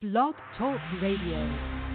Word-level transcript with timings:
Blog 0.00 0.36
Talk 0.56 0.78
Radio. 1.02 1.87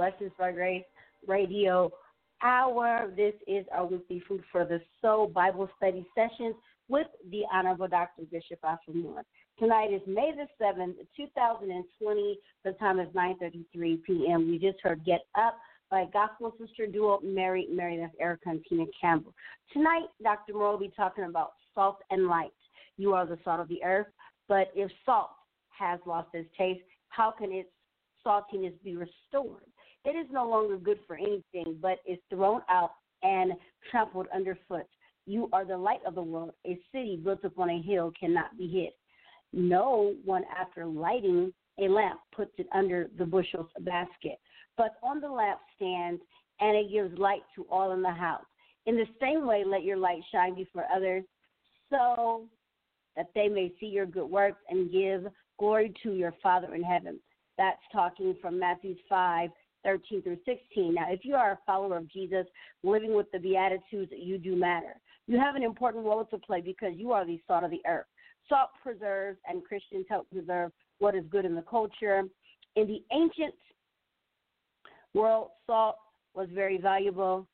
Blessings 0.00 0.32
by 0.38 0.50
Grace 0.50 0.84
Radio 1.26 1.92
Hour. 2.42 3.12
This 3.14 3.34
is 3.46 3.66
our 3.70 3.84
weekly 3.84 4.22
Food 4.26 4.42
for 4.50 4.64
the 4.64 4.80
Soul 5.02 5.26
Bible 5.26 5.68
study 5.76 6.06
sessions 6.14 6.54
with 6.88 7.06
the 7.30 7.42
Honorable 7.52 7.86
Dr. 7.86 8.22
Bishop 8.32 8.60
Moore. 8.94 9.24
Tonight 9.58 9.92
is 9.92 10.00
May 10.06 10.32
the 10.34 10.46
7th, 10.58 10.94
2020. 11.18 12.38
The 12.64 12.72
time 12.80 12.98
is 12.98 13.08
9.33 13.08 14.02
p.m. 14.02 14.50
We 14.50 14.58
just 14.58 14.78
heard 14.82 15.04
Get 15.04 15.20
Up 15.38 15.58
by 15.90 16.06
gospel 16.14 16.54
sister 16.58 16.86
duo 16.86 17.20
Mary, 17.22 17.68
Mary, 17.70 17.98
that's 17.98 18.14
Erica 18.18 18.48
and 18.48 18.64
Tina 18.66 18.86
Campbell. 18.98 19.34
Tonight, 19.70 20.06
Dr. 20.22 20.54
Moore 20.54 20.70
will 20.70 20.78
be 20.78 20.92
talking 20.96 21.24
about 21.24 21.52
salt 21.74 21.98
and 22.10 22.26
light. 22.26 22.54
You 22.96 23.12
are 23.12 23.26
the 23.26 23.38
salt 23.44 23.60
of 23.60 23.68
the 23.68 23.84
earth, 23.84 24.08
but 24.48 24.68
if 24.74 24.90
salt 25.04 25.28
has 25.78 26.00
lost 26.06 26.28
its 26.32 26.48
taste, 26.56 26.80
how 27.08 27.30
can 27.30 27.52
its 27.52 27.68
saltiness 28.26 28.72
be 28.82 28.96
restored? 28.96 29.69
It 30.04 30.16
is 30.16 30.26
no 30.30 30.48
longer 30.48 30.76
good 30.76 30.98
for 31.06 31.16
anything, 31.16 31.78
but 31.80 31.98
is 32.06 32.18
thrown 32.30 32.62
out 32.68 32.92
and 33.22 33.52
trampled 33.90 34.26
underfoot. 34.34 34.86
You 35.26 35.48
are 35.52 35.64
the 35.64 35.76
light 35.76 36.00
of 36.06 36.14
the 36.14 36.22
world. 36.22 36.52
A 36.66 36.78
city 36.92 37.20
built 37.22 37.44
upon 37.44 37.70
a 37.70 37.82
hill 37.82 38.12
cannot 38.18 38.56
be 38.56 38.66
hid. 38.66 38.90
No 39.52 40.14
one, 40.24 40.44
after 40.58 40.86
lighting 40.86 41.52
a 41.78 41.88
lamp, 41.88 42.20
puts 42.34 42.52
it 42.58 42.66
under 42.72 43.08
the 43.18 43.26
bushels 43.26 43.68
basket, 43.80 44.38
but 44.76 44.92
on 45.02 45.20
the 45.20 45.26
lampstand, 45.26 46.18
and 46.60 46.76
it 46.76 46.90
gives 46.90 47.18
light 47.18 47.42
to 47.54 47.66
all 47.70 47.92
in 47.92 48.02
the 48.02 48.10
house. 48.10 48.44
In 48.86 48.96
the 48.96 49.06
same 49.20 49.46
way, 49.46 49.64
let 49.64 49.84
your 49.84 49.96
light 49.96 50.22
shine 50.32 50.54
before 50.54 50.86
others, 50.94 51.24
so 51.90 52.44
that 53.16 53.26
they 53.34 53.48
may 53.48 53.72
see 53.80 53.86
your 53.86 54.06
good 54.06 54.30
works 54.30 54.60
and 54.68 54.90
give 54.90 55.26
glory 55.58 55.92
to 56.02 56.12
your 56.12 56.34
Father 56.42 56.74
in 56.74 56.82
heaven. 56.82 57.18
That's 57.58 57.80
talking 57.92 58.34
from 58.40 58.58
Matthew 58.58 58.94
5 59.08 59.50
13 59.84 60.22
through 60.22 60.38
16. 60.44 60.94
Now, 60.94 61.06
if 61.10 61.24
you 61.24 61.34
are 61.34 61.52
a 61.52 61.58
follower 61.66 61.96
of 61.96 62.10
Jesus, 62.10 62.46
living 62.82 63.14
with 63.14 63.30
the 63.32 63.38
Beatitudes, 63.38 64.12
you 64.16 64.38
do 64.38 64.56
matter. 64.56 64.94
You 65.26 65.38
have 65.38 65.54
an 65.54 65.62
important 65.62 66.04
role 66.04 66.24
to 66.24 66.38
play 66.38 66.60
because 66.60 66.92
you 66.96 67.12
are 67.12 67.24
the 67.24 67.40
salt 67.46 67.64
of 67.64 67.70
the 67.70 67.82
earth. 67.86 68.06
Salt 68.48 68.70
preserves, 68.82 69.38
and 69.48 69.64
Christians 69.64 70.06
help 70.08 70.28
preserve 70.30 70.72
what 70.98 71.14
is 71.14 71.24
good 71.30 71.44
in 71.44 71.54
the 71.54 71.62
culture. 71.62 72.22
In 72.76 72.86
the 72.86 73.02
ancient 73.12 73.54
world, 75.14 75.50
salt 75.66 75.96
was 76.34 76.48
very 76.52 76.78
valuable 76.78 77.46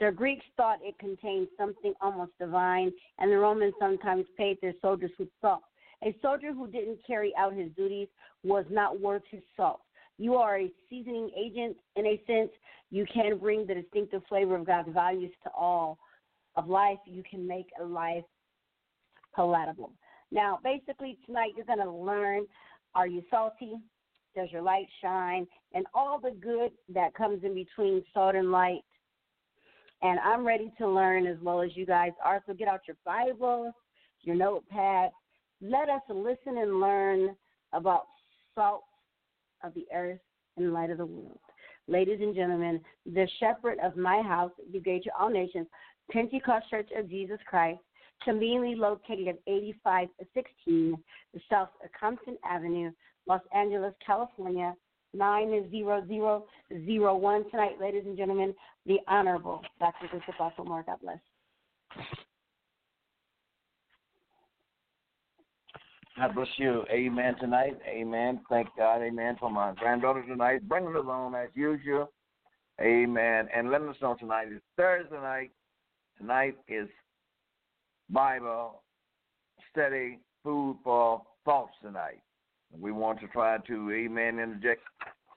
The 0.00 0.12
Greeks 0.12 0.44
thought 0.56 0.78
it 0.82 0.98
contained 0.98 1.48
something 1.58 1.92
almost 2.00 2.32
divine, 2.38 2.92
and 3.18 3.30
the 3.30 3.38
Romans 3.38 3.74
sometimes 3.80 4.26
paid 4.36 4.58
their 4.60 4.74
soldiers 4.80 5.10
with 5.18 5.28
salt. 5.40 5.62
A 6.04 6.14
soldier 6.22 6.52
who 6.52 6.68
didn't 6.68 7.04
carry 7.04 7.34
out 7.36 7.52
his 7.52 7.70
duties 7.76 8.08
was 8.44 8.64
not 8.70 9.00
worth 9.00 9.22
his 9.30 9.42
salt. 9.56 9.80
You 10.18 10.34
are 10.34 10.58
a 10.58 10.70
seasoning 10.90 11.30
agent 11.36 11.76
in 11.96 12.06
a 12.06 12.20
sense. 12.26 12.50
You 12.90 13.06
can 13.12 13.38
bring 13.38 13.66
the 13.66 13.74
distinctive 13.74 14.22
flavor 14.28 14.56
of 14.56 14.66
God's 14.66 14.88
values 14.92 15.32
to 15.44 15.50
all 15.50 15.98
of 16.56 16.68
life. 16.68 16.98
You 17.06 17.22
can 17.28 17.46
make 17.46 17.68
a 17.80 17.84
life 17.84 18.24
palatable. 19.34 19.92
Now, 20.30 20.58
basically, 20.62 21.18
tonight 21.24 21.52
you're 21.56 21.64
going 21.64 21.78
to 21.78 21.90
learn 21.90 22.46
are 22.94 23.06
you 23.06 23.22
salty? 23.30 23.74
Does 24.34 24.48
your 24.50 24.62
light 24.62 24.86
shine? 25.00 25.46
And 25.72 25.86
all 25.94 26.18
the 26.18 26.30
good 26.30 26.72
that 26.92 27.14
comes 27.14 27.44
in 27.44 27.54
between 27.54 28.02
salt 28.12 28.34
and 28.34 28.50
light. 28.50 28.82
And 30.02 30.18
I'm 30.20 30.46
ready 30.46 30.72
to 30.78 30.88
learn 30.88 31.26
as 31.26 31.36
well 31.42 31.60
as 31.60 31.70
you 31.76 31.86
guys 31.86 32.12
are. 32.24 32.42
So 32.46 32.54
get 32.54 32.68
out 32.68 32.80
your 32.88 32.96
Bible, 33.04 33.72
your 34.22 34.36
notepad. 34.36 35.10
Let 35.60 35.88
us 35.88 36.02
listen 36.08 36.58
and 36.58 36.80
learn 36.80 37.36
about 37.72 38.06
salt 38.54 38.84
of 39.62 39.74
the 39.74 39.86
earth 39.94 40.18
and 40.56 40.72
light 40.72 40.90
of 40.90 40.98
the 40.98 41.06
world. 41.06 41.38
Ladies 41.86 42.18
and 42.20 42.34
gentlemen, 42.34 42.80
the 43.06 43.28
shepherd 43.40 43.78
of 43.82 43.96
my 43.96 44.20
house, 44.20 44.50
the 44.72 44.80
gate 44.80 45.04
to 45.04 45.10
all 45.18 45.30
nations, 45.30 45.66
Pentecost 46.10 46.68
Church 46.70 46.88
of 46.96 47.08
Jesus 47.08 47.38
Christ, 47.48 47.80
conveniently 48.22 48.74
located 48.74 49.28
at 49.28 49.38
8516 49.46 50.96
South 51.48 51.70
Compton 51.98 52.36
Avenue, 52.44 52.90
Los 53.26 53.40
Angeles, 53.54 53.94
California, 54.04 54.74
90001. 55.14 57.50
Tonight, 57.50 57.80
ladies 57.80 58.04
and 58.06 58.16
gentlemen, 58.16 58.54
the 58.86 58.98
Honorable 59.06 59.62
Dr. 59.78 60.08
Bishop 60.12 60.34
Moore. 60.66 60.84
God 60.86 60.98
bless. 61.02 61.20
God 66.18 66.34
bless 66.34 66.48
you. 66.56 66.84
Amen 66.90 67.36
tonight. 67.38 67.78
Amen. 67.86 68.40
Thank 68.50 68.68
God. 68.76 69.02
Amen 69.02 69.36
for 69.38 69.50
my 69.50 69.72
granddaughter 69.74 70.24
tonight. 70.26 70.68
Bringing 70.68 70.96
us 70.96 71.04
on 71.08 71.36
as 71.36 71.48
usual. 71.54 72.10
Amen. 72.80 73.46
And 73.54 73.70
letting 73.70 73.88
us 73.88 73.96
know 74.02 74.16
tonight 74.18 74.48
is 74.52 74.60
Thursday 74.76 75.14
night. 75.14 75.52
Tonight 76.18 76.56
is 76.66 76.88
Bible 78.10 78.82
study, 79.70 80.18
food 80.42 80.78
for 80.82 81.22
thoughts 81.44 81.74
tonight. 81.80 82.20
We 82.76 82.90
want 82.90 83.20
to 83.20 83.28
try 83.28 83.58
to, 83.58 83.92
amen, 83.92 84.40
interject 84.40 84.82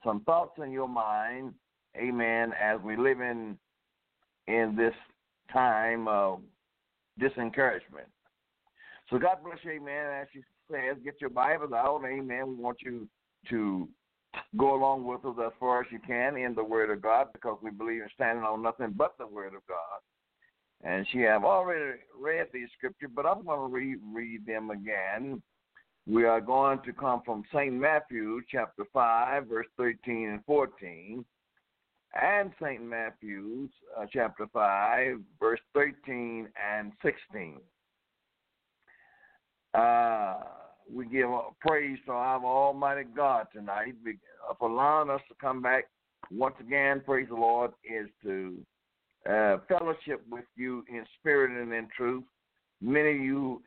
some 0.04 0.22
thoughts 0.22 0.60
in 0.64 0.72
your 0.72 0.90
mind, 0.90 1.54
amen, 1.96 2.54
as 2.60 2.80
we 2.82 2.98
live 2.98 3.22
in 3.22 3.56
in 4.48 4.76
this 4.76 4.96
time 5.54 6.08
of 6.08 6.40
disencouragement. 7.20 8.08
So 9.12 9.20
God 9.20 9.38
bless 9.44 9.60
you, 9.64 9.72
amen. 9.72 10.06
As 10.22 10.28
she 10.34 10.40
says, 10.72 10.98
get 11.04 11.20
your 11.20 11.30
Bibles 11.30 11.74
out, 11.74 12.02
amen. 12.06 12.48
We 12.48 12.56
want 12.56 12.78
you 12.82 13.08
to 13.50 13.88
go 14.58 14.76
along 14.76 15.06
with 15.06 15.26
us 15.26 15.36
as 15.46 15.52
far 15.60 15.82
as 15.82 15.88
you 15.92 16.00
can 16.06 16.38
in 16.38 16.56
the 16.56 16.64
Word 16.64 16.90
of 16.90 17.02
God 17.02 17.28
because 17.34 17.58
we 17.62 17.72
believe 17.72 18.02
in 18.02 18.10
standing 18.14 18.44
on 18.44 18.62
nothing 18.62 18.94
but 18.96 19.18
the 19.18 19.28
Word 19.28 19.54
of 19.54 19.66
God. 19.68 20.00
And 20.84 21.06
she 21.12 21.20
have 21.20 21.44
already 21.44 22.00
read 22.20 22.48
these 22.54 22.70
scriptures, 22.78 23.12
but 23.16 23.26
I'm 23.26 23.46
going 23.46 23.60
to 23.60 23.76
read, 23.76 23.98
read 24.14 24.46
them 24.46 24.72
again. 24.72 25.42
We 26.08 26.26
are 26.26 26.42
going 26.42 26.80
to 26.86 26.94
come 26.94 27.22
from 27.24 27.44
St. 27.54 27.74
Matthew 27.74 28.42
chapter 28.50 28.86
5, 28.92 29.48
verse 29.48 29.68
13 29.78 30.30
and 30.30 30.46
14, 30.46 31.24
and 32.20 32.52
St. 32.62 32.82
Matthew's 32.82 33.70
uh, 33.98 34.06
chapter 34.12 34.48
5, 34.52 35.18
verse 35.40 35.60
13 35.76 36.50
and 36.74 36.92
16. 37.04 37.60
Uh, 39.74 40.36
we 40.94 41.06
give 41.06 41.30
praise 41.60 41.98
to 42.06 42.12
our 42.12 42.44
Almighty 42.44 43.08
God 43.16 43.48
tonight 43.54 43.96
for 44.60 44.70
allowing 44.70 45.10
us 45.10 45.22
to 45.30 45.36
come 45.40 45.62
back 45.62 45.86
once 46.30 46.56
again. 46.60 47.02
Praise 47.06 47.28
the 47.30 47.36
Lord 47.36 47.72
is 47.84 48.10
to 48.24 48.58
uh, 49.30 49.58
fellowship 49.68 50.22
with 50.30 50.46
you 50.56 50.84
in 50.90 51.06
spirit 51.20 51.52
and 51.52 51.74
in 51.74 51.88
truth. 51.96 52.24
Many 52.82 53.12
of 53.12 53.22
you 53.22 53.62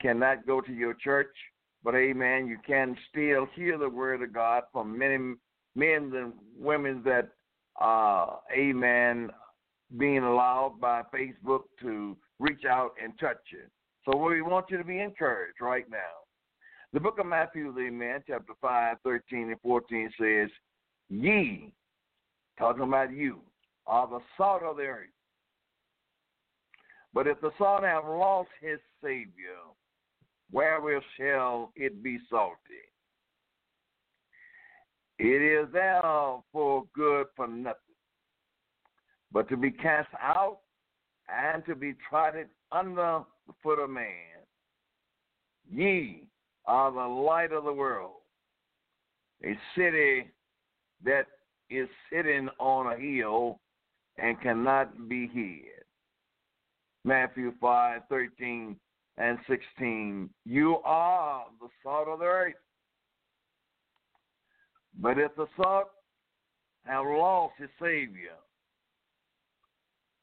cannot 0.00 0.46
go 0.46 0.60
to 0.60 0.72
your 0.72 0.94
church, 0.94 1.34
but 1.82 1.94
amen, 1.94 2.46
you 2.46 2.58
can 2.66 2.96
still 3.10 3.46
hear 3.54 3.78
the 3.78 3.88
word 3.88 4.22
of 4.22 4.32
God 4.32 4.64
from 4.72 4.98
many 4.98 5.34
men 5.74 6.12
and 6.14 6.32
women 6.58 7.02
that 7.04 7.28
are, 7.76 8.40
amen, 8.56 9.30
being 9.96 10.24
allowed 10.24 10.78
by 10.80 11.02
Facebook 11.14 11.62
to 11.80 12.16
reach 12.38 12.64
out 12.68 12.92
and 13.02 13.18
touch 13.18 13.38
you. 13.50 13.62
So 14.04 14.16
we 14.16 14.42
want 14.42 14.66
you 14.70 14.76
to 14.76 14.84
be 14.84 15.00
encouraged 15.00 15.60
right 15.60 15.88
now. 15.90 16.27
The 16.94 17.00
book 17.00 17.18
of 17.18 17.26
Matthew, 17.26 17.72
the 17.74 17.88
amen, 17.88 18.22
chapter 18.26 18.54
5, 18.62 18.96
13 19.04 19.50
and 19.50 19.60
14 19.60 20.10
says, 20.18 20.48
Ye, 21.10 21.70
talking 22.58 22.82
about 22.82 23.12
you, 23.12 23.40
are 23.86 24.08
the 24.08 24.20
salt 24.38 24.62
of 24.62 24.78
the 24.78 24.84
earth. 24.84 25.08
But 27.12 27.26
if 27.26 27.40
the 27.42 27.50
salt 27.58 27.84
have 27.84 28.04
lost 28.04 28.48
his 28.60 28.78
Savior, 29.02 29.58
wherewith 30.50 31.02
shall 31.18 31.72
it 31.76 32.02
be 32.02 32.18
salty? 32.30 32.56
It 35.18 35.42
is 35.42 35.70
therefore 35.72 36.84
good 36.94 37.26
for 37.36 37.48
nothing, 37.48 37.76
but 39.30 39.48
to 39.50 39.58
be 39.58 39.70
cast 39.70 40.08
out 40.22 40.60
and 41.28 41.66
to 41.66 41.74
be 41.74 41.94
trodden 42.08 42.46
under 42.72 43.24
the 43.46 43.52
foot 43.62 43.78
of 43.78 43.90
man. 43.90 44.04
Ye 45.70 46.27
are 46.68 46.92
the 46.92 47.00
light 47.00 47.50
of 47.52 47.64
the 47.64 47.72
world. 47.72 48.20
A 49.44 49.58
city 49.76 50.30
that 51.04 51.26
is 51.70 51.88
sitting 52.12 52.48
on 52.60 52.92
a 52.92 52.96
hill 52.96 53.58
and 54.18 54.40
cannot 54.40 55.08
be 55.08 55.28
hid. 55.28 55.84
Matthew 57.04 57.52
5 57.60 58.02
13 58.08 58.76
and 59.16 59.38
16. 59.48 60.28
You 60.44 60.76
are 60.84 61.44
the 61.60 61.68
salt 61.82 62.08
of 62.08 62.18
the 62.20 62.24
earth. 62.24 62.54
But 65.00 65.18
if 65.18 65.34
the 65.36 65.46
salt 65.56 65.88
have 66.84 67.04
lost 67.06 67.54
its 67.60 67.72
Savior, 67.80 68.36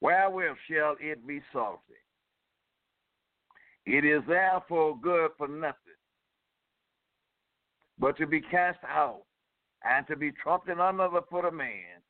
wherewith 0.01 0.57
shall 0.69 0.95
it 1.00 1.25
be 1.25 1.41
salty? 1.51 1.80
It 3.86 4.03
is 4.03 4.22
therefore 4.27 4.98
good 5.01 5.31
for 5.38 5.48
nothing, 5.48 5.85
but 8.05 8.15
to 8.15 8.27
be 8.27 8.39
cast 8.39 8.77
out 8.88 9.24
and 9.83 10.05
to 10.05 10.15
be 10.15 10.31
trodden 10.31 10.79
under 10.79 11.09
the 11.12 11.24
foot 11.27 11.43
of 11.43 11.55
man. 11.55 12.03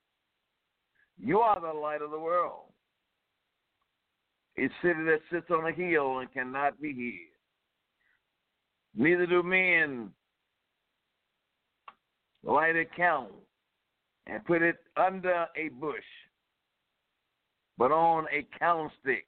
You 1.17 1.39
are 1.39 1.61
the 1.61 1.71
light 1.71 2.01
of 2.01 2.11
the 2.11 2.19
world. 2.19 2.65
A 4.57 4.67
city 4.81 5.05
that 5.05 5.21
sits 5.31 5.45
on 5.49 5.65
a 5.65 5.71
hill 5.71 6.19
and 6.19 6.29
cannot 6.33 6.81
be 6.81 6.91
hid. 6.91 9.01
Neither 9.01 9.25
do 9.25 9.41
men 9.41 10.09
light 12.43 12.75
a 12.75 12.83
candle 12.83 13.43
and 14.27 14.43
put 14.43 14.61
it 14.61 14.75
under 14.97 15.45
a 15.55 15.69
bush, 15.79 15.95
but 17.77 17.93
on 17.93 18.25
a 18.33 18.45
candlestick, 18.59 19.27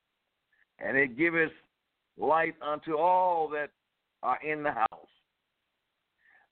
and 0.79 0.97
it 0.97 1.17
giveth 1.17 1.53
light 2.17 2.55
unto 2.61 2.97
all 2.97 3.47
that 3.53 3.69
are 4.21 4.39
in 4.43 4.63
the 4.63 4.71
house. 4.73 5.16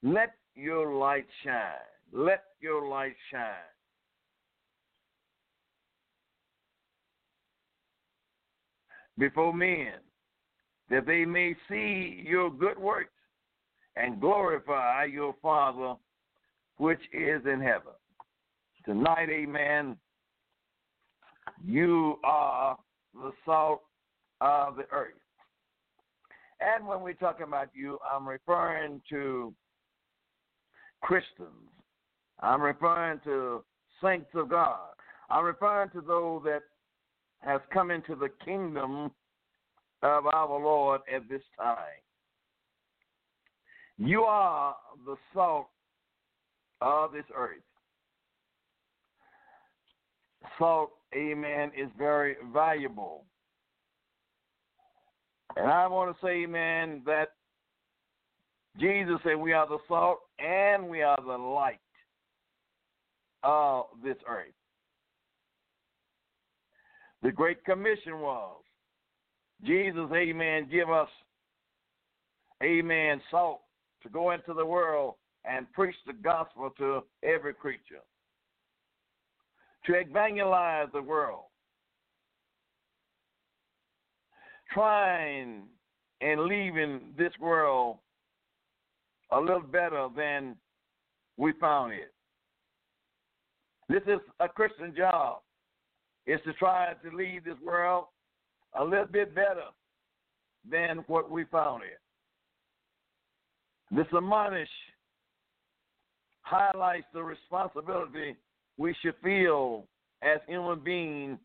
Let 0.03 0.35
your 0.55 0.93
light 0.95 1.25
shine. 1.43 1.63
Let 2.13 2.43
your 2.61 2.87
light 2.87 3.15
shine 3.31 3.75
before 9.17 9.53
men, 9.53 9.93
that 10.89 11.05
they 11.05 11.25
may 11.25 11.55
see 11.69 12.23
your 12.25 12.49
good 12.49 12.77
works 12.77 13.09
and 13.95 14.19
glorify 14.19 15.05
your 15.05 15.35
Father 15.41 15.95
which 16.77 16.99
is 17.13 17.41
in 17.45 17.61
heaven. 17.61 17.93
Tonight, 18.83 19.29
amen, 19.29 19.95
you 21.65 22.19
are 22.23 22.77
the 23.13 23.31
salt 23.45 23.81
of 24.41 24.75
the 24.75 24.85
earth. 24.91 25.13
And 26.59 26.85
when 26.85 27.01
we're 27.01 27.13
talking 27.13 27.47
about 27.47 27.69
you, 27.73 27.97
I'm 28.11 28.27
referring 28.27 29.01
to 29.09 29.53
Christians. 31.05 31.69
I'm 32.39 32.63
referring 32.63 33.19
to 33.25 33.63
saints 34.03 34.29
of 34.33 34.49
God. 34.49 34.89
I'm 35.29 35.45
referring 35.45 35.91
to 35.91 36.01
those 36.01 36.41
that 36.45 36.61
has 37.41 37.61
come 37.71 37.91
into 37.91 38.15
the 38.15 38.29
kingdom 38.43 39.11
of 40.01 40.25
our 40.25 40.59
Lord 40.59 41.01
at 41.13 41.29
this 41.29 41.43
time. 41.59 41.75
You 43.99 44.23
are 44.23 44.75
the 45.05 45.15
salt 45.31 45.67
of 46.81 47.11
this 47.11 47.23
earth. 47.35 47.61
Salt, 50.57 50.89
amen, 51.15 51.71
is 51.77 51.89
very 51.99 52.35
valuable. 52.51 53.25
And 55.55 55.67
I 55.67 55.85
want 55.85 56.15
to 56.15 56.25
say, 56.25 56.43
amen, 56.43 57.03
that 57.05 57.29
Jesus 58.79 59.17
said 59.23 59.35
we 59.35 59.53
are 59.53 59.67
the 59.67 59.77
salt 59.87 60.19
and 60.39 60.87
we 60.87 61.01
are 61.01 61.17
the 61.25 61.37
light 61.37 61.79
of 63.43 63.85
this 64.03 64.17
earth. 64.27 64.47
The 67.21 67.31
Great 67.31 67.63
Commission 67.65 68.19
was 68.19 68.61
Jesus, 69.63 70.09
amen, 70.13 70.67
give 70.69 70.89
us, 70.89 71.07
amen, 72.61 73.21
salt 73.31 73.61
to 74.03 74.09
go 74.09 74.31
into 74.31 74.53
the 74.53 74.65
world 74.65 75.15
and 75.45 75.71
preach 75.73 75.95
the 76.05 76.13
gospel 76.13 76.69
to 76.77 77.03
every 77.23 77.53
creature, 77.53 78.03
to 79.85 79.93
evangelize 79.93 80.87
the 80.93 81.01
world, 81.01 81.45
trying 84.73 85.63
and 86.21 86.41
leaving 86.41 87.01
this 87.17 87.33
world 87.39 87.97
a 89.35 89.39
little 89.39 89.59
better 89.59 90.07
than 90.15 90.55
we 91.35 91.51
found 91.59 91.91
it. 91.91 92.13
This 93.89 94.01
is 94.07 94.21
a 94.39 94.47
Christian 94.47 94.93
job. 94.95 95.39
It's 96.25 96.43
to 96.45 96.53
try 96.53 96.93
to 97.03 97.15
leave 97.15 97.43
this 97.43 97.57
world 97.63 98.05
a 98.79 98.83
little 98.83 99.05
bit 99.05 99.35
better 99.35 99.65
than 100.69 101.03
what 101.07 101.29
we 101.29 101.43
found 101.51 101.83
it. 101.83 101.99
This 103.95 104.07
admonish 104.15 104.69
highlights 106.41 107.05
the 107.13 107.21
responsibility 107.21 108.37
we 108.77 108.95
should 109.01 109.15
feel 109.21 109.85
as 110.23 110.39
human 110.47 110.79
beings 110.79 111.37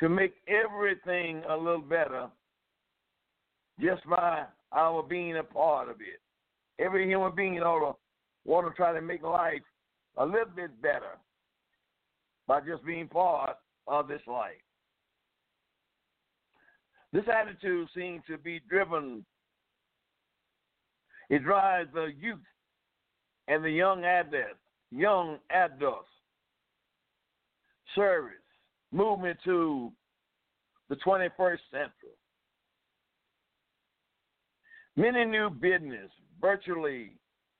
to 0.00 0.08
make 0.08 0.34
everything 0.48 1.42
a 1.48 1.56
little 1.56 1.80
better 1.80 2.26
just 3.80 4.04
by 4.08 4.44
our 4.72 5.02
being 5.02 5.36
a 5.36 5.44
part 5.44 5.88
of 5.88 6.00
it. 6.00 6.20
Every 6.78 7.06
human 7.06 7.34
being 7.34 7.58
ought 7.58 7.92
to 7.92 7.96
want 8.44 8.66
to 8.66 8.74
try 8.74 8.92
to 8.92 9.00
make 9.00 9.22
life 9.22 9.62
a 10.16 10.24
little 10.24 10.52
bit 10.54 10.80
better 10.80 11.18
by 12.46 12.60
just 12.60 12.84
being 12.84 13.08
part 13.08 13.56
of 13.86 14.08
this 14.08 14.22
life. 14.26 14.52
This 17.12 17.24
attitude 17.32 17.88
seems 17.94 18.22
to 18.28 18.36
be 18.36 18.60
driven, 18.68 19.24
it 21.30 21.42
drives 21.42 21.88
the 21.94 22.12
youth 22.18 22.38
and 23.48 23.64
the 23.64 23.70
young 23.70 24.04
adults, 24.04 24.60
young 24.90 25.38
adults 25.50 26.08
service 27.94 28.34
movement 28.92 29.38
to 29.44 29.90
the 30.88 30.96
21st 30.96 31.58
century. 31.70 32.16
Many 34.96 35.24
new 35.24 35.48
business 35.50 36.10
virtually 36.40 37.12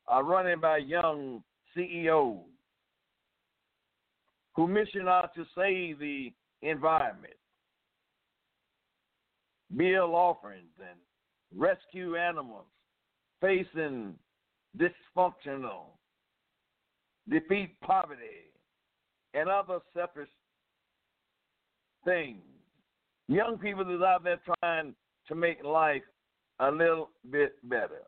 are 0.06 0.24
running 0.24 0.60
by 0.60 0.78
young 0.78 1.42
CEOs 1.74 2.40
who 4.54 4.66
mission 4.66 5.06
out 5.06 5.30
to 5.34 5.44
save 5.56 5.98
the 5.98 6.32
environment, 6.62 7.34
build 9.76 10.10
offerings, 10.10 10.72
and 10.80 10.98
rescue 11.54 12.16
animals 12.16 12.64
facing 13.40 14.14
dysfunctional, 14.76 15.92
defeat 17.28 17.78
poverty, 17.80 18.50
and 19.34 19.48
other 19.48 19.78
selfish 19.94 20.28
things. 22.04 22.42
Young 23.28 23.58
people 23.58 23.94
is 23.94 24.02
out 24.02 24.24
there 24.24 24.40
trying 24.60 24.94
to 25.28 25.34
make 25.34 25.62
life 25.62 26.02
a 26.60 26.70
little 26.70 27.10
bit 27.30 27.52
better. 27.68 28.02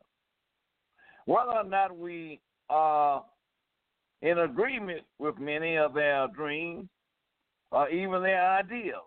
Whether 1.25 1.51
or 1.51 1.63
not 1.63 1.97
we 1.97 2.39
are 2.69 3.23
in 4.21 4.39
agreement 4.39 5.01
with 5.19 5.37
many 5.39 5.75
of 5.77 5.93
their 5.93 6.27
dreams 6.27 6.87
or 7.71 7.89
even 7.89 8.21
their 8.21 8.57
ideals 8.57 9.03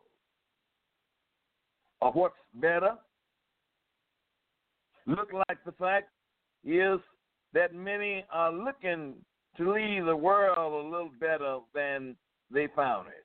of 2.02 2.14
what's 2.14 2.35
better, 2.54 2.94
look 5.06 5.33
like 5.33 5.59
the 5.64 5.73
fact 5.73 6.09
is 6.64 6.99
that 7.52 7.75
many 7.75 8.25
are 8.33 8.52
looking 8.52 9.14
to 9.56 9.73
leave 9.73 10.04
the 10.04 10.16
world 10.16 10.87
a 10.87 10.88
little 10.88 11.11
better 11.21 11.59
than 11.75 12.16
they 12.50 12.68
found 12.75 13.09
it. 13.09 13.25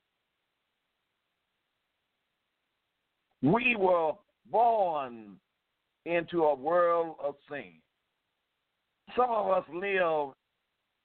We 3.41 3.75
were 3.77 4.13
born 4.51 5.37
into 6.05 6.43
a 6.43 6.55
world 6.55 7.15
of 7.23 7.35
sin. 7.49 7.73
Some 9.15 9.29
of 9.29 9.47
us 9.49 9.63
live 9.73 10.33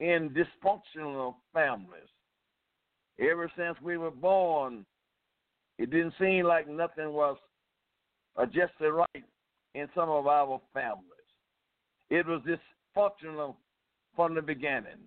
in 0.00 0.30
dysfunctional 0.30 1.36
families. 1.52 2.08
Ever 3.20 3.50
since 3.56 3.76
we 3.80 3.96
were 3.96 4.10
born, 4.10 4.84
it 5.78 5.90
didn't 5.90 6.14
seem 6.18 6.44
like 6.44 6.68
nothing 6.68 7.12
was 7.12 7.36
adjusted 8.36 8.90
right 8.90 9.24
in 9.74 9.88
some 9.94 10.08
of 10.08 10.26
our 10.26 10.60
families. 10.72 11.04
It 12.10 12.26
was 12.26 12.42
dysfunctional 12.42 13.56
from 14.14 14.34
the 14.34 14.42
beginning. 14.42 15.00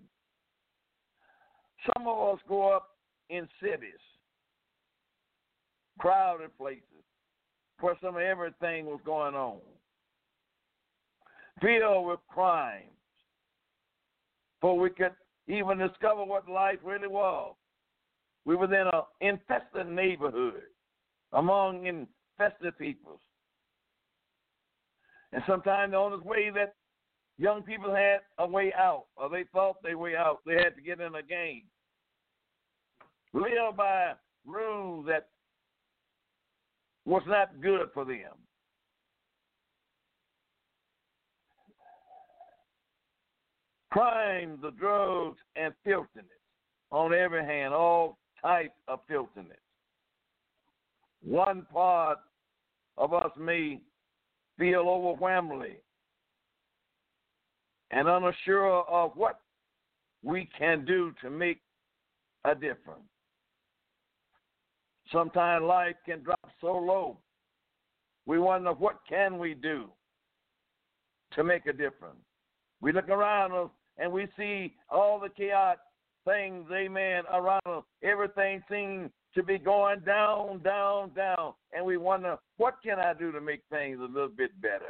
Some 1.94 2.06
of 2.06 2.34
us 2.34 2.40
grew 2.46 2.68
up 2.68 2.88
in 3.30 3.48
cities, 3.62 4.00
crowded 5.98 6.56
places, 6.58 6.82
where 7.80 7.96
some 8.02 8.16
of 8.16 8.22
everything 8.22 8.86
was 8.86 9.00
going 9.04 9.34
on, 9.34 9.60
filled 11.60 12.06
with 12.06 12.20
crime, 12.28 12.90
for 14.60 14.78
we 14.78 14.90
could 14.90 15.12
even 15.46 15.78
discover 15.78 16.24
what 16.24 16.48
life 16.48 16.78
really 16.84 17.08
was. 17.08 17.54
We 18.44 18.56
were 18.56 18.64
in 18.66 18.86
an 18.86 19.02
infested 19.20 19.88
neighborhood 19.88 20.62
among 21.32 21.86
infested 21.86 22.78
peoples. 22.78 23.20
And 25.32 25.42
sometimes 25.46 25.92
the 25.92 25.98
only 25.98 26.18
way 26.24 26.50
that 26.54 26.74
young 27.36 27.62
people 27.62 27.94
had 27.94 28.20
a 28.38 28.46
way 28.46 28.72
out, 28.76 29.04
or 29.16 29.28
they 29.28 29.44
thought 29.52 29.82
they 29.82 29.94
way 29.94 30.16
out, 30.16 30.38
they 30.46 30.54
had 30.54 30.74
to 30.76 30.82
get 30.82 31.00
in 31.00 31.14
a 31.14 31.22
game. 31.22 31.64
Live 33.34 33.76
by 33.76 34.12
rules 34.46 35.06
that 35.06 35.28
was 37.04 37.22
not 37.26 37.60
good 37.60 37.88
for 37.92 38.04
them. 38.04 38.32
Crime, 43.90 44.58
the 44.62 44.70
drugs, 44.72 45.38
and 45.56 45.72
filthiness. 45.84 46.26
On 46.90 47.12
every 47.12 47.44
hand, 47.44 47.74
all 47.74 48.18
types 48.42 48.78
of 48.86 49.00
filthiness. 49.08 49.58
One 51.22 51.66
part 51.72 52.18
of 52.96 53.12
us 53.12 53.30
may 53.38 53.80
feel 54.58 54.88
overwhelmingly 54.88 55.76
and 57.90 58.08
unsure 58.08 58.84
of 58.88 59.12
what 59.14 59.40
we 60.22 60.48
can 60.58 60.84
do 60.84 61.12
to 61.22 61.30
make 61.30 61.60
a 62.44 62.54
difference. 62.54 63.00
Sometimes 65.12 65.64
life 65.64 65.96
can 66.04 66.22
drop 66.22 66.50
so 66.60 66.72
low. 66.76 67.18
We 68.26 68.38
wonder 68.38 68.72
what 68.72 69.00
can 69.08 69.38
we 69.38 69.54
do 69.54 69.88
to 71.32 71.44
make 71.44 71.66
a 71.66 71.72
difference. 71.72 72.18
We 72.80 72.92
look 72.92 73.08
around 73.08 73.52
us 73.52 73.70
and 73.98 74.12
we 74.12 74.26
see 74.36 74.74
all 74.90 75.20
the 75.20 75.28
chaos 75.28 75.76
things, 76.24 76.66
amen, 76.72 77.24
around 77.32 77.60
us. 77.66 77.84
Everything 78.02 78.62
seems 78.70 79.10
to 79.34 79.42
be 79.42 79.58
going 79.58 80.00
down, 80.00 80.60
down, 80.62 81.10
down. 81.14 81.54
And 81.72 81.84
we 81.84 81.96
wonder, 81.96 82.36
what 82.56 82.76
can 82.84 82.98
I 82.98 83.14
do 83.14 83.32
to 83.32 83.40
make 83.40 83.62
things 83.70 83.98
a 83.98 84.04
little 84.04 84.28
bit 84.28 84.50
better? 84.60 84.84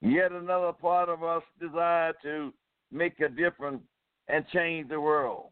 Yet 0.00 0.32
another 0.32 0.72
part 0.72 1.08
of 1.08 1.22
us 1.22 1.42
desire 1.60 2.12
to 2.22 2.52
make 2.90 3.20
a 3.20 3.28
difference 3.28 3.82
and 4.28 4.44
change 4.52 4.88
the 4.88 5.00
world. 5.00 5.50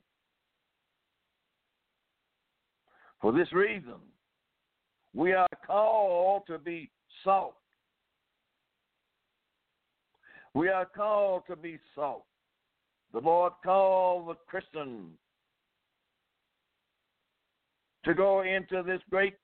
For 3.20 3.32
this 3.32 3.52
reason, 3.52 3.94
we 5.14 5.32
are 5.34 5.46
called 5.66 6.42
to 6.46 6.58
be 6.58 6.90
salt. 7.22 7.54
We 10.54 10.68
are 10.68 10.86
called 10.86 11.42
to 11.48 11.56
be 11.56 11.78
salt. 11.94 12.24
The 13.12 13.20
Lord 13.20 13.52
called 13.64 14.28
the 14.28 14.34
Christians 14.48 15.16
to 18.04 18.14
go 18.14 18.42
into 18.42 18.82
this 18.82 19.00
great 19.10 19.34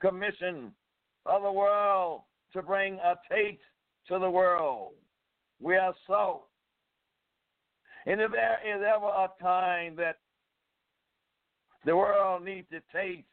commission 0.00 0.72
of 1.26 1.42
the 1.42 1.52
world 1.52 2.22
to 2.52 2.62
bring 2.62 2.94
a 2.94 3.14
taste 3.30 3.60
to 4.08 4.18
the 4.18 4.30
world. 4.30 4.92
We 5.60 5.76
are 5.76 5.94
salt. 6.06 6.46
And 8.06 8.20
if 8.20 8.32
there 8.32 8.58
is 8.64 8.82
ever 8.82 9.06
a 9.06 9.28
time 9.42 9.96
that 9.96 10.16
the 11.84 11.96
world 11.96 12.44
needs 12.44 12.66
to 12.70 12.80
taste 12.92 13.26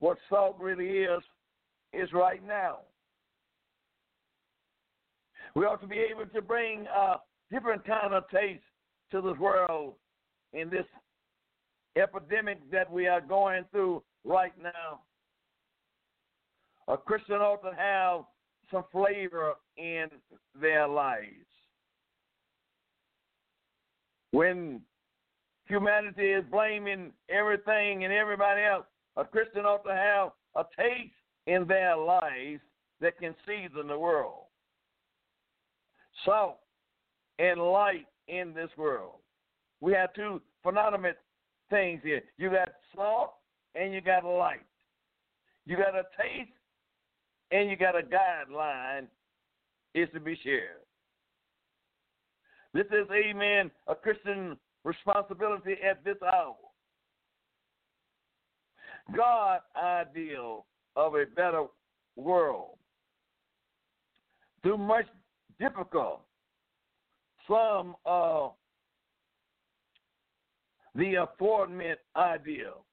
what 0.00 0.18
salt 0.28 0.56
really 0.60 0.88
is, 0.88 1.22
is 1.92 2.12
right 2.12 2.46
now. 2.46 2.80
We 5.54 5.64
ought 5.64 5.80
to 5.82 5.86
be 5.86 5.98
able 6.10 6.26
to 6.26 6.42
bring 6.42 6.86
a 6.86 7.16
different 7.50 7.84
kind 7.86 8.12
of 8.12 8.28
taste 8.28 8.64
to 9.12 9.20
this 9.20 9.38
world 9.38 9.94
in 10.52 10.68
this 10.68 10.86
epidemic 11.96 12.58
that 12.72 12.90
we 12.90 13.06
are 13.06 13.20
going 13.20 13.64
through 13.70 14.02
right 14.24 14.52
now. 14.60 15.00
A 16.88 16.96
Christian 16.96 17.36
ought 17.36 17.62
to 17.62 17.74
have 17.76 18.24
some 18.70 18.84
flavor 18.90 19.54
in 19.76 20.06
their 20.60 20.88
lives. 20.88 21.28
When 24.32 24.80
humanity 25.68 26.32
is 26.32 26.44
blaming 26.50 27.12
everything 27.28 28.04
and 28.04 28.12
everybody 28.12 28.62
else, 28.62 28.86
a 29.16 29.24
Christian 29.24 29.64
ought 29.64 29.84
to 29.84 29.94
have 29.94 30.32
a 30.56 30.64
taste 30.76 31.14
in 31.46 31.66
their 31.68 31.96
lives 31.96 32.60
that 33.00 33.18
can 33.18 33.34
season 33.46 33.86
the 33.86 33.98
world. 33.98 34.43
Salt 36.24 36.58
and 37.38 37.60
light 37.60 38.06
in 38.28 38.54
this 38.54 38.70
world. 38.76 39.16
We 39.80 39.92
have 39.92 40.14
two 40.14 40.40
phenomenal 40.62 41.12
things 41.70 42.00
here. 42.02 42.22
You 42.38 42.50
got 42.50 42.68
salt 42.94 43.34
and 43.74 43.92
you 43.92 44.00
got 44.00 44.24
light. 44.24 44.64
You 45.66 45.76
got 45.76 45.94
a 45.94 46.04
taste 46.20 46.50
and 47.50 47.68
you 47.68 47.76
got 47.76 47.96
a 47.98 48.02
guideline 48.02 49.06
is 49.94 50.08
to 50.12 50.20
be 50.20 50.38
shared. 50.42 50.80
This 52.72 52.86
is, 52.86 53.06
amen, 53.12 53.70
a 53.86 53.94
Christian 53.94 54.56
responsibility 54.82 55.76
at 55.88 56.04
this 56.04 56.16
hour. 56.22 56.56
God 59.16 59.60
ideal 59.80 60.66
of 60.96 61.14
a 61.14 61.24
better 61.36 61.66
world. 62.16 62.78
Through 64.62 64.78
much 64.78 65.06
difficult, 65.60 66.22
some 67.48 67.94
of 68.04 68.52
the 70.94 71.26
affordment 71.26 71.96
ideal. 72.16 72.84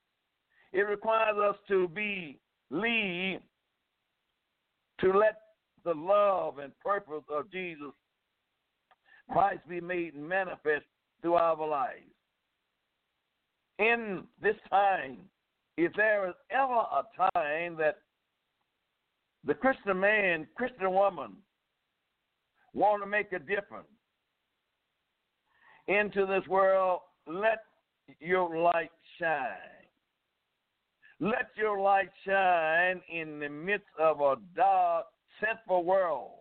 It 0.72 0.82
requires 0.82 1.36
us 1.38 1.56
to 1.68 1.88
be 1.88 2.38
lead 2.70 3.40
to 5.00 5.12
let 5.12 5.38
the 5.84 5.94
love 5.94 6.58
and 6.58 6.72
purpose 6.80 7.24
of 7.30 7.50
Jesus 7.50 7.92
Christ 9.30 9.60
be 9.68 9.80
made 9.80 10.14
manifest 10.14 10.84
through 11.20 11.34
our 11.34 11.66
lives. 11.66 12.00
In 13.78 14.24
this 14.40 14.56
time, 14.70 15.18
if 15.76 15.92
there 15.94 16.28
is 16.28 16.34
ever 16.50 16.72
a 16.72 17.02
time 17.32 17.76
that 17.76 17.98
the 19.44 19.54
Christian 19.54 19.98
man, 19.98 20.46
Christian 20.56 20.92
woman 20.92 21.32
want 22.74 23.02
to 23.02 23.06
make 23.06 23.32
a 23.32 23.38
difference 23.38 23.88
into 25.88 26.26
this 26.26 26.46
world, 26.48 27.00
let 27.26 27.64
your 28.20 28.56
light 28.56 28.90
shine. 29.18 29.48
Let 31.20 31.50
your 31.56 31.80
light 31.80 32.10
shine 32.26 33.00
in 33.12 33.38
the 33.38 33.48
midst 33.48 33.86
of 34.00 34.20
a 34.20 34.36
dark, 34.56 35.06
sinful 35.40 35.84
world. 35.84 36.32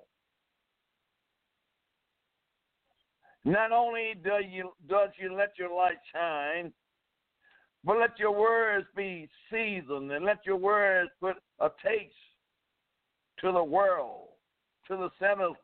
Not 3.43 3.71
only 3.71 4.13
do 4.23 4.33
you 4.47 4.71
does 4.87 5.09
you 5.19 5.33
let 5.33 5.53
your 5.57 5.75
light 5.75 5.97
shine, 6.13 6.71
but 7.83 7.97
let 7.97 8.19
your 8.19 8.31
words 8.31 8.87
be 8.95 9.27
seasoned 9.49 10.11
and 10.11 10.25
let 10.25 10.45
your 10.45 10.57
words 10.57 11.09
put 11.19 11.37
a 11.59 11.69
taste 11.83 12.13
to 13.39 13.51
the 13.51 13.63
world, 13.63 14.29
to 14.87 14.95
the 14.95 15.09
sinners 15.19 15.57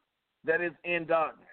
that 0.48 0.62
is 0.62 0.72
in 0.84 1.06
darkness. 1.06 1.46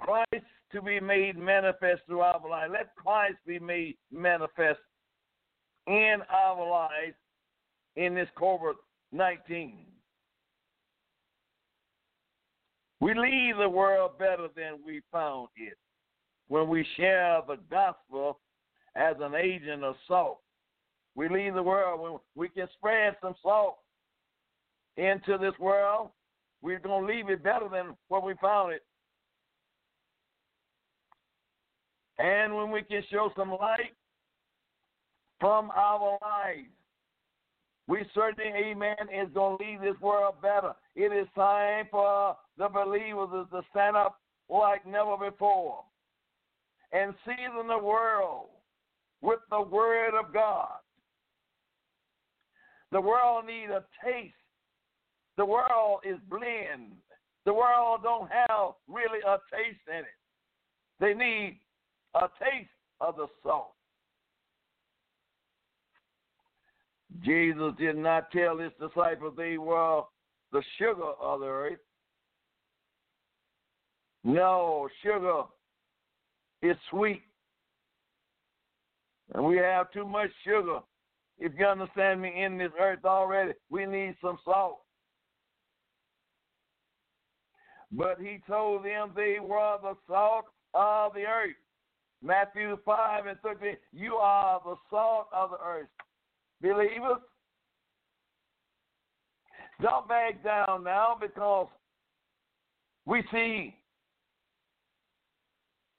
Christ 0.00 0.46
to 0.72 0.80
be 0.80 0.98
made 1.00 1.36
manifest 1.36 2.02
through 2.06 2.20
our 2.20 2.40
life. 2.48 2.70
Let 2.72 2.94
Christ 2.96 3.36
be 3.46 3.58
made 3.58 3.96
manifest 4.10 4.80
in 5.86 6.16
our 6.32 6.68
lives 6.68 7.14
in 7.96 8.14
this 8.14 8.28
COVID 8.38 8.74
19. 9.12 9.86
We 13.00 13.14
leave 13.14 13.56
the 13.58 13.68
world 13.68 14.12
better 14.18 14.46
than 14.56 14.78
we 14.86 15.02
found 15.10 15.48
it 15.56 15.76
when 16.48 16.68
we 16.68 16.86
share 16.96 17.40
the 17.46 17.58
gospel 17.70 18.38
as 18.94 19.16
an 19.20 19.34
agent 19.34 19.82
of 19.82 19.96
salt. 20.06 20.38
We 21.14 21.28
leave 21.28 21.54
the 21.54 21.62
world 21.62 22.00
when 22.00 22.18
we 22.34 22.48
can 22.48 22.68
spread 22.74 23.16
some 23.20 23.34
salt 23.42 23.78
into 24.96 25.38
this 25.38 25.58
world. 25.58 26.10
We're 26.60 26.78
going 26.78 27.06
to 27.06 27.12
leave 27.12 27.28
it 27.28 27.42
better 27.42 27.68
than 27.70 27.96
what 28.08 28.24
we 28.24 28.34
found 28.40 28.72
it. 28.72 28.82
And 32.18 32.54
when 32.54 32.70
we 32.70 32.82
can 32.82 33.02
show 33.10 33.30
some 33.36 33.50
light 33.50 33.94
from 35.40 35.70
our 35.74 36.18
lives, 36.22 36.68
we 37.88 38.04
certainly, 38.14 38.52
amen, 38.56 38.96
is 39.12 39.28
going 39.34 39.58
to 39.58 39.64
leave 39.64 39.80
this 39.80 40.00
world 40.00 40.36
better. 40.40 40.72
It 40.94 41.12
is 41.12 41.26
time 41.34 41.86
for 41.90 42.36
the 42.58 42.68
believers 42.68 43.46
to 43.50 43.62
stand 43.70 43.96
up 43.96 44.20
like 44.48 44.86
never 44.86 45.16
before 45.16 45.82
and 46.92 47.14
season 47.24 47.68
the 47.68 47.78
world 47.78 48.46
with 49.20 49.40
the 49.50 49.60
Word 49.60 50.12
of 50.18 50.32
God. 50.32 50.68
The 52.90 53.00
world 53.00 53.46
needs 53.46 53.72
a 53.72 53.84
taste. 54.04 54.34
The 55.36 55.44
world 55.44 56.00
is 56.04 56.18
bland. 56.28 56.92
The 57.44 57.52
world 57.52 58.00
don't 58.02 58.30
have 58.30 58.74
really 58.88 59.18
a 59.26 59.38
taste 59.50 59.80
in 59.88 60.00
it. 60.00 60.06
They 61.00 61.14
need 61.14 61.58
a 62.14 62.28
taste 62.40 62.70
of 63.00 63.16
the 63.16 63.26
salt. 63.42 63.74
Jesus 67.24 67.72
did 67.78 67.96
not 67.96 68.30
tell 68.30 68.58
his 68.58 68.72
disciples 68.80 69.34
they 69.36 69.58
were 69.58 70.02
the 70.52 70.62
sugar 70.78 71.12
of 71.20 71.40
the 71.40 71.46
earth. 71.46 71.78
No, 74.24 74.88
sugar 75.02 75.42
is 76.62 76.76
sweet. 76.90 77.22
And 79.34 79.44
we 79.44 79.56
have 79.56 79.90
too 79.90 80.06
much 80.06 80.30
sugar. 80.44 80.80
If 81.38 81.52
you 81.58 81.66
understand 81.66 82.22
me, 82.22 82.42
in 82.42 82.58
this 82.58 82.70
earth 82.80 83.04
already, 83.04 83.52
we 83.70 83.86
need 83.86 84.14
some 84.22 84.38
salt. 84.44 84.81
But 87.92 88.18
he 88.20 88.40
told 88.46 88.84
them 88.84 89.12
they 89.14 89.36
were 89.40 89.76
the 89.82 89.96
salt 90.08 90.46
of 90.74 91.12
the 91.14 91.26
earth. 91.26 91.56
Matthew 92.22 92.78
5 92.84 93.26
and 93.26 93.38
13, 93.40 93.76
you 93.92 94.14
are 94.14 94.60
the 94.64 94.76
salt 94.88 95.26
of 95.32 95.50
the 95.50 95.58
earth. 95.64 95.88
Believers, 96.62 97.20
don't 99.82 100.08
back 100.08 100.42
down 100.44 100.84
now 100.84 101.16
because 101.20 101.66
we 103.04 103.22
see 103.32 103.74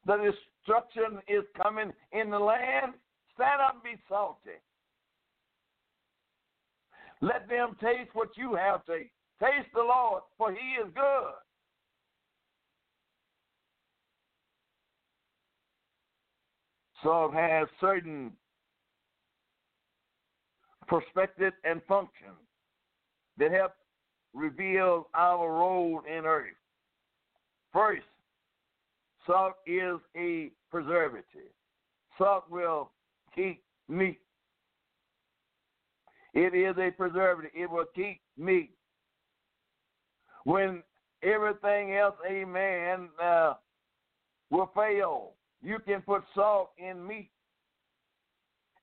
the 0.06 0.16
destruction 0.18 1.20
is 1.28 1.44
coming 1.62 1.92
in 2.14 2.30
the 2.30 2.40
land. 2.40 2.94
Stand 3.36 3.62
up 3.62 3.74
and 3.74 3.84
be 3.84 4.02
salty. 4.08 4.52
Let 7.22 7.50
them 7.50 7.76
taste 7.82 8.12
what 8.14 8.30
you 8.36 8.56
have 8.56 8.86
tasted. 8.86 9.10
Taste 9.42 9.70
the 9.74 9.82
Lord, 9.82 10.24
for 10.38 10.52
he 10.52 10.82
is 10.82 10.90
good. 10.96 11.34
Salt 17.04 17.34
has 17.34 17.68
certain 17.82 18.32
perspective 20.88 21.54
and 21.63 21.82
function 21.88 22.32
that 23.38 23.52
help 23.52 23.74
reveal 24.34 25.08
our 25.13 25.52
role 25.52 26.02
in 26.08 26.26
earth. 26.26 26.56
First, 27.72 28.04
salt 29.26 29.54
is 29.66 30.00
a 30.16 30.52
preservative. 30.72 31.52
Salt 32.18 32.50
will 32.50 32.92
keep 33.36 33.63
meat. 33.89 34.20
It 36.34 36.56
is 36.56 36.76
a 36.78 36.92
preservative. 36.92 37.52
It 37.56 37.70
will 37.70 37.86
keep 37.96 38.22
meat. 38.38 38.72
When 40.46 40.84
everything 41.22 41.96
else, 41.96 42.16
amen, 42.30 43.10
uh, 43.22 43.54
will 44.50 44.72
fail, 44.76 45.32
you 45.63 45.80
can 45.86 46.02
put 46.02 46.23
salt 46.36 46.71
in 46.78 47.06
meat. 47.06 47.30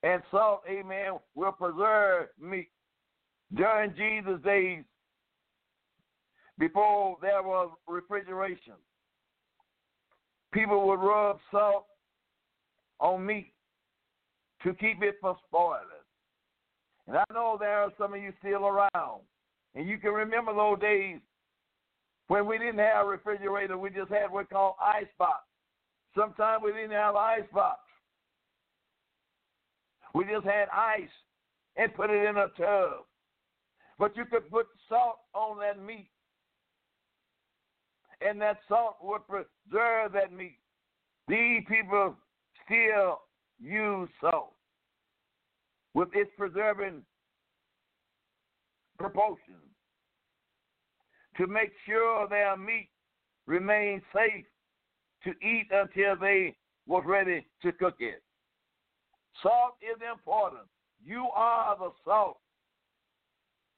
And 0.02 0.22
salt, 0.30 0.62
amen, 0.68 1.18
will 1.34 1.52
preserve 1.52 2.28
meat. 2.40 2.70
During 3.54 3.94
Jesus' 3.94 4.40
days, 4.42 4.84
before 6.58 7.18
there 7.20 7.42
was 7.42 7.70
refrigeration, 7.86 8.74
people 10.52 10.86
would 10.88 11.00
rub 11.00 11.38
salt 11.50 11.86
on 12.98 13.26
meat 13.26 13.52
to 14.62 14.72
keep 14.74 15.02
it 15.02 15.16
from 15.20 15.36
spoiling. 15.46 15.80
And 17.06 17.18
I 17.18 17.24
know 17.32 17.56
there 17.58 17.80
are 17.80 17.92
some 17.98 18.14
of 18.14 18.22
you 18.22 18.32
still 18.38 18.66
around. 18.66 19.22
And 19.74 19.88
you 19.88 19.98
can 19.98 20.12
remember 20.12 20.54
those 20.54 20.80
days 20.80 21.18
when 22.28 22.46
we 22.46 22.58
didn't 22.58 22.78
have 22.78 23.06
a 23.06 23.08
refrigerator, 23.08 23.76
we 23.76 23.90
just 23.90 24.10
had 24.10 24.30
what 24.30 24.44
we 24.44 24.54
call 24.54 24.76
ice 24.80 25.06
box. 25.18 25.42
Sometimes 26.16 26.62
we 26.64 26.72
didn't 26.72 26.92
have 26.92 27.14
ice 27.14 27.42
box. 27.52 27.80
We 30.14 30.24
just 30.24 30.44
had 30.44 30.66
ice 30.72 31.08
and 31.76 31.94
put 31.94 32.10
it 32.10 32.28
in 32.28 32.36
a 32.36 32.48
tub. 32.58 33.04
But 33.98 34.16
you 34.16 34.24
could 34.24 34.50
put 34.50 34.66
salt 34.88 35.18
on 35.34 35.58
that 35.60 35.80
meat. 35.80 36.10
And 38.20 38.40
that 38.40 38.58
salt 38.68 38.96
would 39.02 39.22
preserve 39.26 40.12
that 40.12 40.32
meat. 40.32 40.58
These 41.28 41.62
people 41.68 42.16
still 42.64 43.20
use 43.60 44.08
salt 44.20 44.54
with 45.94 46.08
its 46.14 46.30
preserving 46.36 47.02
proportions 48.98 49.70
to 51.36 51.46
make 51.46 51.72
sure 51.86 52.28
their 52.28 52.56
meat 52.56 52.90
remains 53.46 54.02
safe 54.14 54.44
to 55.24 55.30
eat 55.46 55.68
until 55.70 56.16
they 56.16 56.56
was 56.86 57.04
ready 57.06 57.46
to 57.62 57.72
cook 57.72 57.96
it. 58.00 58.22
Salt 59.42 59.74
is 59.80 60.00
important. 60.10 60.62
You 61.04 61.28
are 61.34 61.76
the 61.78 61.90
salt 62.04 62.38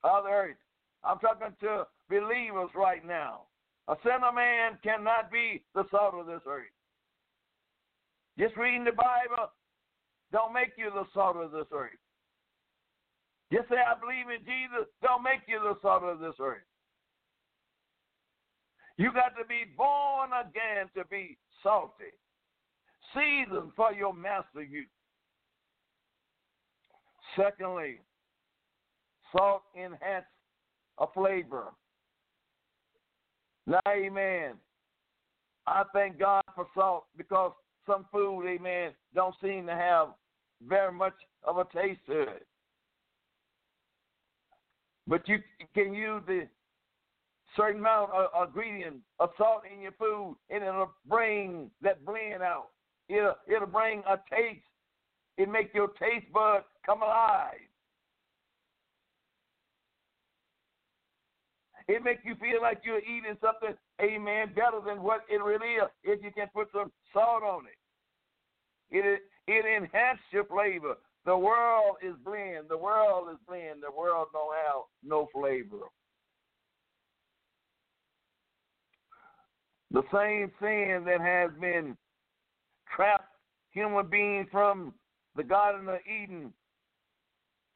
of 0.04 0.24
the 0.24 0.30
earth. 0.30 0.56
I'm 1.04 1.18
talking 1.18 1.54
to 1.60 1.86
believers 2.08 2.70
right 2.74 3.06
now. 3.06 3.42
A 3.88 3.96
sinner 4.02 4.32
man 4.34 4.78
cannot 4.82 5.30
be 5.30 5.62
the 5.74 5.84
salt 5.90 6.14
of 6.14 6.26
this 6.26 6.42
earth. 6.46 6.72
Just 8.38 8.56
reading 8.56 8.84
the 8.84 8.92
Bible 8.92 9.50
don't 10.32 10.54
make 10.54 10.72
you 10.76 10.90
the 10.90 11.04
salt 11.12 11.36
of 11.36 11.52
this 11.52 11.66
earth. 11.72 12.00
Just 13.52 13.68
say, 13.68 13.76
I 13.76 13.98
believe 14.00 14.32
in 14.32 14.40
Jesus, 14.46 14.88
don't 15.02 15.22
make 15.22 15.44
you 15.46 15.60
the 15.60 15.76
salt 15.82 16.02
of 16.04 16.20
this 16.20 16.34
earth. 16.40 16.64
You 18.96 19.12
got 19.12 19.36
to 19.38 19.46
be 19.48 19.64
born 19.76 20.30
again 20.38 20.88
to 20.96 21.04
be 21.08 21.36
salty, 21.62 22.12
seasoned 23.14 23.72
for 23.74 23.92
your 23.92 24.14
master 24.14 24.62
use. 24.62 24.86
Secondly, 27.36 28.00
salt 29.34 29.62
enhance 29.76 30.26
a 30.98 31.06
flavor. 31.14 31.72
Now, 33.66 33.80
amen. 33.88 34.54
I 35.66 35.84
thank 35.94 36.18
God 36.18 36.42
for 36.54 36.66
salt 36.74 37.04
because 37.16 37.52
some 37.86 38.06
food, 38.12 38.46
amen, 38.46 38.92
don't 39.14 39.34
seem 39.42 39.66
to 39.66 39.74
have 39.74 40.08
very 40.68 40.92
much 40.92 41.14
of 41.44 41.58
a 41.58 41.64
taste 41.64 42.00
to 42.06 42.22
it. 42.22 42.46
But 45.06 45.28
you 45.28 45.38
can 45.74 45.94
use 45.94 46.22
the 46.26 46.46
certain 47.56 47.80
amount 47.80 48.10
of 48.12 48.48
ingredient 48.48 48.96
of 49.18 49.30
salt 49.36 49.62
in 49.72 49.80
your 49.80 49.92
food, 49.92 50.36
and 50.50 50.62
it'll 50.62 50.92
bring 51.06 51.70
that 51.82 52.04
blend 52.04 52.42
out. 52.42 52.68
It'll 53.08 53.34
it'll 53.48 53.66
bring 53.66 54.02
a 54.08 54.16
taste. 54.30 54.64
It 55.38 55.48
make 55.48 55.72
your 55.74 55.88
taste 55.88 56.32
bud 56.32 56.62
come 56.84 57.02
alive. 57.02 57.58
It 61.88 62.04
makes 62.04 62.24
you 62.24 62.34
feel 62.36 62.62
like 62.62 62.82
you're 62.84 63.00
eating 63.00 63.36
something, 63.42 63.76
amen, 64.00 64.52
better 64.54 64.80
than 64.84 65.02
what 65.02 65.22
it 65.28 65.42
really 65.42 65.74
is 65.74 65.90
if 66.04 66.22
you 66.22 66.30
can 66.30 66.46
put 66.54 66.68
some 66.72 66.92
salt 67.12 67.42
on 67.42 67.64
it. 67.66 68.96
It 68.96 69.20
it 69.48 69.64
enhances 69.64 70.24
your 70.30 70.44
flavor. 70.44 70.96
The 71.24 71.36
world 71.36 71.96
is 72.02 72.14
bland. 72.24 72.66
The 72.68 72.76
world 72.76 73.28
is 73.30 73.38
bland. 73.46 73.82
The 73.82 73.96
world 73.96 74.28
don't 74.32 74.54
have 74.54 74.82
no 75.04 75.28
flavor. 75.32 75.86
The 79.92 80.02
same 80.12 80.50
sin 80.58 81.04
that 81.04 81.20
has 81.20 81.50
been 81.60 81.96
trapped 82.94 83.28
human 83.70 84.06
beings 84.08 84.48
from 84.50 84.94
the 85.36 85.42
Garden 85.42 85.88
of 85.88 85.98
Eden 86.06 86.52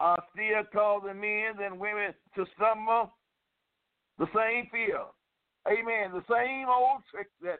are 0.00 0.22
still 0.32 0.62
causing 0.72 1.20
men 1.20 1.62
and 1.62 1.78
women 1.78 2.14
to 2.34 2.46
stumble. 2.56 3.12
The 4.18 4.26
same 4.34 4.68
fear. 4.72 5.00
Amen. 5.66 6.12
The 6.12 6.24
same 6.30 6.66
old 6.68 7.02
trick 7.10 7.28
that 7.42 7.58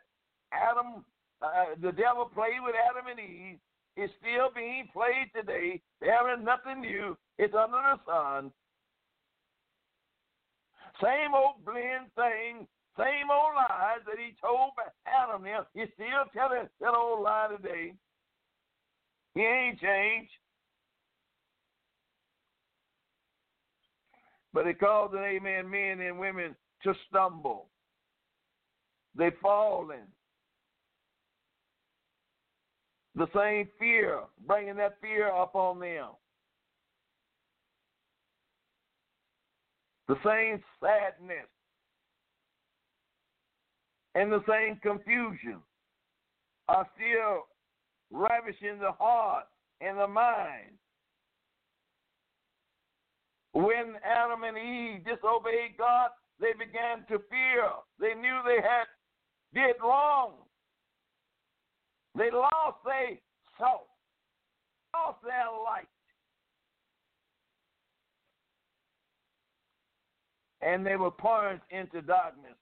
Adam, 0.53 1.05
uh, 1.43 1.77
the 1.83 1.93
devil 1.93 2.31
played 2.33 2.61
with 2.65 2.75
Adam 2.89 3.11
and 3.11 3.21
Eve 3.21 3.59
is 3.97 4.11
still 4.21 4.49
being 4.55 4.89
played 4.93 5.29
today. 5.35 5.83
There 6.01 6.33
is 6.33 6.43
nothing 6.43 6.81
new. 6.81 7.17
It's 7.39 7.55
under 7.55 7.77
the 7.77 7.99
sun. 8.07 8.53
Same 11.03 11.35
old 11.35 11.65
blend 11.65 12.09
thing, 12.15 12.67
same 12.99 13.31
old 13.31 13.55
lies 13.55 14.01
that 14.07 14.19
he 14.19 14.35
told 14.41 14.71
Adam 15.07 15.43
there. 15.43 15.67
He's 15.75 15.93
still 15.95 16.25
telling 16.33 16.69
that 16.81 16.95
old 16.95 17.23
lie 17.23 17.49
today. 17.57 17.93
He 19.35 19.41
ain't 19.43 19.79
changed. 19.81 20.31
But 24.55 24.67
it 24.67 24.81
causes, 24.81 25.19
amen, 25.23 25.69
men 25.69 26.01
and 26.01 26.19
women 26.19 26.57
to 26.85 26.95
stumble. 27.09 27.67
They 29.15 29.31
falling. 29.43 30.09
The 33.15 33.27
same 33.35 33.69
fear, 33.79 34.21
bringing 34.47 34.77
that 34.77 34.97
fear 35.03 35.29
up 35.29 35.55
on 35.55 35.81
them. 35.81 36.09
The 40.09 40.17
same 40.25 40.63
sadness 40.81 41.47
and 44.17 44.33
the 44.33 44.43
same 44.49 44.81
confusion 44.83 45.59
are 46.69 46.87
still 46.97 47.47
ravishing 48.11 48.79
the 48.81 48.93
heart 48.93 49.45
and 49.83 49.99
the 49.99 50.09
mind. 50.09 50.73
When 53.53 53.95
Adam 54.05 54.43
and 54.43 54.57
Eve 54.57 55.05
disobeyed 55.05 55.77
God, 55.79 56.11
they 56.41 56.53
began 56.53 57.05
to 57.09 57.23
fear. 57.29 57.69
They 58.01 58.19
knew 58.19 58.41
they 58.45 58.63
had 58.63 58.87
did 59.55 59.77
wrong. 59.83 60.33
They 62.17 62.31
lost 62.31 62.79
their 62.85 63.19
salt, 63.59 63.89
lost 64.95 65.19
their 65.23 65.47
light. 65.65 65.89
And 70.63 70.85
they 70.87 70.97
were 70.97 71.11
plunged 71.11 71.63
into 71.71 72.01
darkness. 72.01 72.57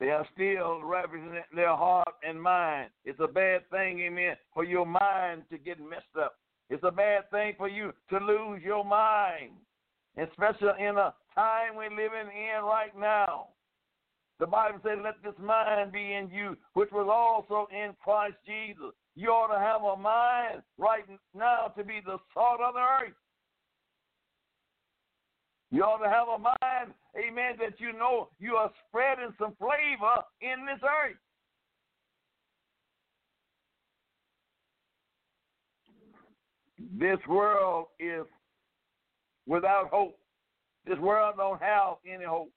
They 0.00 0.08
are 0.08 0.26
still 0.32 0.82
representing 0.82 1.42
their 1.54 1.76
heart 1.76 2.14
and 2.26 2.40
mind. 2.40 2.88
It's 3.04 3.20
a 3.20 3.28
bad 3.28 3.68
thing, 3.70 4.00
amen, 4.00 4.34
for 4.54 4.64
your 4.64 4.86
mind 4.86 5.42
to 5.50 5.58
get 5.58 5.78
messed 5.78 6.16
up. 6.18 6.36
It's 6.70 6.82
a 6.84 6.90
bad 6.90 7.30
thing 7.30 7.52
for 7.58 7.68
you 7.68 7.92
to 8.08 8.16
lose 8.16 8.62
your 8.64 8.84
mind, 8.84 9.50
especially 10.16 10.82
in 10.82 10.96
a 10.96 11.12
time 11.34 11.76
we're 11.76 11.90
living 11.90 12.32
in 12.32 12.64
right 12.64 12.96
now. 12.98 13.48
The 14.38 14.46
Bible 14.46 14.78
says, 14.82 14.98
Let 15.04 15.22
this 15.22 15.38
mind 15.38 15.92
be 15.92 16.14
in 16.14 16.30
you, 16.32 16.56
which 16.72 16.88
was 16.92 17.08
also 17.12 17.68
in 17.70 17.94
Christ 18.02 18.36
Jesus. 18.46 18.94
You 19.14 19.28
ought 19.28 19.52
to 19.52 19.60
have 19.60 19.82
a 19.82 20.00
mind 20.00 20.62
right 20.78 21.04
now 21.36 21.74
to 21.76 21.84
be 21.84 22.00
the 22.02 22.16
salt 22.32 22.60
of 22.66 22.72
the 22.72 22.80
earth. 22.80 23.12
You 25.70 25.84
ought 25.84 26.02
to 26.02 26.10
have 26.10 26.26
a 26.28 26.38
mind, 26.38 26.94
amen, 27.16 27.54
that 27.60 27.78
you 27.78 27.92
know 27.92 28.28
you 28.40 28.54
are 28.54 28.70
spreading 28.88 29.32
some 29.38 29.54
flavor 29.58 30.22
in 30.40 30.66
this 30.66 30.80
earth. 30.82 31.16
This 36.98 37.18
world 37.28 37.86
is 38.00 38.24
without 39.46 39.90
hope. 39.90 40.18
This 40.86 40.98
world 40.98 41.34
don't 41.36 41.60
have 41.62 41.96
any 42.10 42.24
hope. 42.24 42.50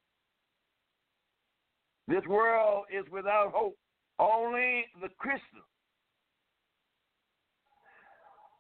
This 2.08 2.23
world 2.28 2.86
is 2.91 3.06
without 3.12 3.52
hope. 3.54 3.76
Only 4.17 4.86
the 5.02 5.10
Christian, 5.17 5.62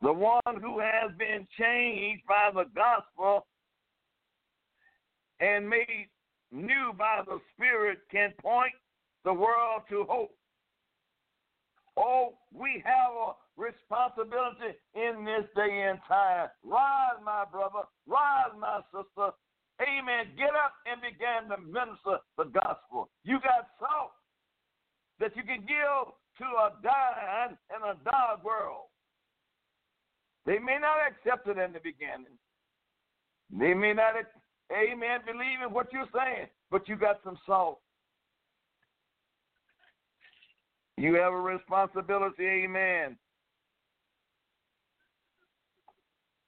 the 0.01 0.13
one 0.13 0.41
who 0.61 0.79
has 0.79 1.11
been 1.17 1.47
changed 1.59 2.23
by 2.27 2.49
the 2.53 2.65
gospel 2.75 3.45
and 5.43 5.69
made 5.69 6.07
new 6.51 6.93
by 6.97 7.21
the 7.27 7.39
Spirit, 7.53 7.99
can 8.09 8.31
point 8.41 8.73
the 9.25 9.33
world 9.33 9.83
to 9.89 10.05
hope. 10.07 10.31
Oh, 11.97 12.33
we 12.53 12.81
have 12.85 13.11
a 13.11 13.33
responsibility 13.59 14.79
in 14.95 15.25
this 15.25 15.45
day 15.55 15.85
and 15.89 15.99
time. 16.07 16.47
Rise, 16.63 17.19
my 17.23 17.43
brother. 17.51 17.85
Rise, 18.07 18.55
my 18.57 18.79
sister. 18.89 19.35
Amen. 19.81 20.31
Get 20.37 20.55
up 20.55 20.73
and 20.87 21.01
begin 21.03 21.51
to 21.51 21.57
minister 21.61 22.23
the 22.37 22.45
gospel. 22.45 23.09
You 23.23 23.39
got 23.43 23.67
salt 23.79 24.15
that 25.19 25.35
you 25.35 25.43
can 25.43 25.67
give 25.67 26.07
to 26.39 26.45
a 26.45 26.71
dying 26.81 27.57
and 27.69 27.83
a 27.83 27.99
dark 28.09 28.43
world. 28.43 28.87
They 30.45 30.57
may 30.57 30.77
not 30.79 30.97
accept 31.03 31.47
it 31.47 31.57
in 31.57 31.73
the 31.73 31.83
beginning. 31.83 32.37
They 33.51 33.73
may 33.73 33.93
not, 33.93 34.15
amen, 34.73 35.19
believe 35.25 35.61
in 35.65 35.73
what 35.73 35.91
you're 35.91 36.07
saying, 36.13 36.47
but 36.71 36.87
you 36.87 36.95
got 36.95 37.19
some 37.23 37.37
salt. 37.45 37.79
You 40.97 41.15
have 41.15 41.33
a 41.33 41.39
responsibility, 41.39 42.45
amen. 42.45 43.17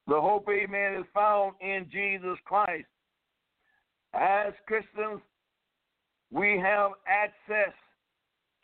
The 0.08 0.22
hope, 0.22 0.48
amen, 0.50 0.94
is 1.00 1.06
found 1.14 1.54
in 1.62 1.88
Jesus 1.92 2.38
Christ. 2.46 2.86
As 4.14 4.54
Christians, 4.68 5.22
we 6.32 6.60
have 6.64 6.92
access 7.08 7.74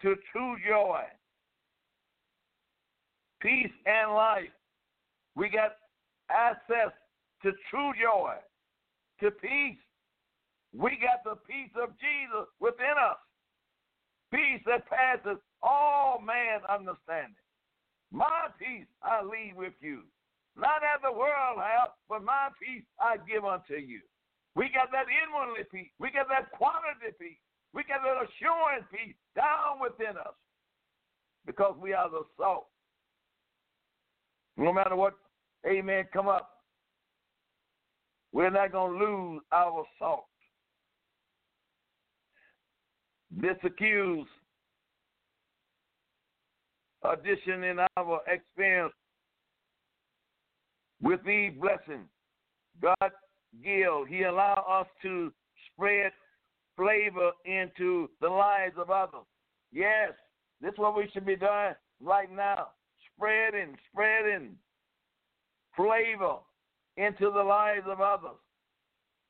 to 0.02 0.16
true 0.32 0.56
joy, 0.68 1.02
peace, 3.42 3.72
and 3.86 4.14
life. 4.14 4.50
We 5.36 5.50
got 5.50 5.78
access 6.30 6.94
to 7.44 7.52
true 7.70 7.92
joy, 8.00 8.36
to 9.22 9.32
peace. 9.32 9.80
We 10.74 10.98
got 11.02 11.24
the 11.24 11.38
peace 11.48 11.72
of 11.82 11.90
Jesus 12.00 12.48
within 12.60 12.96
us. 12.98 13.20
Peace 14.34 14.62
that 14.66 14.88
passes 14.88 15.38
all 15.62 16.22
man 16.24 16.62
understanding. 16.68 17.36
My 18.12 18.48
peace 18.60 18.88
I 19.04 19.24
leave 19.24 19.56
with 19.56 19.74
you. 19.82 20.04
Not 20.56 20.84
as 20.84 21.02
the 21.04 21.12
world 21.12 21.60
hath, 21.60 21.96
but 22.10 22.24
my 22.24 22.50
peace 22.60 22.84
I 23.00 23.18
give 23.24 23.46
unto 23.46 23.76
you. 23.76 24.02
We 24.56 24.68
got 24.74 24.92
that 24.92 25.08
inwardly 25.08 25.64
peace. 25.72 25.92
We 26.00 26.12
got 26.12 26.28
that 26.28 26.52
quantity 26.52 27.16
peace. 27.20 27.44
We 27.74 27.84
got 27.84 28.04
that 28.04 28.20
assurance 28.28 28.84
peace 28.92 29.16
down 29.36 29.80
within 29.80 30.18
us 30.18 30.36
because 31.46 31.76
we 31.80 31.94
are 31.94 32.10
the 32.10 32.24
salt. 32.38 32.68
No 34.58 34.74
matter 34.74 34.96
what, 34.96 35.14
amen, 35.66 36.06
come 36.12 36.28
up, 36.28 36.61
we're 38.34 38.50
not 38.50 38.72
going 38.72 38.98
to 38.98 39.06
lose 39.06 39.42
our 39.52 39.86
salt. 40.00 40.26
This 43.36 43.58
accused 43.64 44.30
addition 47.04 47.64
in 47.64 47.80
our 47.98 48.22
experience 48.28 48.94
with 51.02 51.20
these 51.26 51.52
blessings 51.60 52.08
God 52.82 53.12
give. 53.64 54.08
He 54.08 54.24
allow 54.24 54.66
us 54.70 54.88
to 55.02 55.32
spread 55.72 56.12
flavor 56.76 57.32
into 57.46 58.10
the 58.22 58.30
lives 58.30 58.76
of 58.78 58.90
others. 58.90 59.26
Yes, 59.72 60.12
this 60.62 60.74
is 60.74 60.78
what 60.78 60.96
we 60.96 61.10
should 61.14 61.26
be 61.26 61.36
doing 61.36 61.74
right 62.02 62.32
now. 62.34 62.68
Spreading, 63.16 63.76
spreading 63.92 64.56
flavor 65.76 66.38
into 67.02 67.32
the 67.32 67.42
lives 67.42 67.88
of 67.90 68.00
others. 68.00 68.38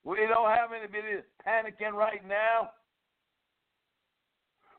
We 0.03 0.17
don't 0.27 0.49
have 0.49 0.71
anybody 0.75 1.23
panicking 1.47 1.93
right 1.93 2.25
now. 2.27 2.71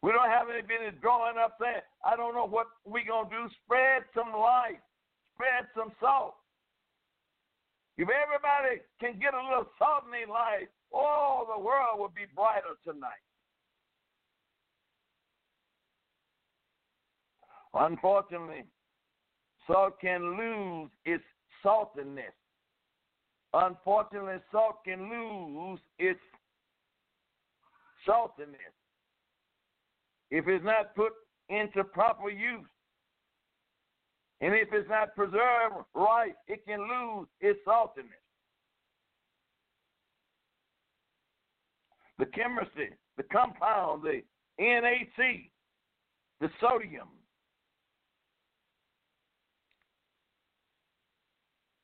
We 0.03 0.11
don't 0.11 0.29
have 0.29 0.49
anybody 0.51 0.97
drawing 1.01 1.39
up 1.39 1.57
saying, 1.61 1.81
I 2.05 2.17
don't 2.17 2.35
know 2.35 2.47
what 2.47 2.67
we're 2.85 3.07
going 3.07 3.31
to 3.31 3.37
do. 3.37 3.49
Spread 3.65 4.03
some 4.15 4.33
light, 4.33 4.83
spread 5.35 5.65
some 5.77 5.93
salt. 6.01 6.35
If 7.97 8.09
everybody 8.09 8.83
can 9.01 9.21
get 9.21 9.33
a 9.33 9.43
little 9.43 9.71
salt 9.79 10.05
in 10.07 10.11
their 10.11 10.27
life, 10.27 10.69
oh, 10.93 11.47
the 11.55 11.63
world 11.63 11.99
will 11.99 12.13
be 12.15 12.27
brighter 12.35 12.77
tonight. 12.85 13.23
Unfortunately, 17.75 18.65
salt 19.67 20.01
can 20.01 20.37
lose 20.37 20.91
its 21.07 21.25
saltiness. 21.65 22.37
Unfortunately, 23.55 24.37
salt 24.51 24.85
can 24.85 25.11
lose 25.11 25.79
its 25.99 26.21
saltiness 28.09 28.57
if 30.31 30.49
it's 30.49 30.65
not 30.65 30.95
put 30.97 31.13
into 31.51 31.85
proper 31.85 32.31
use. 32.31 32.67
And 34.41 34.55
if 34.55 34.69
it's 34.73 34.89
not 34.89 35.15
preserved 35.15 35.85
right, 35.95 36.35
it 36.49 36.65
can 36.67 36.81
lose 36.81 37.29
its 37.41 37.61
saltiness. 37.67 38.23
The 42.19 42.27
chemistry, 42.27 42.91
the 43.17 43.23
compound, 43.25 44.03
the 44.03 44.23
NaC, 44.61 45.51
the 46.41 46.49
sodium, 46.61 47.09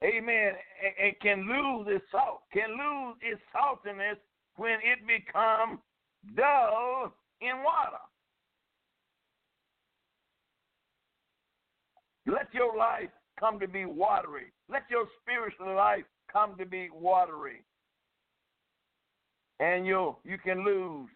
amen, 0.04 0.52
it 0.98 1.20
can 1.20 1.48
lose 1.48 1.87
its 1.90 2.04
salt, 2.11 2.42
can 2.52 2.70
lose 2.70 3.16
its 3.20 3.40
saltiness 3.54 4.16
when 4.56 4.78
it 4.84 5.00
becomes 5.06 5.78
dull 6.37 7.12
in 7.40 7.62
water. 7.64 7.98
Let 12.26 12.52
your 12.52 12.76
life 12.76 13.08
come 13.40 13.58
to 13.61 13.68
be 13.68 13.87
watery. 13.87 14.52
Let 14.68 14.82
your 14.90 15.06
spiritual 15.22 15.74
life 15.74 16.04
come 16.30 16.56
to 16.58 16.66
be 16.66 16.88
watery. 16.92 17.64
And 19.61 19.87
you'll 19.87 20.18
you 20.24 20.38
can 20.38 20.64
lose 20.64 21.08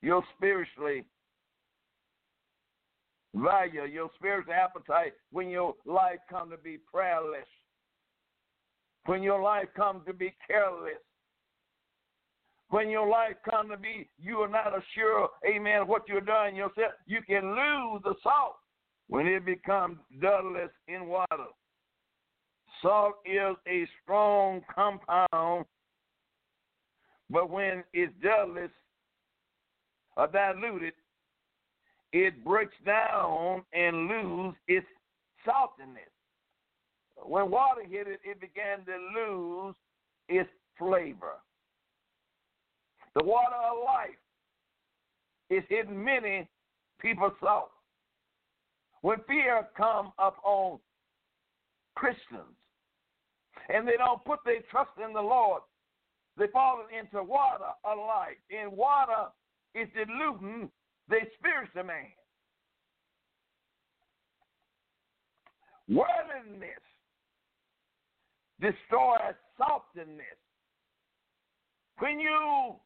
your 0.00 0.22
spiritually 0.36 1.04
value, 3.34 3.84
your 3.84 4.10
spiritual 4.16 4.54
appetite 4.54 5.12
when 5.30 5.48
your 5.48 5.74
life 5.86 6.18
come 6.28 6.50
to 6.50 6.56
be 6.56 6.78
prayerless. 6.92 7.46
When 9.06 9.22
your 9.22 9.40
life 9.40 9.68
come 9.76 10.02
to 10.06 10.12
be 10.12 10.34
careless. 10.46 11.00
When 12.68 12.88
your 12.88 13.06
life 13.06 13.36
come 13.48 13.68
to 13.68 13.76
be 13.76 14.08
you 14.18 14.38
are 14.38 14.48
not 14.48 14.72
sure, 14.94 15.28
amen, 15.46 15.86
what 15.86 16.08
you're 16.08 16.22
doing 16.22 16.56
yourself, 16.56 16.92
you 17.06 17.20
can 17.22 17.50
lose 17.50 18.00
the 18.02 18.14
salt 18.22 18.56
when 19.08 19.26
it 19.26 19.44
becomes 19.44 19.98
dulless 20.22 20.70
in 20.88 21.06
water. 21.06 21.50
Salt 22.80 23.16
is 23.26 23.56
a 23.68 23.86
strong 24.02 24.62
compound, 24.74 25.66
but 27.28 27.50
when 27.50 27.84
it's 27.92 28.12
dulless 28.22 28.70
or 30.16 30.28
diluted, 30.28 30.94
it 32.12 32.44
breaks 32.44 32.74
down 32.84 33.62
and 33.72 34.08
lose 34.08 34.54
its 34.68 34.86
saltiness. 35.46 36.12
When 37.24 37.50
water 37.50 37.82
hit 37.88 38.06
it, 38.06 38.20
it 38.24 38.40
began 38.40 38.84
to 38.84 39.20
lose 39.20 39.74
its 40.28 40.50
flavor. 40.78 41.38
The 43.14 43.24
water 43.24 43.56
of 43.70 43.84
life 43.84 44.18
is 45.50 45.62
hitting 45.68 46.02
many 46.02 46.48
people's 47.00 47.32
salt. 47.40 47.70
When 49.02 49.18
fear 49.26 49.68
come 49.76 50.12
upon 50.18 50.78
Christians 51.94 52.56
and 53.72 53.86
they 53.86 53.96
don't 53.98 54.24
put 54.24 54.38
their 54.44 54.60
trust 54.70 54.90
in 55.04 55.12
the 55.12 55.20
Lord, 55.20 55.62
they 56.38 56.46
fall 56.52 56.84
into 56.98 57.22
water 57.22 57.64
of 57.84 57.98
life. 57.98 58.38
And 58.50 58.72
water 58.72 59.28
is 59.74 59.88
diluting 59.94 60.70
their 61.12 61.28
spiritual 61.36 61.84
man. 61.84 62.08
Worldliness 65.92 66.80
destroys 68.58 69.36
saltiness. 69.60 70.40
When 71.98 72.18
you 72.18 72.76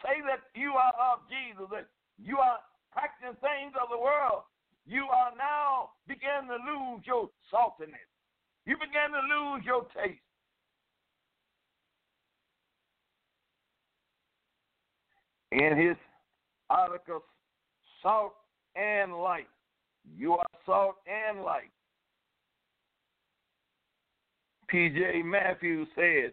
say 0.00 0.16
that 0.24 0.48
you 0.58 0.72
are 0.72 0.94
of 1.12 1.20
Jesus, 1.28 1.68
that 1.70 1.86
you 2.16 2.38
are 2.38 2.56
practicing 2.90 3.36
things 3.44 3.76
of 3.76 3.92
the 3.92 4.00
world, 4.00 4.48
you 4.86 5.04
are 5.12 5.36
now 5.36 5.90
beginning 6.08 6.48
to 6.48 6.56
lose 6.64 7.04
your 7.04 7.28
saltiness. 7.52 8.08
You 8.64 8.76
begin 8.80 9.12
to 9.12 9.20
lose 9.28 9.62
your 9.66 9.84
taste. 9.92 10.24
In 15.52 15.76
his 15.76 15.96
article, 16.70 17.22
Salt 18.08 18.32
and 18.74 19.12
Light. 19.12 19.48
You 20.16 20.32
are 20.32 20.46
salt 20.64 20.94
and 21.06 21.44
light. 21.44 21.70
P.J. 24.68 25.22
Matthews 25.22 25.86
said, 25.94 26.32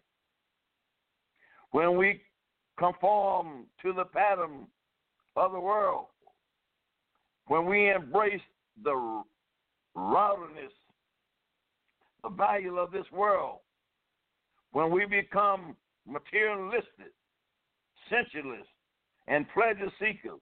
when 1.72 1.98
we 1.98 2.22
conform 2.80 3.66
to 3.82 3.92
the 3.92 4.06
pattern 4.06 4.68
of 5.36 5.52
the 5.52 5.60
world, 5.60 6.06
when 7.48 7.66
we 7.66 7.92
embrace 7.92 8.40
the 8.82 9.24
rowdiness, 9.96 10.72
the 12.24 12.30
value 12.30 12.78
of 12.78 12.92
this 12.92 13.06
world, 13.12 13.60
when 14.72 14.92
we 14.92 15.06
become 15.06 15.76
materialistic, 16.08 17.12
sensualist, 18.10 18.70
and 19.28 19.46
pleasure 19.54 19.92
seekers, 20.00 20.40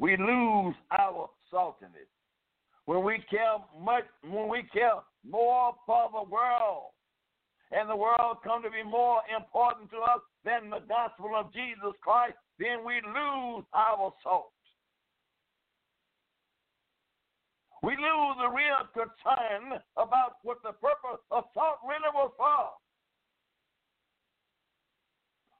we 0.00 0.16
lose 0.16 0.74
our 0.98 1.28
saltiness. 1.52 2.08
When 2.86 3.04
we 3.04 3.22
care 3.30 3.58
much, 3.78 4.04
when 4.24 4.48
we 4.48 4.64
care 4.72 4.98
more 5.28 5.74
for 5.86 6.08
the 6.10 6.28
world, 6.28 6.90
and 7.70 7.88
the 7.88 7.94
world 7.94 8.38
come 8.42 8.62
to 8.62 8.70
be 8.70 8.82
more 8.82 9.20
important 9.30 9.90
to 9.90 9.98
us 9.98 10.20
than 10.44 10.70
the 10.70 10.80
gospel 10.88 11.30
of 11.36 11.52
Jesus 11.52 11.94
Christ, 12.02 12.34
then 12.58 12.84
we 12.84 12.94
lose 12.94 13.64
our 13.74 14.12
salt. 14.24 14.50
We 17.82 17.92
lose 17.92 18.36
the 18.40 18.48
real 18.48 18.88
concern 18.92 19.80
about 19.96 20.36
what 20.42 20.58
the 20.62 20.72
purpose 20.72 21.22
of 21.30 21.44
salt 21.54 21.76
really 21.84 22.10
was 22.12 22.32
for. 22.36 22.70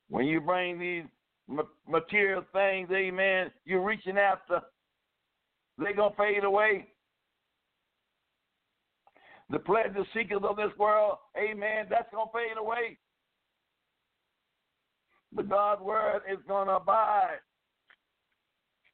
When 0.08 0.26
you 0.26 0.40
bring 0.40 0.78
these 0.80 1.04
material 1.88 2.44
things, 2.52 2.88
amen, 2.92 3.50
you're 3.64 3.84
reaching 3.84 4.16
after, 4.18 4.60
they're 5.78 5.94
going 5.94 6.12
to 6.12 6.16
fade 6.16 6.44
away. 6.44 6.88
The 9.50 9.58
pleasure 9.58 10.04
seekers 10.14 10.42
of 10.48 10.56
this 10.56 10.70
world, 10.78 11.16
amen, 11.36 11.86
that's 11.90 12.10
going 12.12 12.26
to 12.26 12.32
fade 12.32 12.58
away. 12.58 12.98
The 15.34 15.42
God's 15.42 15.82
word 15.82 16.22
is 16.30 16.38
going 16.46 16.68
to 16.68 16.74
abide. 16.74 17.38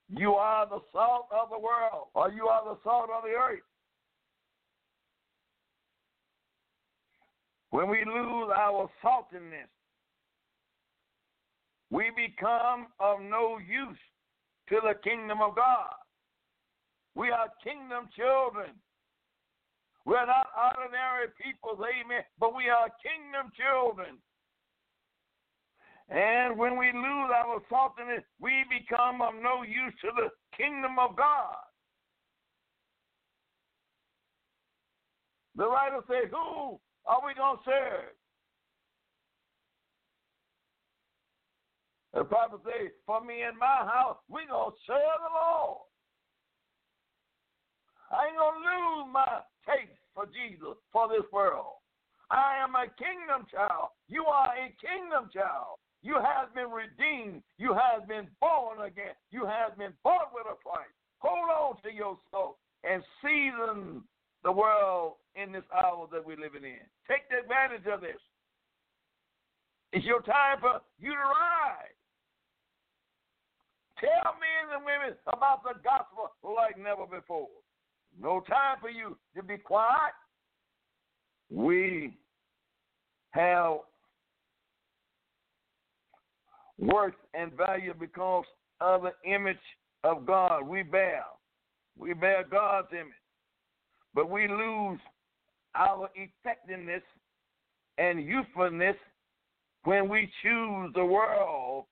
You 0.09 0.35
are 0.35 0.67
the 0.67 0.81
salt 0.93 1.27
of 1.33 1.51
the 1.51 1.59
world, 1.59 2.09
or 2.15 2.31
you 2.31 2.47
are 2.47 2.65
the 2.65 2.79
salt 2.85 3.11
of 3.15 3.25
the 3.25 3.31
earth. 3.31 3.61
When 7.71 7.89
we 7.91 7.99
lose 8.07 8.51
our 8.57 8.89
saltiness, 9.05 9.69
we 11.91 12.11
become 12.15 12.89
of 12.99 13.21
no 13.21 13.59
use 13.59 13.99
to 14.69 14.81
the 14.83 14.95
kingdom 15.03 15.41
of 15.41 15.55
God. 15.55 15.95
We 17.15 17.31
are 17.31 17.49
kingdom 17.63 18.09
children. 18.17 18.71
We're 20.05 20.27
not 20.27 20.49
ordinary 20.55 21.29
people, 21.43 21.79
amen, 21.83 22.23
but 22.39 22.55
we 22.55 22.69
are 22.69 22.89
kingdom 23.03 23.51
children. 23.57 24.19
And 26.09 26.57
when 26.57 26.79
we 26.79 26.87
lose 26.93 27.31
our 27.35 27.61
saltiness, 27.71 28.23
we 28.41 28.65
become 28.71 29.21
of 29.21 29.35
no 29.43 29.63
use 29.63 29.95
to 30.03 30.11
the 30.15 30.29
kingdom 30.57 30.99
of 31.01 31.17
God. 31.17 31.57
The 35.57 35.67
writer 35.67 36.01
says, 36.07 36.31
Who 36.31 36.79
are 37.07 37.23
we 37.27 37.35
going 37.35 37.57
to 37.57 37.63
serve? 37.65 38.16
The 42.17 42.25
prophet 42.25 42.65
says, 42.65 42.97
For 43.05 43.21
me 43.21 43.45
and 43.45 43.61
my 43.61 43.85
house, 43.85 44.17
we 44.33 44.49
going 44.49 44.73
to 44.73 44.81
serve 44.89 45.21
the 45.21 45.37
Lord. 45.37 45.85
I 48.09 48.33
ain't 48.33 48.41
going 48.41 48.57
to 48.57 48.65
lose 48.65 49.13
my 49.13 49.45
taste 49.69 50.01
for 50.17 50.25
Jesus, 50.33 50.81
for 50.97 51.13
this 51.13 51.29
world. 51.29 51.77
I 52.33 52.57
am 52.65 52.73
a 52.73 52.89
kingdom 52.97 53.45
child. 53.53 53.93
You 54.09 54.25
are 54.25 54.49
a 54.57 54.73
kingdom 54.81 55.29
child. 55.29 55.77
You 56.01 56.17
have 56.17 56.57
been 56.57 56.73
redeemed. 56.73 57.45
You 57.61 57.77
have 57.77 58.09
been 58.09 58.33
born 58.41 58.81
again. 58.81 59.13
You 59.29 59.45
have 59.45 59.77
been 59.77 59.93
bought 60.01 60.33
with 60.33 60.49
a 60.49 60.57
price. 60.65 60.97
Hold 61.21 61.53
on 61.53 61.77
to 61.85 61.93
your 61.93 62.17
soul 62.33 62.57
and 62.81 63.05
season 63.21 64.01
the 64.41 64.53
world 64.53 65.21
in 65.37 65.53
this 65.53 65.69
hour 65.69 66.09
that 66.13 66.25
we're 66.25 66.41
living 66.41 66.65
in. 66.65 66.81
Take 67.05 67.29
advantage 67.29 67.85
of 67.93 68.01
this. 68.01 68.21
It's 69.93 70.07
your 70.07 70.23
time 70.23 70.65
for 70.65 70.81
you 70.99 71.13
to 71.13 71.27
rise. 71.29 71.93
Tell 74.01 74.35
men 74.39 74.77
and 74.77 74.85
women 74.85 75.17
about 75.27 75.63
the 75.63 75.75
gospel 75.83 76.31
like 76.55 76.79
never 76.79 77.07
before. 77.07 77.49
No 78.21 78.41
time 78.41 78.77
for 78.81 78.91
you 78.91 79.17
to 79.35 79.43
be 79.43 79.57
quiet. 79.57 80.13
We 81.51 82.17
have 83.31 83.79
worth 86.79 87.15
and 87.35 87.53
value 87.53 87.95
because 87.99 88.45
of 88.81 89.03
the 89.03 89.31
image 89.31 89.57
of 90.05 90.27
God 90.27 90.67
we 90.67 90.83
bear. 90.83 91.25
We 91.99 92.13
bear 92.15 92.45
God's 92.51 92.89
image. 92.93 93.13
But 94.15 94.31
we 94.31 94.49
lose 94.49 94.99
our 95.75 96.09
effectiveness 96.15 97.03
and 97.99 98.23
usefulness 98.23 98.97
when 99.85 100.09
we 100.09 100.31
choose 100.43 100.93
the 100.95 101.05
world 101.05 101.85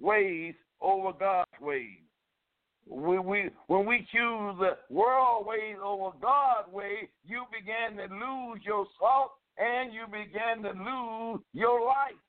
ways 0.00 0.54
over 0.80 1.12
God's 1.12 1.43
ways. 1.60 1.98
We, 2.86 3.18
we, 3.18 3.50
when 3.66 3.86
we 3.86 4.06
choose 4.12 4.56
the 4.58 4.76
world 4.90 5.46
ways 5.46 5.76
over 5.82 6.10
God's 6.20 6.70
way, 6.70 7.08
you 7.24 7.44
begin 7.50 7.96
to 7.96 8.14
lose 8.14 8.60
your 8.62 8.86
salt 9.00 9.32
and 9.56 9.92
you 9.92 10.04
begin 10.06 10.62
to 10.64 10.70
lose 10.70 11.40
your 11.52 11.86
life. 11.86 12.20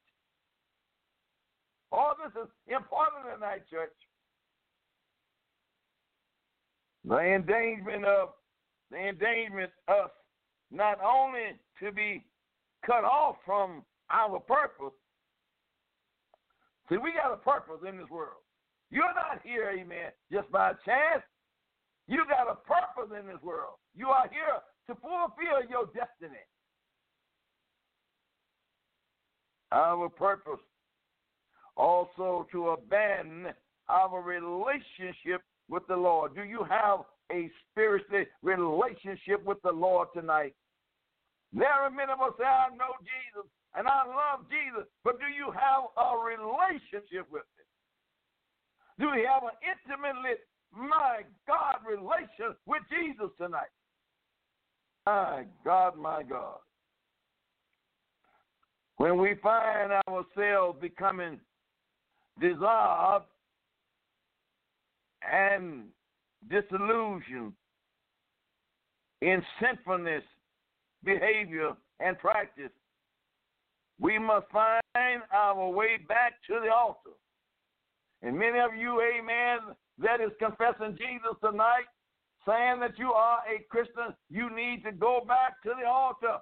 All 1.92 2.14
this 2.24 2.32
is 2.42 2.50
important 2.68 3.36
tonight, 3.36 3.64
church. 3.70 3.92
The 7.04 7.18
endangerment 7.18 8.06
of 8.06 8.30
the 8.92 8.98
endangerment 8.98 9.72
us 9.88 10.10
not 10.72 11.00
only 11.04 11.60
to 11.82 11.92
be 11.92 12.26
cut 12.86 13.04
off 13.04 13.38
from 13.46 13.84
our 14.10 14.40
purpose. 14.40 14.94
See, 16.90 16.98
we 16.98 17.14
got 17.14 17.34
a 17.34 17.38
purpose 17.38 17.88
in 17.88 17.98
this 17.98 18.10
world. 18.10 18.45
You're 18.92 19.14
not 19.14 19.42
here, 19.44 19.72
amen, 19.78 20.12
just 20.32 20.52
by 20.52 20.74
chance. 20.86 21.24
You 22.08 22.24
got 22.30 22.52
a 22.52 22.56
purpose 22.56 23.18
in 23.20 23.28
this 23.28 23.42
world. 23.42 23.76
You 23.96 24.08
are 24.10 24.30
here 24.30 24.62
to 24.88 24.96
fulfill 25.02 25.68
your 25.70 25.86
destiny. 25.88 26.42
Our 29.72 30.08
purpose 30.10 30.62
also 31.76 32.48
to 32.52 32.70
abandon 32.70 33.54
our 33.90 34.22
relationship 34.22 35.42
with 35.68 35.86
the 35.88 35.96
Lord. 35.96 36.36
Do 36.36 36.44
you 36.44 36.64
have 36.70 37.00
a 37.32 37.50
spiritual 37.72 38.26
relationship 38.44 39.44
with 39.44 39.62
the 39.64 39.72
Lord 39.72 40.10
tonight? 40.14 40.54
There 41.52 41.68
are 41.68 41.90
many 41.90 42.12
of 42.12 42.22
us 42.22 42.34
say, 42.38 42.46
I 42.46 42.70
know 42.70 42.94
Jesus 43.02 43.50
and 43.76 43.88
I 43.88 44.06
love 44.06 44.46
Jesus, 44.50 44.88
but 45.04 45.20
do 45.20 45.26
you 45.26 45.52
have 45.52 45.90
a 45.98 46.18
relationship 46.18 47.28
with? 47.32 47.44
Do 49.00 49.12
we 49.14 49.28
have 49.32 49.44
an 49.44 49.50
intimately, 49.62 50.36
my 50.72 51.22
God, 51.48 51.78
relation 51.88 52.56
with 52.66 52.82
Jesus 52.90 53.30
tonight? 53.38 53.72
My 55.06 55.46
God, 55.64 55.98
my 55.98 56.24
God. 56.24 56.60
When 58.98 59.18
we 59.18 59.36
find 59.44 59.92
ourselves 60.08 60.80
becoming 60.82 61.40
dissolved 62.40 63.26
and 65.30 65.86
disillusioned 66.50 67.54
in 69.22 69.44
sinfulness, 69.62 70.24
behavior, 71.04 71.72
and 72.00 72.18
practice, 72.18 72.72
we 74.00 74.18
must 74.18 74.46
find 74.52 75.22
our 75.34 75.70
way 75.70 75.98
back 76.08 76.34
to 76.48 76.60
the 76.64 76.72
altar. 76.72 77.12
And 78.26 78.40
many 78.40 78.58
of 78.58 78.74
you, 78.76 79.02
amen, 79.02 79.76
that 80.00 80.20
is 80.20 80.32
confessing 80.40 80.98
Jesus 80.98 81.38
tonight, 81.46 81.86
saying 82.42 82.80
that 82.80 82.98
you 82.98 83.12
are 83.12 83.38
a 83.46 83.62
Christian, 83.70 84.18
you 84.32 84.50
need 84.50 84.84
to 84.84 84.92
go 84.92 85.24
back 85.28 85.62
to 85.62 85.70
the 85.80 85.88
altar. 85.88 86.42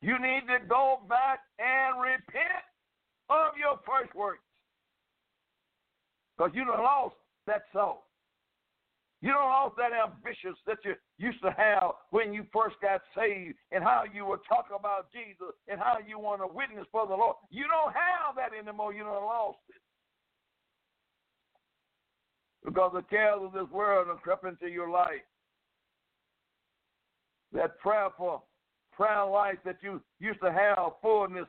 You 0.00 0.18
need 0.18 0.48
to 0.48 0.64
go 0.66 1.00
back 1.06 1.40
and 1.58 2.00
repent 2.00 2.64
of 3.28 3.60
your 3.60 3.76
first 3.84 4.14
works. 4.14 4.40
Because 6.36 6.52
you 6.54 6.64
don't 6.64 6.80
lost 6.80 7.16
that 7.46 7.64
soul. 7.74 8.04
You 9.20 9.32
don't 9.32 9.50
lost 9.50 9.76
that 9.76 9.92
ambition 9.92 10.54
that 10.66 10.78
you 10.82 10.94
used 11.18 11.42
to 11.42 11.50
have 11.50 11.92
when 12.08 12.32
you 12.32 12.46
first 12.54 12.76
got 12.80 13.02
saved 13.14 13.58
and 13.70 13.84
how 13.84 14.04
you 14.14 14.24
were 14.24 14.40
talking 14.48 14.78
about 14.78 15.12
Jesus 15.12 15.52
and 15.68 15.78
how 15.78 15.98
you 16.06 16.18
want 16.18 16.40
to 16.40 16.46
witness 16.46 16.86
for 16.90 17.06
the 17.06 17.16
Lord. 17.16 17.36
You 17.50 17.66
don't 17.68 17.92
have 17.92 18.36
that 18.36 18.56
anymore. 18.56 18.94
You 18.94 19.02
don't 19.02 19.26
lost 19.26 19.58
it. 19.68 19.82
Because 22.68 22.92
the 22.94 23.02
cares 23.02 23.40
of 23.40 23.52
this 23.52 23.70
world 23.72 24.08
have 24.08 24.20
crept 24.20 24.44
into 24.44 24.68
your 24.68 24.90
life. 24.90 25.24
That 27.52 27.78
prayerful 27.78 28.44
prayer 28.92 29.24
life 29.24 29.56
that 29.64 29.78
you 29.80 30.02
used 30.20 30.40
to 30.42 30.52
have, 30.52 30.92
fullness, 31.00 31.46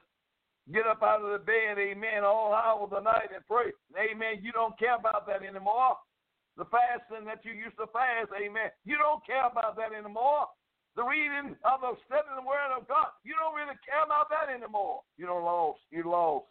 Get 0.69 0.85
up 0.85 1.01
out 1.01 1.25
of 1.25 1.33
the 1.33 1.41
bed, 1.41 1.81
amen, 1.81 2.21
all 2.21 2.53
hours 2.53 2.85
of 2.85 2.89
the 2.93 3.01
night 3.01 3.33
and 3.33 3.41
pray. 3.49 3.73
Amen. 3.97 4.37
You 4.45 4.53
don't 4.53 4.77
care 4.77 5.01
about 5.01 5.25
that 5.25 5.41
anymore. 5.41 5.97
the 6.57 6.65
fasting 6.69 7.25
that 7.25 7.41
you 7.41 7.57
used 7.57 7.77
to 7.81 7.89
fast, 7.89 8.29
amen. 8.37 8.69
You 8.85 9.01
don't 9.01 9.25
care 9.25 9.49
about 9.49 9.73
that 9.81 9.97
anymore. 9.97 10.45
The 10.93 11.01
reading 11.01 11.57
of 11.65 11.81
the 11.81 11.97
studying 12.05 12.37
the 12.37 12.45
word 12.45 12.69
of 12.77 12.85
God, 12.85 13.09
you 13.25 13.33
don't 13.33 13.57
really 13.57 13.77
care 13.81 14.05
about 14.05 14.29
that 14.29 14.53
anymore. 14.53 15.01
You 15.17 15.25
don't 15.25 15.41
lost. 15.41 15.81
You 15.89 16.05
lost. 16.05 16.45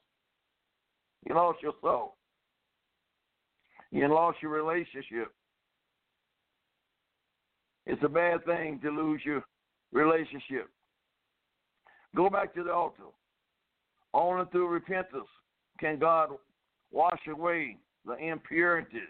You 1.23 1.35
lost 1.39 1.63
your 1.63 1.79
soul. 1.79 2.18
You 3.91 4.07
lost 4.09 4.39
your 4.43 4.53
relationship. 4.53 5.33
It's 7.87 8.03
a 8.05 8.09
bad 8.09 8.45
thing 8.45 8.81
to 8.83 8.91
lose 8.91 9.23
your 9.25 9.43
relationship. 9.93 10.69
Go 12.15 12.29
back 12.29 12.55
to 12.55 12.63
the 12.63 12.73
altar. 12.73 13.05
Only 14.13 14.45
through 14.51 14.69
repentance 14.69 15.29
can 15.81 15.99
God 15.99 16.31
wash 16.91 17.21
away 17.31 17.77
the 18.05 18.17
impurities 18.17 19.01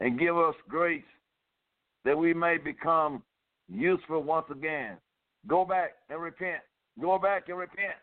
and 0.00 0.18
give 0.18 0.36
us 0.36 0.54
grace 0.68 1.02
that 2.04 2.16
we 2.16 2.34
may 2.34 2.58
become 2.58 3.22
useful 3.68 4.22
once 4.22 4.46
again. 4.50 4.96
Go 5.46 5.64
back 5.64 5.92
and 6.10 6.20
repent. 6.20 6.60
Go 7.00 7.18
back 7.18 7.48
and 7.48 7.58
repent. 7.58 7.96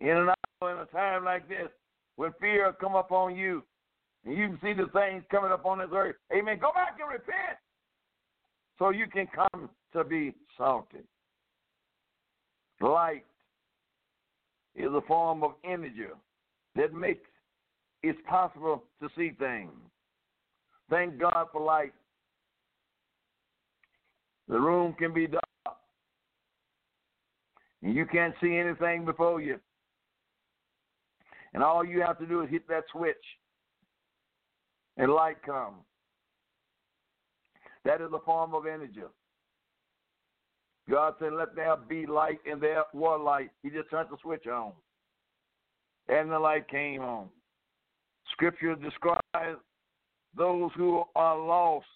In 0.00 0.08
an 0.08 0.28
hour, 0.28 0.72
in 0.72 0.78
a 0.78 0.84
time 0.86 1.24
like 1.24 1.48
this, 1.48 1.68
when 2.16 2.32
fear 2.40 2.74
come 2.80 2.94
upon 2.94 3.36
you, 3.36 3.62
and 4.24 4.36
you 4.36 4.48
can 4.48 4.58
see 4.62 4.72
the 4.72 4.88
things 4.92 5.24
coming 5.30 5.50
up 5.50 5.66
on 5.66 5.78
this 5.78 5.88
earth, 5.94 6.16
amen, 6.32 6.58
go 6.60 6.70
back 6.74 6.96
and 7.00 7.10
repent 7.10 7.58
so 8.78 8.90
you 8.90 9.06
can 9.06 9.26
come 9.34 9.70
to 9.92 10.04
be 10.04 10.34
salted. 10.56 11.04
Light 12.80 13.24
is 14.74 14.90
a 14.92 15.00
form 15.06 15.44
of 15.44 15.52
energy 15.64 16.06
that 16.74 16.92
makes 16.92 17.28
it 18.02 18.24
possible 18.26 18.82
to 19.00 19.08
see 19.16 19.32
things. 19.38 19.70
Thank 20.90 21.18
God 21.18 21.46
for 21.52 21.60
light. 21.60 21.92
The 24.48 24.58
room 24.58 24.94
can 24.98 25.14
be 25.14 25.26
dark. 25.26 25.44
And 27.82 27.94
you 27.94 28.06
can't 28.06 28.34
see 28.42 28.56
anything 28.56 29.04
before 29.04 29.40
you. 29.40 29.58
And 31.54 31.62
all 31.62 31.84
you 31.84 32.00
have 32.00 32.18
to 32.18 32.26
do 32.26 32.42
is 32.42 32.50
hit 32.50 32.66
that 32.68 32.84
switch. 32.90 33.16
And 34.96 35.12
light 35.12 35.42
comes. 35.42 35.74
Um, 35.74 35.84
that 37.84 38.00
is 38.00 38.10
a 38.12 38.20
form 38.20 38.54
of 38.54 38.66
energy. 38.66 39.02
God 40.90 41.14
said, 41.18 41.32
Let 41.32 41.54
there 41.54 41.76
be 41.76 42.06
light, 42.06 42.38
and 42.50 42.60
there 42.60 42.84
was 42.92 43.20
light. 43.24 43.50
He 43.62 43.70
just 43.70 43.90
turned 43.90 44.08
the 44.10 44.16
switch 44.22 44.46
on. 44.46 44.72
And 46.08 46.30
the 46.30 46.38
light 46.38 46.68
came 46.68 47.00
on. 47.00 47.28
Scripture 48.32 48.76
describes 48.76 49.60
those 50.36 50.70
who 50.76 51.04
are 51.14 51.38
lost, 51.38 51.86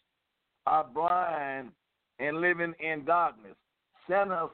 are 0.67 0.87
blind, 0.93 1.71
and 2.19 2.41
living 2.41 2.75
in 2.81 3.05
darkness. 3.05 3.55
Sinners, 4.09 4.51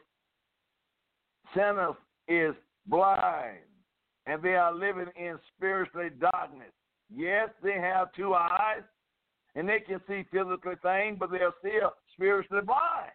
sinners 1.54 1.94
is 2.28 2.54
blind, 2.86 3.58
and 4.26 4.42
they 4.42 4.54
are 4.54 4.74
living 4.74 5.08
in 5.16 5.38
spiritual 5.56 6.08
darkness. 6.20 6.72
Yes, 7.14 7.48
they 7.62 7.74
have 7.74 8.12
two 8.14 8.34
eyes, 8.34 8.82
and 9.54 9.68
they 9.68 9.80
can 9.80 10.00
see 10.08 10.24
physical 10.30 10.74
things, 10.82 11.16
but 11.18 11.30
they 11.30 11.38
are 11.38 11.54
still 11.60 11.92
spiritually 12.14 12.62
blind. 12.64 13.12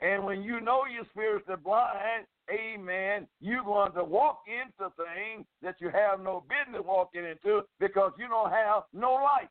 And 0.00 0.24
when 0.24 0.42
you 0.42 0.60
know 0.60 0.82
you're 0.92 1.04
spiritually 1.10 1.60
blind, 1.62 2.26
amen, 2.50 3.26
you're 3.40 3.64
going 3.64 3.92
to 3.92 4.04
walk 4.04 4.42
into 4.46 4.92
things 4.96 5.44
that 5.62 5.76
you 5.80 5.90
have 5.90 6.20
no 6.20 6.44
business 6.48 6.82
walking 6.86 7.24
into 7.24 7.62
because 7.80 8.12
you 8.18 8.28
don't 8.28 8.50
have 8.50 8.84
no 8.92 9.14
light. 9.14 9.48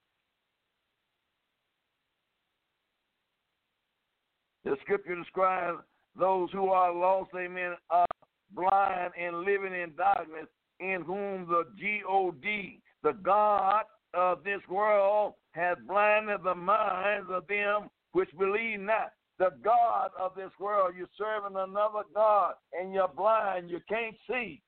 The 4.63 4.75
scripture 4.81 5.15
describes 5.15 5.79
those 6.17 6.49
who 6.51 6.69
are 6.69 6.93
lost, 6.93 7.31
amen, 7.35 7.75
are 7.89 8.05
blind 8.51 9.13
and 9.19 9.39
living 9.41 9.73
in 9.73 9.93
darkness, 9.95 10.47
in 10.79 11.01
whom 11.05 11.47
the 11.47 11.63
G 11.77 12.01
O 12.07 12.31
D, 12.31 12.81
the 13.03 13.13
God 13.13 13.83
of 14.13 14.43
this 14.43 14.61
world, 14.69 15.33
has 15.51 15.77
blinded 15.87 16.43
the 16.43 16.55
minds 16.55 17.29
of 17.31 17.47
them 17.47 17.89
which 18.13 18.29
believe 18.37 18.79
not. 18.79 19.11
The 19.39 19.51
God 19.63 20.09
of 20.19 20.33
this 20.35 20.49
world, 20.59 20.95
you're 20.97 21.07
serving 21.15 21.55
another 21.55 22.03
God, 22.15 22.55
and 22.73 22.91
you're 22.91 23.07
blind, 23.07 23.69
you 23.69 23.79
can't 23.87 24.15
see. 24.27 24.61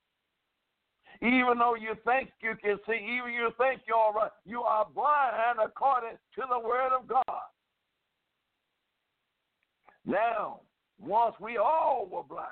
Even 1.22 1.58
though 1.58 1.76
you 1.76 1.96
think 2.06 2.30
you 2.42 2.54
can 2.64 2.78
see, 2.88 2.94
even 2.94 3.34
you 3.34 3.50
think 3.58 3.82
you're 3.88 4.14
right, 4.14 4.30
you 4.46 4.62
are 4.62 4.86
blind 4.94 5.58
according 5.64 6.18
to 6.36 6.44
the 6.48 6.60
word 6.60 6.92
of 6.96 7.08
God. 7.08 7.24
Now, 10.06 10.62
once 11.00 11.36
we 11.40 11.58
all 11.58 12.08
were 12.12 12.24
blind, 12.24 12.48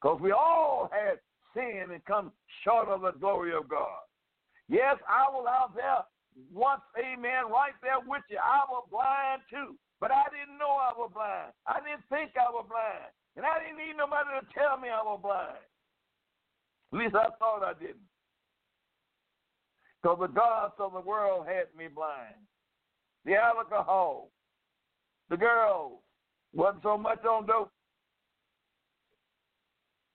because 0.00 0.20
we 0.20 0.32
all 0.32 0.90
had 0.92 1.18
sinned 1.54 1.92
and 1.92 2.04
come 2.04 2.32
short 2.64 2.88
of 2.88 3.02
the 3.02 3.12
glory 3.12 3.54
of 3.54 3.68
God. 3.68 4.02
Yes, 4.68 4.96
I 5.08 5.28
was 5.30 5.46
out 5.48 5.74
there 5.74 6.04
once, 6.52 6.82
amen, 6.98 7.50
right 7.50 7.74
there 7.82 8.00
with 8.06 8.22
you. 8.30 8.38
I 8.38 8.62
was 8.70 8.86
blind 8.90 9.42
too, 9.50 9.74
but 10.00 10.10
I 10.10 10.24
didn't 10.30 10.58
know 10.58 10.70
I 10.70 10.92
was 10.96 11.10
blind. 11.12 11.52
I 11.66 11.80
didn't 11.80 12.06
think 12.08 12.32
I 12.36 12.50
was 12.50 12.66
blind. 12.68 13.10
And 13.36 13.46
I 13.46 13.62
didn't 13.62 13.78
need 13.78 13.96
nobody 13.96 14.30
to 14.40 14.46
tell 14.54 14.78
me 14.78 14.88
I 14.88 15.02
was 15.02 15.20
blind. 15.22 15.62
At 16.92 16.98
least 16.98 17.14
I 17.14 17.30
thought 17.38 17.62
I 17.62 17.74
didn't. 17.78 18.08
Because 20.02 20.18
the 20.20 20.28
gods 20.28 20.74
of 20.78 20.92
the 20.92 21.00
world 21.00 21.46
had 21.46 21.66
me 21.76 21.86
blind. 21.86 22.34
The 23.24 23.36
alcohol, 23.36 24.30
the 25.28 25.36
girls, 25.36 26.00
wasn't 26.54 26.82
so 26.82 26.98
much 26.98 27.24
on 27.24 27.46
dope. 27.46 27.70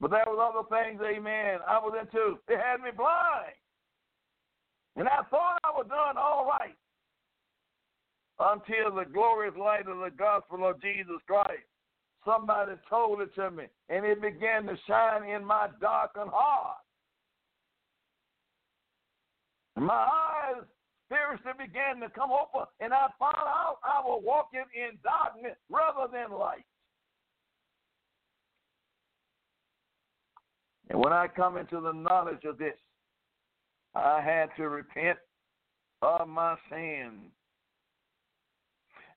But 0.01 0.11
there 0.11 0.25
was 0.27 0.37
other 0.37 0.67
things, 0.69 1.01
amen, 1.01 1.59
I 1.67 1.77
was 1.79 1.95
into. 1.99 2.37
It 2.47 2.59
had 2.59 2.81
me 2.81 2.91
blind. 2.95 3.55
And 4.97 5.07
I 5.07 5.23
thought 5.29 5.57
I 5.63 5.71
was 5.71 5.85
doing 5.87 6.17
all 6.17 6.45
right 6.47 6.75
until 8.39 8.95
the 8.95 9.09
glorious 9.09 9.55
light 9.57 9.87
of 9.87 9.97
the 9.99 10.11
gospel 10.17 10.67
of 10.67 10.81
Jesus 10.81 11.21
Christ. 11.27 11.63
Somebody 12.25 12.73
told 12.89 13.21
it 13.21 13.33
to 13.35 13.51
me, 13.51 13.65
and 13.89 14.05
it 14.05 14.21
began 14.21 14.65
to 14.65 14.75
shine 14.87 15.23
in 15.29 15.45
my 15.45 15.67
darkened 15.79 16.31
heart. 16.33 16.77
My 19.77 19.93
eyes 19.93 20.63
spiritually 21.05 21.53
began 21.57 21.99
to 22.01 22.09
come 22.09 22.31
over, 22.31 22.65
and 22.79 22.93
I 22.93 23.07
found 23.19 23.35
out 23.37 23.77
I 23.83 24.01
was 24.03 24.21
walking 24.25 24.63
in 24.73 24.97
darkness 25.03 25.57
rather 25.69 26.11
than 26.11 26.37
light. 26.37 26.65
And 30.89 30.99
when 30.99 31.13
I 31.13 31.27
come 31.27 31.57
into 31.57 31.79
the 31.79 31.91
knowledge 31.91 32.43
of 32.45 32.57
this, 32.57 32.75
I 33.95 34.21
had 34.21 34.49
to 34.57 34.69
repent 34.69 35.17
of 36.01 36.27
my 36.27 36.55
sin 36.69 37.31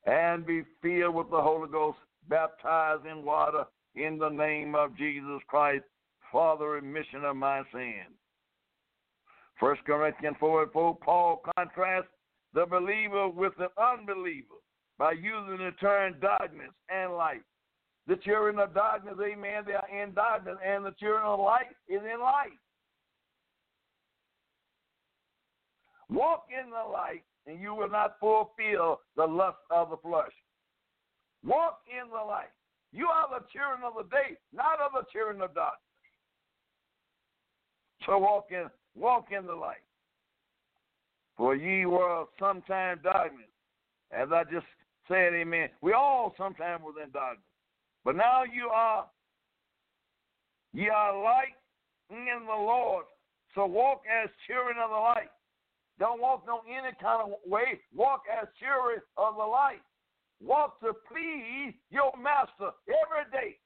and 0.06 0.46
be 0.46 0.62
filled 0.80 1.14
with 1.14 1.30
the 1.30 1.40
Holy 1.40 1.68
Ghost, 1.68 1.98
baptized 2.28 3.04
in 3.06 3.24
water 3.24 3.64
in 3.94 4.18
the 4.18 4.28
name 4.28 4.74
of 4.74 4.96
Jesus 4.96 5.40
Christ 5.48 5.84
for 6.30 6.56
the 6.56 6.64
remission 6.64 7.24
of 7.24 7.36
my 7.36 7.62
sins. 7.72 8.16
1 9.60 9.76
Corinthians 9.86 10.36
4 10.38 10.62
and 10.64 10.72
4, 10.72 10.96
Paul 10.96 11.42
contrasts 11.56 12.08
the 12.54 12.64
believer 12.66 13.28
with 13.28 13.52
the 13.58 13.68
unbeliever 13.80 14.54
by 14.98 15.12
using 15.12 15.58
the 15.58 15.72
term 15.80 16.14
darkness 16.20 16.70
and 16.88 17.14
light. 17.14 17.42
The 18.06 18.16
children 18.16 18.58
of 18.58 18.72
darkness, 18.72 19.14
amen, 19.22 19.64
they 19.66 19.74
are 19.74 20.02
in 20.02 20.14
darkness, 20.14 20.56
and 20.64 20.84
the 20.84 20.94
children 20.98 21.24
of 21.24 21.40
light 21.40 21.66
is 21.88 22.00
in 22.02 22.20
light. 22.20 22.56
Walk 26.08 26.46
in 26.48 26.70
the 26.70 26.90
light, 26.90 27.22
and 27.46 27.60
you 27.60 27.74
will 27.74 27.90
not 27.90 28.16
fulfill 28.18 29.00
the 29.16 29.26
lust 29.26 29.58
of 29.70 29.90
the 29.90 29.98
flesh. 29.98 30.32
Walk 31.44 31.80
in 31.86 32.08
the 32.08 32.16
light. 32.16 32.52
You 32.92 33.08
are 33.08 33.28
the 33.28 33.44
children 33.52 33.82
of 33.84 33.92
the 33.94 34.08
day, 34.08 34.38
not 34.54 34.80
of 34.80 34.92
the 34.94 35.04
children 35.12 35.42
of 35.42 35.54
darkness. 35.54 35.82
So 38.06 38.16
walk 38.16 38.46
in 38.50 38.70
walk 38.98 39.28
in 39.36 39.46
the 39.46 39.54
light. 39.54 39.84
For 41.36 41.54
ye 41.54 41.86
were 41.86 42.24
sometime 42.38 43.00
darkness. 43.02 43.46
As 44.10 44.28
I 44.32 44.44
just 44.44 44.66
said, 45.06 45.34
amen. 45.34 45.68
We 45.80 45.92
all 45.92 46.34
sometime 46.36 46.82
was 46.82 46.94
in 47.02 47.10
darkness. 47.10 47.44
But 48.04 48.16
now 48.16 48.42
you 48.42 48.68
are, 48.68 49.06
ye 50.72 50.88
are 50.88 51.22
light 51.22 51.56
in 52.10 52.46
the 52.46 52.52
Lord. 52.52 53.04
So 53.54 53.66
walk 53.66 54.02
as 54.06 54.30
children 54.46 54.76
of 54.82 54.90
the 54.90 54.96
light. 54.96 55.30
Don't 55.98 56.20
walk 56.20 56.44
no 56.46 56.62
any 56.66 56.94
kind 57.00 57.22
of 57.22 57.30
way. 57.46 57.80
Walk 57.94 58.22
as 58.30 58.48
children 58.58 59.00
of 59.16 59.36
the 59.36 59.44
light. 59.44 59.82
Walk 60.40 60.80
to 60.80 60.92
please 61.10 61.74
your 61.90 62.12
master 62.20 62.72
every 62.86 63.30
day. 63.32 63.56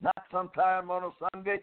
Not 0.00 0.24
sometime 0.32 0.90
on 0.90 1.04
a 1.04 1.10
Sunday, 1.32 1.60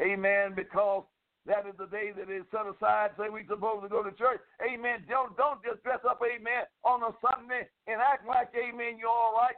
Amen. 0.00 0.52
Because 0.54 1.04
that 1.46 1.66
is 1.66 1.74
the 1.78 1.86
day 1.86 2.10
that 2.16 2.30
is 2.30 2.42
set 2.50 2.66
aside. 2.66 3.14
Say 3.18 3.30
we 3.30 3.46
supposed 3.46 3.82
to 3.82 3.88
go 3.88 4.02
to 4.02 4.10
church. 4.12 4.42
Amen. 4.62 5.06
Don't 5.08 5.36
don't 5.36 5.62
just 5.62 5.82
dress 5.82 6.02
up, 6.08 6.20
amen, 6.22 6.66
on 6.84 7.02
a 7.02 7.14
Sunday 7.22 7.70
and 7.86 8.02
act 8.02 8.26
like, 8.26 8.50
amen, 8.54 8.98
you're 8.98 9.08
all 9.08 9.34
right. 9.34 9.54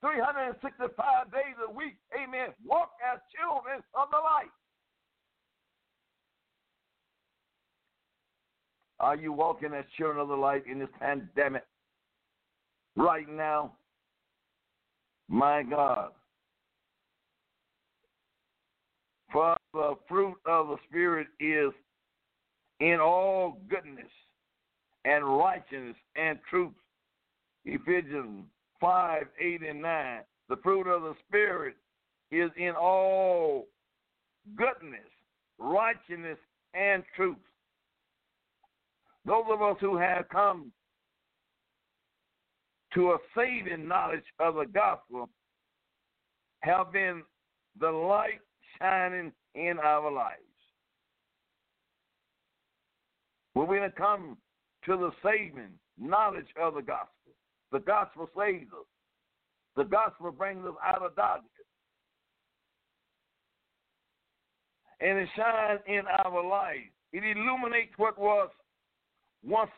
365 0.00 1.32
days 1.32 1.56
a 1.66 1.70
week, 1.72 1.96
amen. 2.12 2.52
Walk 2.64 2.90
as 3.00 3.20
children 3.32 3.80
of 3.94 4.08
the 4.10 4.20
light. 4.20 4.52
Are 9.00 9.16
you 9.16 9.32
walking 9.32 9.72
as 9.72 9.84
children 9.96 10.20
of 10.20 10.28
the 10.28 10.36
light 10.36 10.66
in 10.70 10.78
this 10.78 10.88
pandemic 11.00 11.64
right 12.96 13.28
now? 13.28 13.72
My 15.28 15.62
God. 15.62 16.12
For 19.34 19.56
the 19.72 19.96
fruit 20.08 20.36
of 20.46 20.68
the 20.68 20.76
Spirit 20.88 21.26
is 21.40 21.72
in 22.78 23.00
all 23.00 23.58
goodness 23.68 24.10
and 25.04 25.24
righteousness 25.24 25.96
and 26.14 26.38
truth. 26.48 26.72
Ephesians 27.64 28.44
5, 28.80 29.22
8, 29.40 29.62
and 29.68 29.82
9. 29.82 30.20
The 30.48 30.56
fruit 30.62 30.86
of 30.86 31.02
the 31.02 31.14
Spirit 31.26 31.74
is 32.30 32.52
in 32.56 32.74
all 32.80 33.66
goodness, 34.54 35.00
righteousness, 35.58 36.38
and 36.74 37.02
truth. 37.16 37.36
Those 39.26 39.46
of 39.50 39.62
us 39.62 39.78
who 39.80 39.96
have 39.96 40.28
come 40.28 40.70
to 42.94 43.10
a 43.10 43.18
saving 43.36 43.88
knowledge 43.88 44.22
of 44.38 44.54
the 44.54 44.66
gospel 44.72 45.28
have 46.60 46.92
been 46.92 47.24
the 47.80 47.90
light 47.90 48.38
shining 48.78 49.32
in 49.54 49.78
our 49.82 50.10
lives. 50.10 50.40
When 53.54 53.68
we 53.68 53.78
come 53.96 54.36
to 54.86 54.96
the 54.96 55.10
saving 55.22 55.72
knowledge 55.98 56.48
of 56.60 56.74
the 56.74 56.82
gospel, 56.82 57.32
the 57.72 57.78
gospel 57.80 58.28
saves 58.36 58.72
us. 58.72 58.86
The 59.76 59.84
gospel 59.84 60.30
brings 60.30 60.64
us 60.64 60.74
out 60.84 61.02
of 61.02 61.16
darkness. 61.16 61.50
And 65.00 65.18
it 65.18 65.28
shines 65.36 65.80
in 65.86 66.02
our 66.24 66.44
lives. 66.44 66.90
It 67.12 67.22
illuminates 67.36 67.92
what 67.96 68.18
was 68.18 68.50
once 69.44 69.70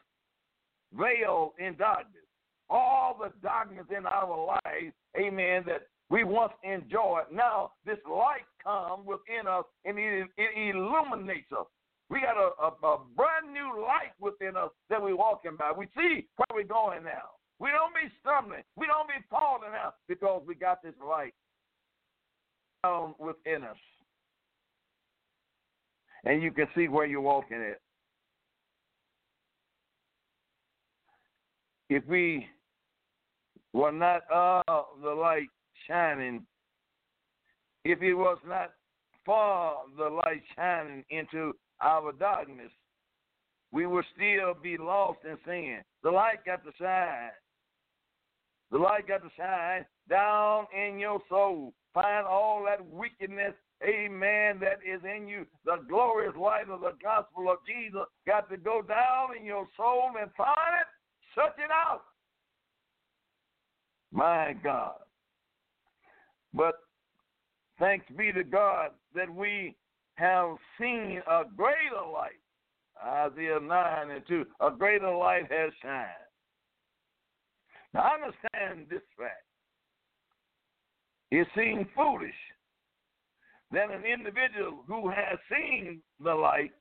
veiled 0.95 1.53
in 1.59 1.77
darkness. 1.77 2.23
All 2.69 3.17
the 3.19 3.33
darkness 3.43 3.87
in 3.97 4.07
our 4.07 4.59
lives, 4.65 4.95
amen, 5.19 5.65
that 5.67 5.87
we 6.09 6.25
once 6.25 6.53
enjoyed. 6.63 7.25
Now 7.33 7.73
this 7.85 7.99
light 8.09 8.47
comes 8.63 9.07
within 9.07 9.47
us 9.49 9.65
and 9.85 9.99
it, 9.99 10.29
it 10.37 10.75
illuminates 10.75 11.51
us. 11.53 11.67
We 12.09 12.21
got 12.21 12.37
a, 12.37 12.51
a, 12.63 12.95
a, 12.95 12.99
brand 13.17 13.53
new 13.53 13.83
light 13.83 14.15
within 14.21 14.57
us 14.57 14.71
that 14.91 15.03
we're 15.03 15.17
walking 15.17 15.57
by. 15.59 15.73
We 15.77 15.87
see 15.97 16.29
where 16.37 16.47
we're 16.55 16.63
going 16.63 17.03
now. 17.03 17.35
We 17.59 17.71
don't 17.71 17.95
be 17.95 18.13
stumbling. 18.21 18.63
We 18.77 18.87
don't 18.87 19.09
be 19.09 19.25
falling 19.29 19.73
out 19.75 19.95
because 20.07 20.43
we 20.47 20.55
got 20.55 20.83
this 20.83 20.95
light 21.05 21.35
within 23.19 23.65
us. 23.65 23.77
And 26.25 26.43
you 26.43 26.53
can 26.53 26.67
see 26.77 26.87
where 26.87 27.07
you're 27.07 27.21
walking 27.21 27.57
at. 27.57 27.81
If 31.89 32.07
we 32.07 32.47
were 33.73 33.93
not 33.93 34.23
of 34.31 34.85
the 35.03 35.11
light 35.11 35.49
shining, 35.87 36.47
if 37.85 38.03
it 38.03 38.15
was 38.15 38.39
not 38.47 38.73
for 39.25 39.75
the 39.97 40.09
light 40.09 40.43
shining 40.57 41.05
into 41.11 41.53
our 41.81 42.13
darkness, 42.13 42.71
we 43.73 43.87
would 43.87 44.05
still 44.15 44.55
be 44.63 44.77
lost 44.79 45.19
in 45.25 45.37
sin. 45.45 45.79
The 46.03 46.11
light 46.11 46.45
got 46.47 46.65
to 46.65 46.71
shine. 46.81 47.31
The 48.71 48.79
light 48.79 49.07
got 49.07 49.23
to 49.23 49.31
shine 49.37 49.85
down 50.09 50.67
in 50.77 50.99
your 50.99 51.21
soul. 51.29 51.73
Find 51.95 52.27
all 52.27 52.65
that 52.67 52.85
wickedness, 52.87 53.55
amen, 53.83 54.61
that 54.61 54.79
is 54.85 55.01
in 55.05 55.27
you. 55.27 55.47
The 55.65 55.79
glorious 55.89 56.35
light 56.39 56.69
of 56.71 56.81
the 56.81 56.93
gospel 57.03 57.51
of 57.51 57.59
Jesus 57.67 58.07
got 58.27 58.51
to 58.51 58.57
go 58.57 58.83
down 58.83 59.37
in 59.39 59.45
your 59.45 59.67
soul 59.77 60.11
and 60.21 60.31
find 60.37 60.81
it, 60.81 60.87
search 61.35 61.59
it 61.59 61.71
out. 61.71 62.03
My 64.13 64.55
God. 64.63 65.06
But 66.57 66.77
thanks 67.79 68.07
be 68.17 68.33
to 68.33 68.43
God 68.43 68.91
that 69.15 69.33
we 69.33 69.77
have 70.15 70.57
seen 70.81 71.21
a 71.31 71.43
greater 71.55 72.03
light. 72.11 72.41
Isaiah 73.05 73.61
9 73.61 74.11
and 74.11 74.23
2. 74.27 74.45
A 74.61 74.71
greater 74.71 75.15
light 75.15 75.53
has 75.53 75.71
shined. 75.83 76.09
Now 77.93 78.11
understand 78.15 78.87
this 78.89 79.03
fact. 79.19 79.45
It 81.31 81.47
seems 81.55 81.87
foolish 81.95 82.35
that 83.73 83.91
an 83.91 84.05
individual 84.05 84.85
who 84.87 85.11
has 85.11 85.39
seen 85.51 86.01
the 86.23 86.35
light 86.35 86.73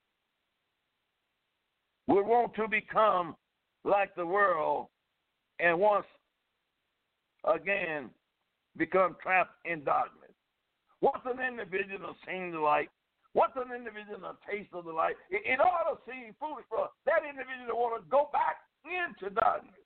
would 2.07 2.25
want 2.25 2.53
to 2.55 2.67
become 2.67 3.35
like 3.83 4.15
the 4.15 4.25
world 4.25 4.87
and 5.59 5.77
once 5.79 6.05
again 7.43 8.09
become 8.77 9.15
trapped 9.21 9.55
in 9.65 9.83
darkness. 9.83 10.31
Once 11.01 11.21
an 11.25 11.39
individual 11.39 12.07
has 12.07 12.15
seen 12.27 12.51
the 12.51 12.59
light, 12.59 12.89
once 13.33 13.51
an 13.55 13.75
individual 13.75 14.19
has 14.23 14.35
tasted 14.49 14.85
the 14.85 14.91
light, 14.91 15.15
it, 15.29 15.43
it 15.45 15.59
ought 15.59 15.91
to 15.91 15.99
seem 16.09 16.33
foolish 16.39 16.65
for 16.69 16.89
that 17.05 17.27
individual 17.27 17.67
to 17.67 17.75
want 17.75 18.03
to 18.03 18.09
go 18.09 18.29
back 18.31 18.63
into 18.87 19.33
darkness. 19.35 19.85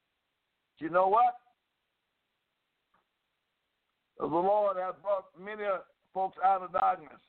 You 0.79 0.89
know 0.89 1.07
what? 1.07 1.35
The 4.17 4.25
Lord 4.25 4.77
has 4.77 4.95
brought 5.01 5.25
many 5.39 5.63
folks 6.13 6.37
out 6.43 6.61
of 6.61 6.71
darkness. 6.73 7.19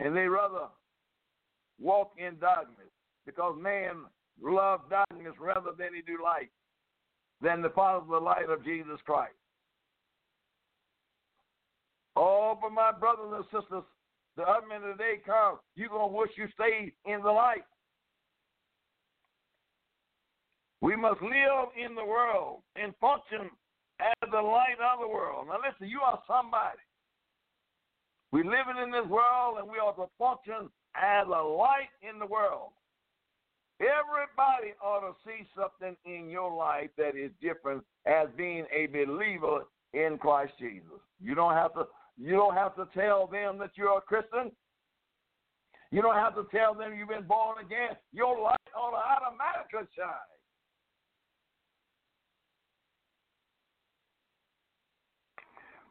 And 0.00 0.16
they 0.16 0.26
rather 0.26 0.68
walk 1.78 2.12
in 2.16 2.38
darkness 2.38 2.88
because 3.26 3.56
man 3.60 4.04
loves 4.42 4.82
darkness 4.88 5.34
rather 5.38 5.70
than 5.76 5.88
he 5.94 6.02
do 6.02 6.22
light 6.22 6.50
than 7.42 7.62
the 7.62 7.70
follow 7.70 8.04
the 8.08 8.18
light 8.18 8.48
of 8.48 8.64
Jesus 8.64 8.98
Christ. 9.04 9.34
Oh, 12.16 12.58
but 12.60 12.72
my 12.72 12.92
brothers 12.92 13.32
and 13.34 13.44
sisters, 13.44 13.84
the 14.36 14.42
advent 14.42 14.84
of 14.84 14.96
the 14.96 15.02
day 15.02 15.20
comes, 15.24 15.58
you're 15.76 15.88
going 15.88 16.10
to 16.10 16.16
wish 16.16 16.30
you 16.36 16.46
stayed 16.54 16.92
in 17.06 17.22
the 17.22 17.30
light. 17.30 17.64
We 20.80 20.96
must 20.96 21.20
live 21.22 21.68
in 21.76 21.94
the 21.94 22.04
world 22.04 22.60
and 22.76 22.94
function 23.00 23.50
as 24.00 24.30
the 24.30 24.40
light 24.40 24.80
of 24.80 25.00
the 25.00 25.08
world. 25.08 25.46
Now 25.48 25.60
listen, 25.60 25.88
you 25.88 26.00
are 26.00 26.18
somebody. 26.26 26.80
We're 28.32 28.44
living 28.44 28.80
in 28.82 28.90
this 28.90 29.06
world 29.08 29.58
and 29.58 29.68
we 29.68 29.78
are 29.78 29.92
to 29.94 30.06
function 30.18 30.70
as 30.94 31.26
a 31.26 31.42
light 31.42 31.92
in 32.00 32.18
the 32.18 32.26
world. 32.26 32.70
Everybody 33.80 34.74
ought 34.84 35.00
to 35.00 35.14
see 35.24 35.46
something 35.56 35.96
in 36.04 36.28
your 36.28 36.54
life 36.54 36.90
that 36.98 37.16
is 37.16 37.30
different 37.40 37.82
as 38.06 38.28
being 38.36 38.66
a 38.70 38.86
believer 38.86 39.62
in 39.94 40.18
Christ 40.18 40.52
Jesus. 40.58 41.00
You 41.18 41.34
don't 41.34 41.54
have 41.54 41.72
to 41.74 41.86
you 42.18 42.32
don't 42.32 42.54
have 42.54 42.76
to 42.76 42.86
tell 42.94 43.26
them 43.26 43.58
that 43.58 43.70
you're 43.76 43.96
a 43.96 44.02
Christian. 44.02 44.52
You 45.90 46.02
don't 46.02 46.16
have 46.16 46.34
to 46.34 46.46
tell 46.54 46.74
them 46.74 46.92
you've 46.94 47.08
been 47.08 47.26
born 47.26 47.64
again. 47.64 47.96
Your 48.12 48.38
light 48.38 48.58
ought 48.76 48.90
to 48.90 48.96
automatically 48.96 49.88
shine. 49.96 50.06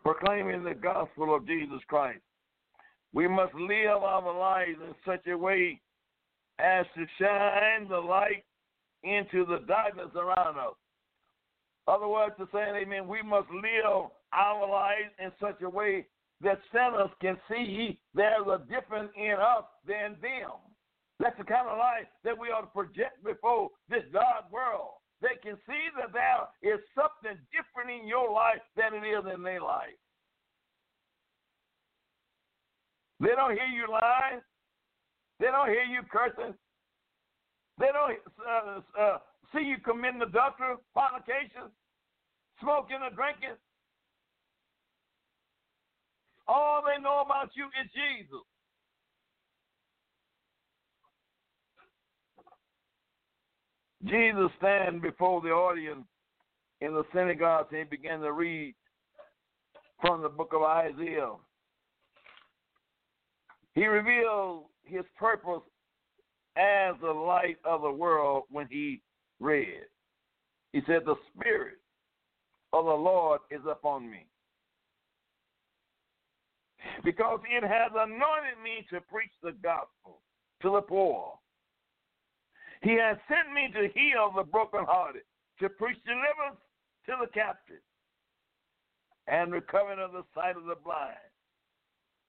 Proclaiming 0.03 0.63
the 0.63 0.75
gospel 0.75 1.35
of 1.35 1.47
Jesus 1.47 1.79
Christ. 1.87 2.21
We 3.13 3.27
must 3.27 3.55
live 3.55 4.03
our 4.03 4.37
lives 4.37 4.77
in 4.87 4.93
such 5.03 5.25
a 5.25 5.35
way 5.35 5.81
as 6.59 6.85
to 6.95 7.05
shine 7.19 7.87
the 7.87 7.97
light 7.97 8.43
into 9.03 9.45
the 9.45 9.59
darkness 9.67 10.11
around 10.15 10.57
us. 10.57 10.75
Other 11.87 12.07
words 12.07 12.35
to 12.37 12.47
say, 12.53 12.83
amen, 12.83 13.07
we 13.07 13.21
must 13.23 13.49
live 13.49 14.09
our 14.33 14.69
lives 14.69 15.09
in 15.17 15.31
such 15.39 15.61
a 15.63 15.69
way 15.69 16.05
that 16.41 16.59
sinners 16.71 17.09
can 17.21 17.37
see 17.49 17.99
there's 18.13 18.47
a 18.47 18.61
difference 18.69 19.09
in 19.17 19.35
us 19.39 19.65
than 19.87 20.15
them. 20.21 20.51
That's 21.19 21.37
the 21.37 21.43
kind 21.43 21.67
of 21.67 21.77
life 21.77 22.07
that 22.23 22.37
we 22.37 22.47
ought 22.47 22.61
to 22.61 22.67
project 22.67 23.23
before 23.23 23.69
this 23.89 24.03
dark 24.13 24.51
world. 24.51 25.01
They 25.21 25.35
can 25.43 25.57
see 25.67 25.83
that 25.99 26.13
there 26.13 26.73
is 26.73 26.79
something 26.95 27.37
different 27.51 28.01
in 28.01 28.07
your 28.07 28.31
life 28.31 28.63
than 28.77 28.93
it 28.93 29.05
is 29.05 29.25
in 29.33 29.43
their 29.43 29.61
life. 29.61 29.99
They 33.19 33.35
don't 33.35 33.51
hear 33.51 33.67
you 33.67 33.91
lying. 33.91 34.39
They 35.39 35.47
don't 35.47 35.69
hear 35.69 35.83
you 35.83 36.01
cursing. 36.11 36.53
They 37.79 37.87
don't 37.93 38.19
uh, 38.45 39.01
uh, 39.01 39.17
see 39.53 39.63
you 39.63 39.77
committing 39.77 40.21
adultery, 40.21 40.75
fornication, 40.93 41.71
smoking 42.61 42.99
or 43.01 43.09
drinking. 43.15 43.55
All 46.47 46.81
they 46.83 47.01
know 47.01 47.21
about 47.25 47.51
you 47.55 47.67
is 47.81 47.89
Jesus. 47.93 48.43
Jesus 54.05 54.49
stand 54.57 55.01
before 55.01 55.41
the 55.41 55.49
audience 55.49 56.05
in 56.81 56.93
the 56.93 57.03
synagogue 57.13 57.67
and 57.71 57.79
he 57.79 57.83
began 57.83 58.21
to 58.21 58.31
read 58.31 58.73
from 60.01 60.21
the 60.21 60.29
book 60.29 60.53
of 60.55 60.63
Isaiah. 60.63 61.33
He 63.75 63.85
revealed 63.85 64.65
his 64.89 65.05
purpose 65.17 65.63
as 66.57 66.95
the 67.01 67.11
light 67.11 67.57
of 67.63 67.81
the 67.81 67.91
world 67.91 68.43
when 68.49 68.67
he 68.69 69.01
read. 69.39 69.85
He 70.73 70.81
said, 70.85 71.01
The 71.05 71.15
Spirit 71.33 71.77
of 72.73 72.85
the 72.85 72.91
Lord 72.91 73.41
is 73.49 73.61
upon 73.69 74.09
me. 74.09 74.25
Because 77.03 77.39
it 77.49 77.63
has 77.63 77.91
anointed 77.95 78.61
me 78.63 78.85
to 78.89 79.01
preach 79.01 79.31
the 79.41 79.51
gospel 79.63 80.21
to 80.61 80.71
the 80.71 80.81
poor. 80.81 81.33
He 82.81 82.91
has 82.91 83.17
sent 83.27 83.53
me 83.53 83.69
to 83.73 83.89
heal 83.93 84.31
the 84.35 84.43
brokenhearted, 84.43 85.23
to 85.59 85.69
preach 85.69 85.97
deliverance 86.05 86.61
to 87.05 87.15
the 87.19 87.27
captive, 87.27 87.83
and 89.27 89.51
recovering 89.51 89.99
of 89.99 90.13
the 90.13 90.23
sight 90.33 90.55
of 90.55 90.65
the 90.65 90.75
blind. 90.83 91.17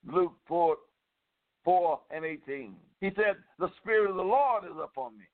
Luke 0.07 0.35
4, 0.49 0.77
4 1.65 2.01
and 2.11 2.25
18. 2.25 2.75
He 3.01 3.11
said, 3.17 3.37
The 3.59 3.71
Spirit 3.81 4.11
of 4.11 4.17
the 4.17 4.23
Lord 4.23 4.65
is 4.65 4.77
upon 4.83 5.17
me. 5.19 5.25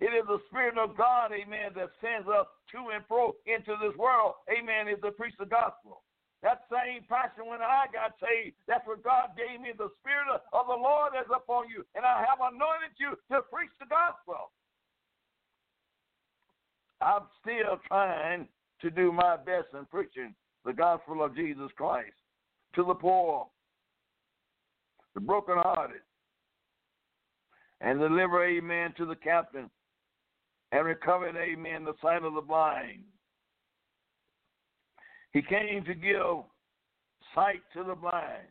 It 0.00 0.12
is 0.12 0.26
the 0.28 0.42
Spirit 0.48 0.76
of 0.76 0.96
God, 0.96 1.32
amen, 1.32 1.72
that 1.74 1.88
sends 2.04 2.28
us 2.28 2.46
to 2.72 2.92
and 2.92 3.04
fro 3.08 3.32
into 3.46 3.74
this 3.80 3.96
world, 3.96 4.34
amen, 4.52 4.88
is 4.88 5.00
to 5.02 5.10
preach 5.10 5.34
the 5.38 5.46
gospel. 5.46 6.02
That 6.42 6.68
same 6.68 7.02
passion 7.08 7.48
when 7.48 7.62
I 7.62 7.86
got 7.90 8.12
saved, 8.20 8.56
that's 8.68 8.86
what 8.86 9.02
God 9.02 9.32
gave 9.40 9.60
me. 9.60 9.72
The 9.72 9.88
Spirit 9.98 10.28
of 10.52 10.66
the 10.68 10.76
Lord 10.76 11.16
is 11.16 11.26
upon 11.32 11.70
you, 11.72 11.80
and 11.94 12.04
I 12.04 12.20
have 12.28 12.38
anointed 12.44 12.92
you 13.00 13.16
to 13.32 13.40
preach 13.48 13.72
the 13.80 13.88
gospel. 13.88 14.52
I'm 17.00 17.24
still 17.40 17.80
trying 17.88 18.48
to 18.82 18.90
do 18.90 19.12
my 19.12 19.36
best 19.36 19.72
in 19.72 19.86
preaching 19.86 20.34
the 20.64 20.72
gospel 20.72 21.24
of 21.24 21.34
Jesus 21.34 21.70
Christ 21.76 22.16
to 22.74 22.84
the 22.84 22.94
poor, 22.94 23.48
the 25.16 25.20
brokenhearted, 25.20 26.02
and 27.80 27.98
deliver, 27.98 28.44
amen, 28.44 28.92
to 28.98 29.06
the 29.06 29.16
captain, 29.16 29.70
and 30.72 30.84
recover, 30.84 31.28
amen, 31.28 31.84
the 31.84 31.94
sight 32.02 32.22
of 32.22 32.34
the 32.34 32.40
blind. 32.42 33.00
He 35.32 35.40
came 35.40 35.84
to 35.86 35.94
give 35.94 36.44
sight 37.34 37.62
to 37.74 37.82
the 37.82 37.94
blind. 37.94 38.46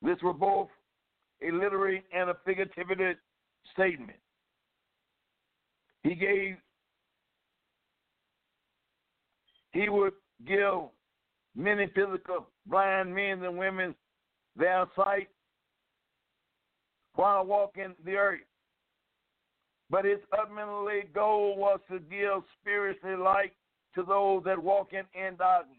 This 0.00 0.16
was 0.22 0.36
both 0.40 0.68
a 1.46 1.54
literary 1.54 2.02
and 2.10 2.30
a 2.30 2.36
figurative 2.46 3.16
statement. 3.74 4.18
He 6.02 6.14
gave, 6.14 6.56
he 9.72 9.90
would 9.90 10.14
give 10.46 10.88
many 11.54 11.88
physical 11.88 12.46
blind 12.68 13.14
men 13.14 13.42
and 13.42 13.58
women 13.58 13.94
their 14.56 14.86
sight 14.96 15.28
while 17.14 17.44
walking 17.44 17.94
the 18.04 18.14
earth. 18.14 18.40
But 19.90 20.04
his 20.04 20.18
ultimately 20.38 21.04
goal 21.14 21.56
was 21.56 21.80
to 21.90 21.98
give 21.98 22.42
spiritual 22.60 23.22
light 23.24 23.52
to 23.94 24.02
those 24.02 24.44
that 24.44 24.62
walk 24.62 24.92
in, 24.92 25.04
in 25.18 25.36
darkness. 25.36 25.76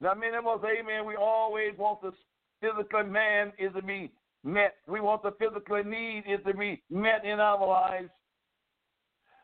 Now, 0.00 0.14
many 0.14 0.36
of 0.36 0.46
us, 0.46 0.60
amen, 0.64 1.06
we 1.06 1.14
always 1.16 1.72
want 1.78 2.00
the 2.02 2.12
physical 2.60 3.04
man 3.04 3.52
is 3.58 3.72
to 3.74 3.82
be 3.82 4.10
met. 4.42 4.74
We 4.88 5.00
want 5.00 5.22
the 5.22 5.32
physical 5.38 5.82
need 5.84 6.24
is 6.26 6.40
to 6.46 6.54
be 6.54 6.82
met 6.90 7.24
in 7.24 7.38
our 7.38 7.64
lives. 7.64 8.10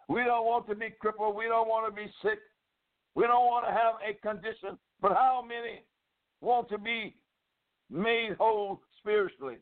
We 0.08 0.24
don't 0.24 0.46
want 0.46 0.66
to 0.68 0.74
be 0.74 0.88
crippled. 0.98 1.36
We 1.36 1.44
don't 1.44 1.68
want 1.68 1.86
to 1.86 1.94
be 1.94 2.10
sick. 2.22 2.38
We 3.14 3.24
don't 3.24 3.46
want 3.46 3.66
to 3.66 3.72
have 3.72 3.94
a 4.02 4.14
condition. 4.26 4.78
But 5.00 5.12
how 5.12 5.44
many 5.46 5.82
want 6.40 6.68
to 6.70 6.78
be 6.78 7.14
made 7.90 8.36
whole 8.38 8.80
spiritually? 8.98 9.58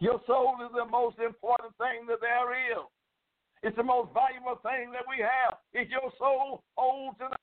Your 0.00 0.20
soul 0.26 0.54
is 0.64 0.70
the 0.74 0.84
most 0.84 1.18
important 1.18 1.76
thing 1.76 2.06
that 2.06 2.20
there 2.20 2.54
is. 2.54 2.86
It's 3.62 3.76
the 3.76 3.82
most 3.82 4.14
valuable 4.14 4.60
thing 4.62 4.92
that 4.92 5.02
we 5.08 5.18
have. 5.18 5.58
Is 5.74 5.90
your 5.90 6.12
soul 6.18 6.62
whole 6.76 7.12
tonight? 7.18 7.34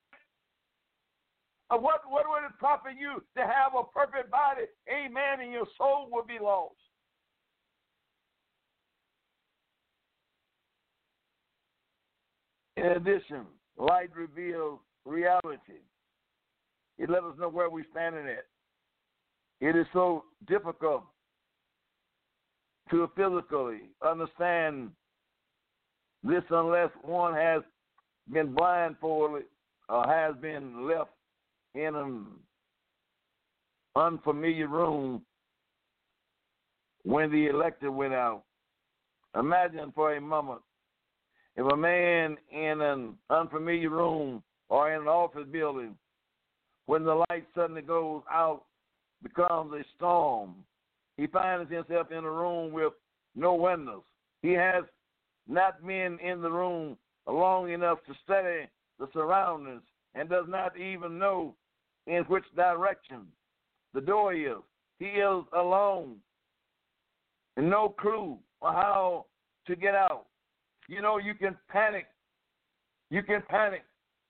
Uh, 1.70 1.78
what, 1.78 2.02
what 2.08 2.26
would 2.30 2.46
it 2.46 2.58
profit 2.58 2.94
you 2.98 3.22
to 3.36 3.42
have 3.42 3.74
a 3.78 3.84
perfect 3.84 4.32
body? 4.32 4.64
Amen. 4.90 5.42
And 5.42 5.52
your 5.52 5.66
soul 5.78 6.08
would 6.12 6.28
be 6.28 6.38
lost. 6.42 6.76
In 12.78 12.86
addition, 12.86 13.46
light 13.78 14.10
reveals 14.16 14.80
reality. 15.06 15.82
It 16.98 17.10
lets 17.10 17.26
us 17.26 17.36
know 17.40 17.50
where 17.50 17.70
we're 17.70 17.86
standing 17.92 18.28
at. 18.28 18.46
It 19.62 19.76
is 19.76 19.86
so 19.94 20.26
difficult 20.48 21.04
to 22.90 23.10
physically 23.16 23.82
understand 24.06 24.92
this 26.24 26.44
unless 26.50 26.90
one 27.04 27.34
has 27.34 27.62
been 28.32 28.54
blindfolded 28.54 29.46
or 29.90 30.06
has 30.08 30.36
been 30.42 30.88
left 30.88 31.12
in 31.74 31.96
an 31.96 32.26
unfamiliar 33.96 34.68
room 34.68 35.22
when 37.04 37.32
the 37.32 37.48
elector 37.48 37.92
went 37.92 38.14
out. 38.14 38.44
Imagine 39.38 39.92
for 39.94 40.16
a 40.16 40.22
moment 40.22 40.62
if 41.56 41.72
a 41.72 41.78
man 41.78 42.38
in 42.52 42.82
an 42.82 43.16
unfamiliar 43.30 43.90
room 43.90 44.44
or 44.70 44.94
in 44.94 45.02
an 45.02 45.08
office 45.08 45.48
building, 45.52 45.96
when 46.86 47.04
the 47.04 47.24
light 47.30 47.46
suddenly 47.56 47.82
goes 47.82 48.22
out, 48.32 48.64
becomes 49.24 49.74
a 49.74 49.84
storm 49.96 50.56
he 51.18 51.28
finds 51.28 51.72
himself 51.72 52.12
in 52.12 52.24
a 52.24 52.32
room 52.32 52.72
with 52.74 52.94
no 53.36 53.56
windows. 53.56 54.04
He 54.42 54.52
has 54.52 54.84
not 55.48 55.86
been 55.86 56.20
in 56.20 56.42
the 56.42 56.52
room 56.52 56.98
long 57.28 57.72
enough 57.72 58.00
to 58.08 58.14
study 58.24 58.68
the 59.00 59.08
surroundings 59.14 59.82
and 60.14 60.30
does 60.30 60.46
not 60.48 60.78
even 60.78 61.18
know 61.18 61.56
in 62.08 62.24
which 62.24 62.44
direction 62.56 63.28
the 63.94 64.02
door 64.02 64.34
is. 64.34 64.62
He 65.00 65.06
is 65.06 65.44
alone 65.56 66.18
and 67.58 67.70
no 67.70 67.90
clue 67.90 68.38
on 68.62 68.74
how 68.74 69.26
to 69.68 69.76
get 69.76 69.96
out. 69.96 70.26
You 70.88 71.02
know, 71.02 71.18
you 71.18 71.34
can 71.34 71.58
panic. 71.70 72.06
You 73.10 73.24
can 73.24 73.42
panic. 73.50 73.84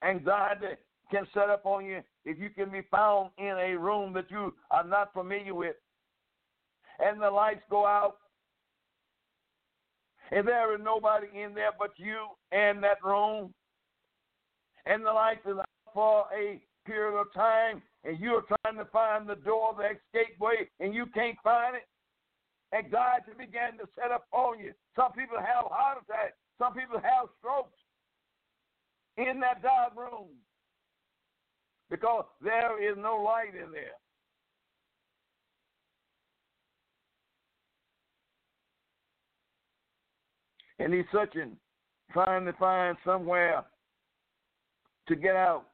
Anxiety 0.04 0.76
can 1.12 1.26
set 1.34 1.50
up 1.50 1.66
on 1.66 1.86
you 1.86 2.02
if 2.26 2.40
you 2.40 2.50
can 2.50 2.70
be 2.70 2.82
found 2.90 3.30
in 3.38 3.56
a 3.60 3.78
room 3.78 4.14
that 4.14 4.30
you 4.30 4.54
are 4.72 4.84
not 4.84 5.14
familiar 5.14 5.54
with 5.54 5.76
and 7.00 7.22
the 7.22 7.30
lights 7.30 7.64
go 7.70 7.86
out, 7.86 8.18
and 10.32 10.48
there 10.48 10.74
is 10.74 10.82
nobody 10.84 11.28
in 11.34 11.54
there 11.54 11.72
but 11.78 11.92
you 11.98 12.28
and 12.52 12.84
that 12.84 13.04
room, 13.04 13.54
and 14.86 15.06
the 15.06 15.12
lights 15.12 15.46
is 15.46 15.58
out 15.58 15.66
for 15.94 16.26
a 16.36 16.62
period 16.86 17.20
of 17.20 17.32
time, 17.34 17.82
and 18.04 18.20
you're 18.20 18.44
trying 18.44 18.78
to 18.78 18.86
find 18.86 19.28
the 19.28 19.36
door, 19.36 19.76
the 19.78 19.84
escape 19.86 20.40
way, 20.40 20.70
and 20.80 20.94
you 20.94 21.06
can't 21.08 21.38
find 21.44 21.76
it, 21.76 21.88
and 22.72 22.86
anxiety 22.86 23.32
began 23.38 23.74
to 23.78 23.88
set 23.96 24.12
up 24.12 24.26
on 24.32 24.60
you. 24.60 24.72
Some 24.96 25.12
people 25.14 25.38
have 25.38 25.66
heart 25.70 26.00
attacks. 26.04 26.38
Some 26.60 26.74
people 26.74 27.00
have 27.00 27.30
strokes 27.40 27.78
in 29.18 29.40
that 29.42 29.62
dark 29.62 29.96
room 29.96 30.30
because 31.90 32.26
there 32.42 32.82
is 32.82 32.98
no 32.98 33.22
light 33.22 33.54
in 33.56 33.72
there. 33.72 34.00
and 40.80 40.94
he's 40.94 41.06
searching, 41.12 41.58
trying 42.12 42.46
to 42.46 42.54
find 42.54 42.98
somewhere 43.06 43.64
to 45.08 45.16
get 45.16 45.36
out. 45.36 45.66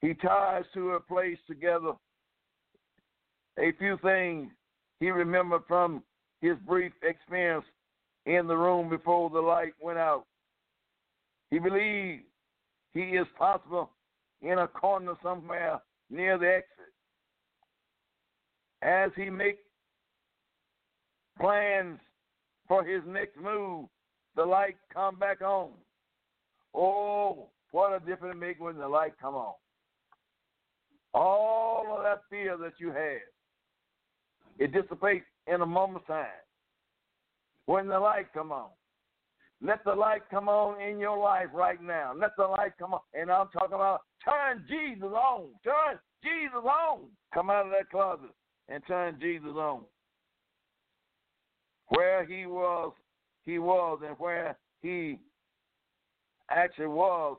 He 0.00 0.14
ties 0.14 0.64
to 0.74 0.92
a 0.92 1.00
place 1.00 1.38
together 1.48 1.92
a 3.58 3.72
few 3.78 3.98
things 4.02 4.48
he 5.00 5.10
remembered 5.10 5.62
from 5.66 6.02
his 6.40 6.56
brief 6.66 6.92
experience 7.02 7.64
in 8.26 8.46
the 8.46 8.56
room 8.56 8.88
before 8.88 9.30
the 9.30 9.40
light 9.40 9.72
went 9.80 9.98
out. 9.98 10.24
He 11.50 11.58
believed 11.58 12.24
he 12.92 13.00
is 13.00 13.26
possible 13.38 13.90
in 14.42 14.58
a 14.58 14.68
corner 14.68 15.14
somewhere 15.22 15.80
near 16.10 16.38
the 16.38 16.46
exit. 16.46 16.92
As 18.82 19.10
he 19.16 19.30
makes 19.30 19.58
plans 21.40 21.98
for 22.68 22.84
his 22.84 23.02
next 23.06 23.36
move, 23.40 23.86
the 24.36 24.44
light 24.44 24.76
come 24.92 25.18
back 25.18 25.40
on. 25.42 25.70
Oh, 26.74 27.48
what 27.72 27.92
a 27.92 28.00
difference 28.04 28.34
it 28.36 28.38
makes 28.38 28.60
when 28.60 28.76
the 28.76 28.88
light 28.88 29.14
come 29.20 29.34
on. 29.34 29.54
All 31.14 31.86
of 31.96 32.02
that 32.04 32.22
fear 32.30 32.56
that 32.58 32.74
you 32.78 32.88
had, 32.88 33.22
it 34.58 34.72
dissipates 34.72 35.24
in 35.52 35.60
a 35.60 35.66
moment's 35.66 36.06
time. 36.06 36.26
When 37.66 37.88
the 37.88 37.98
light 37.98 38.32
come 38.32 38.52
on. 38.52 38.68
Let 39.60 39.84
the 39.84 39.94
light 39.94 40.22
come 40.30 40.48
on 40.48 40.80
in 40.80 40.98
your 40.98 41.18
life 41.18 41.48
right 41.52 41.82
now. 41.82 42.12
Let 42.16 42.30
the 42.36 42.44
light 42.44 42.72
come 42.78 42.94
on. 42.94 43.00
And 43.12 43.30
I'm 43.30 43.48
talking 43.48 43.74
about 43.74 44.02
turn 44.24 44.64
Jesus 44.68 45.02
on. 45.02 45.46
Turn 45.64 45.98
Jesus 46.22 46.54
on. 46.54 47.00
Come 47.34 47.50
out 47.50 47.66
of 47.66 47.72
that 47.72 47.90
closet 47.90 48.30
and 48.68 48.82
turn 48.86 49.18
Jesus 49.20 49.50
on. 49.50 49.82
Where 51.88 52.24
he 52.24 52.46
was, 52.46 52.92
he 53.44 53.58
was, 53.58 54.00
and 54.06 54.16
where 54.18 54.56
he 54.82 55.18
actually 56.50 56.86
was. 56.86 57.38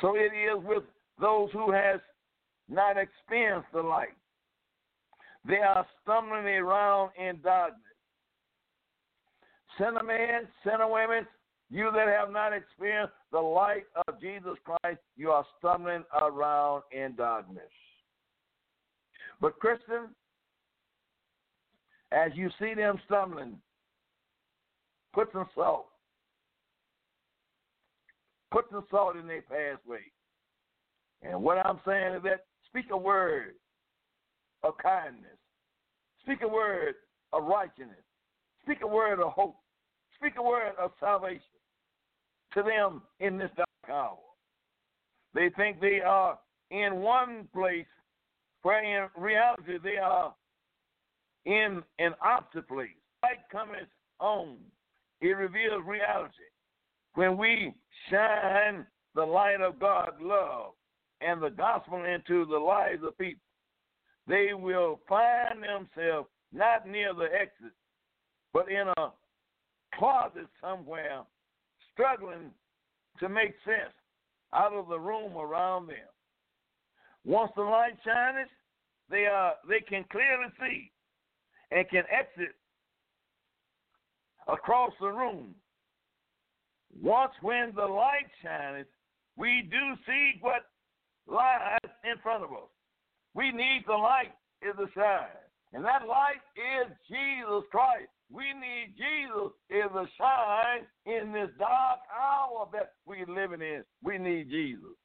So 0.00 0.14
it 0.14 0.32
is 0.32 0.62
with 0.64 0.84
those 1.20 1.50
who 1.52 1.70
has 1.70 2.00
not 2.68 2.96
experienced 2.96 3.68
the 3.72 3.82
light. 3.82 4.16
They 5.46 5.58
are 5.58 5.86
stumbling 6.02 6.46
around 6.46 7.10
in 7.18 7.40
darkness. 7.42 7.80
Sinner 9.78 10.02
men, 10.02 10.48
sinner 10.64 10.90
women, 10.90 11.26
you 11.70 11.90
that 11.94 12.08
have 12.08 12.30
not 12.30 12.52
experienced 12.52 13.14
the 13.32 13.38
light 13.38 13.84
of 14.06 14.20
Jesus 14.20 14.56
Christ, 14.64 14.98
you 15.16 15.30
are 15.30 15.46
stumbling 15.58 16.04
around 16.20 16.82
in 16.92 17.14
darkness. 17.16 17.62
But 19.40 19.58
Christian, 19.58 20.08
as 22.12 22.32
you 22.34 22.50
see 22.58 22.74
them 22.74 22.98
stumbling, 23.06 23.56
put 25.14 25.28
some 25.32 25.46
salt. 25.54 25.86
Put 28.50 28.66
some 28.70 28.84
salt 28.90 29.16
in 29.16 29.26
their 29.26 29.42
pathway. 29.42 30.00
And 31.22 31.42
what 31.42 31.58
I'm 31.64 31.80
saying 31.86 32.14
is 32.14 32.22
that 32.24 32.44
speak 32.66 32.86
a 32.90 32.96
word 32.96 33.54
of 34.62 34.74
kindness. 34.78 35.38
Speak 36.22 36.42
a 36.42 36.48
word 36.48 36.94
of 37.32 37.44
righteousness. 37.44 38.04
Speak 38.62 38.78
a 38.82 38.86
word 38.86 39.20
of 39.20 39.32
hope. 39.32 39.56
Speak 40.16 40.34
a 40.38 40.42
word 40.42 40.72
of 40.78 40.92
salvation 41.00 41.40
to 42.54 42.62
them 42.62 43.02
in 43.20 43.38
this 43.38 43.50
dark 43.56 43.68
hour. 43.88 44.18
They 45.34 45.50
think 45.56 45.80
they 45.80 46.00
are 46.00 46.38
in 46.70 46.96
one 46.96 47.48
place 47.54 47.86
where 48.62 48.82
in 48.82 49.08
reality 49.16 49.78
they 49.82 49.96
are 49.96 50.34
in 51.46 51.82
an 51.98 52.14
opposite 52.22 52.68
place. 52.68 52.88
Light 53.22 53.38
comes 53.50 53.86
on. 54.18 54.56
It 55.20 55.36
reveals 55.36 55.82
reality. 55.86 56.34
When 57.14 57.36
we 57.36 57.74
shine 58.10 58.86
the 59.14 59.24
light 59.24 59.60
of 59.60 59.78
God's 59.78 60.16
love 60.20 60.72
and 61.20 61.42
the 61.42 61.50
gospel 61.50 62.04
into 62.04 62.46
the 62.46 62.58
lives 62.58 63.02
of 63.06 63.16
people, 63.18 63.40
they 64.26 64.54
will 64.54 65.00
find 65.08 65.62
themselves 65.62 66.28
not 66.52 66.86
near 66.86 67.12
the 67.14 67.28
exit, 67.32 67.72
but 68.52 68.70
in 68.70 68.88
a 68.96 69.12
closet 69.94 70.46
somewhere, 70.60 71.22
struggling 71.92 72.50
to 73.18 73.28
make 73.28 73.54
sense 73.64 73.92
out 74.54 74.72
of 74.72 74.88
the 74.88 74.98
room 74.98 75.36
around 75.36 75.86
them. 75.88 75.96
Once 77.24 77.52
the 77.54 77.62
light 77.62 77.96
shines, 78.04 78.48
they 79.10 79.26
are 79.26 79.54
they 79.68 79.80
can 79.80 80.04
clearly 80.10 80.46
see 80.60 80.90
and 81.70 81.88
can 81.88 82.04
exit 82.10 82.54
across 84.48 84.92
the 85.00 85.08
room. 85.08 85.54
Once 87.00 87.32
when 87.42 87.72
the 87.74 87.84
light 87.84 88.26
shines, 88.42 88.86
we 89.36 89.68
do 89.70 89.78
see 90.06 90.32
what 90.40 90.69
lies 91.30 91.78
in 92.04 92.18
front 92.22 92.44
of 92.44 92.50
us. 92.50 92.68
We 93.34 93.52
need 93.52 93.84
the 93.86 93.94
light 93.94 94.34
is 94.62 94.74
the 94.76 94.88
shine. 94.94 95.28
And 95.72 95.84
that 95.84 96.06
light 96.08 96.42
is 96.56 96.92
Jesus 97.08 97.64
Christ. 97.70 98.08
We 98.32 98.44
need 98.54 98.94
Jesus 98.96 99.52
is 99.70 99.90
the 99.92 100.06
shine 100.18 100.86
in 101.06 101.32
this 101.32 101.50
dark 101.58 102.00
hour 102.10 102.68
that 102.72 102.92
we're 103.06 103.26
living 103.26 103.60
in. 103.60 103.82
We 104.02 104.18
need 104.18 104.50
Jesus. 104.50 104.96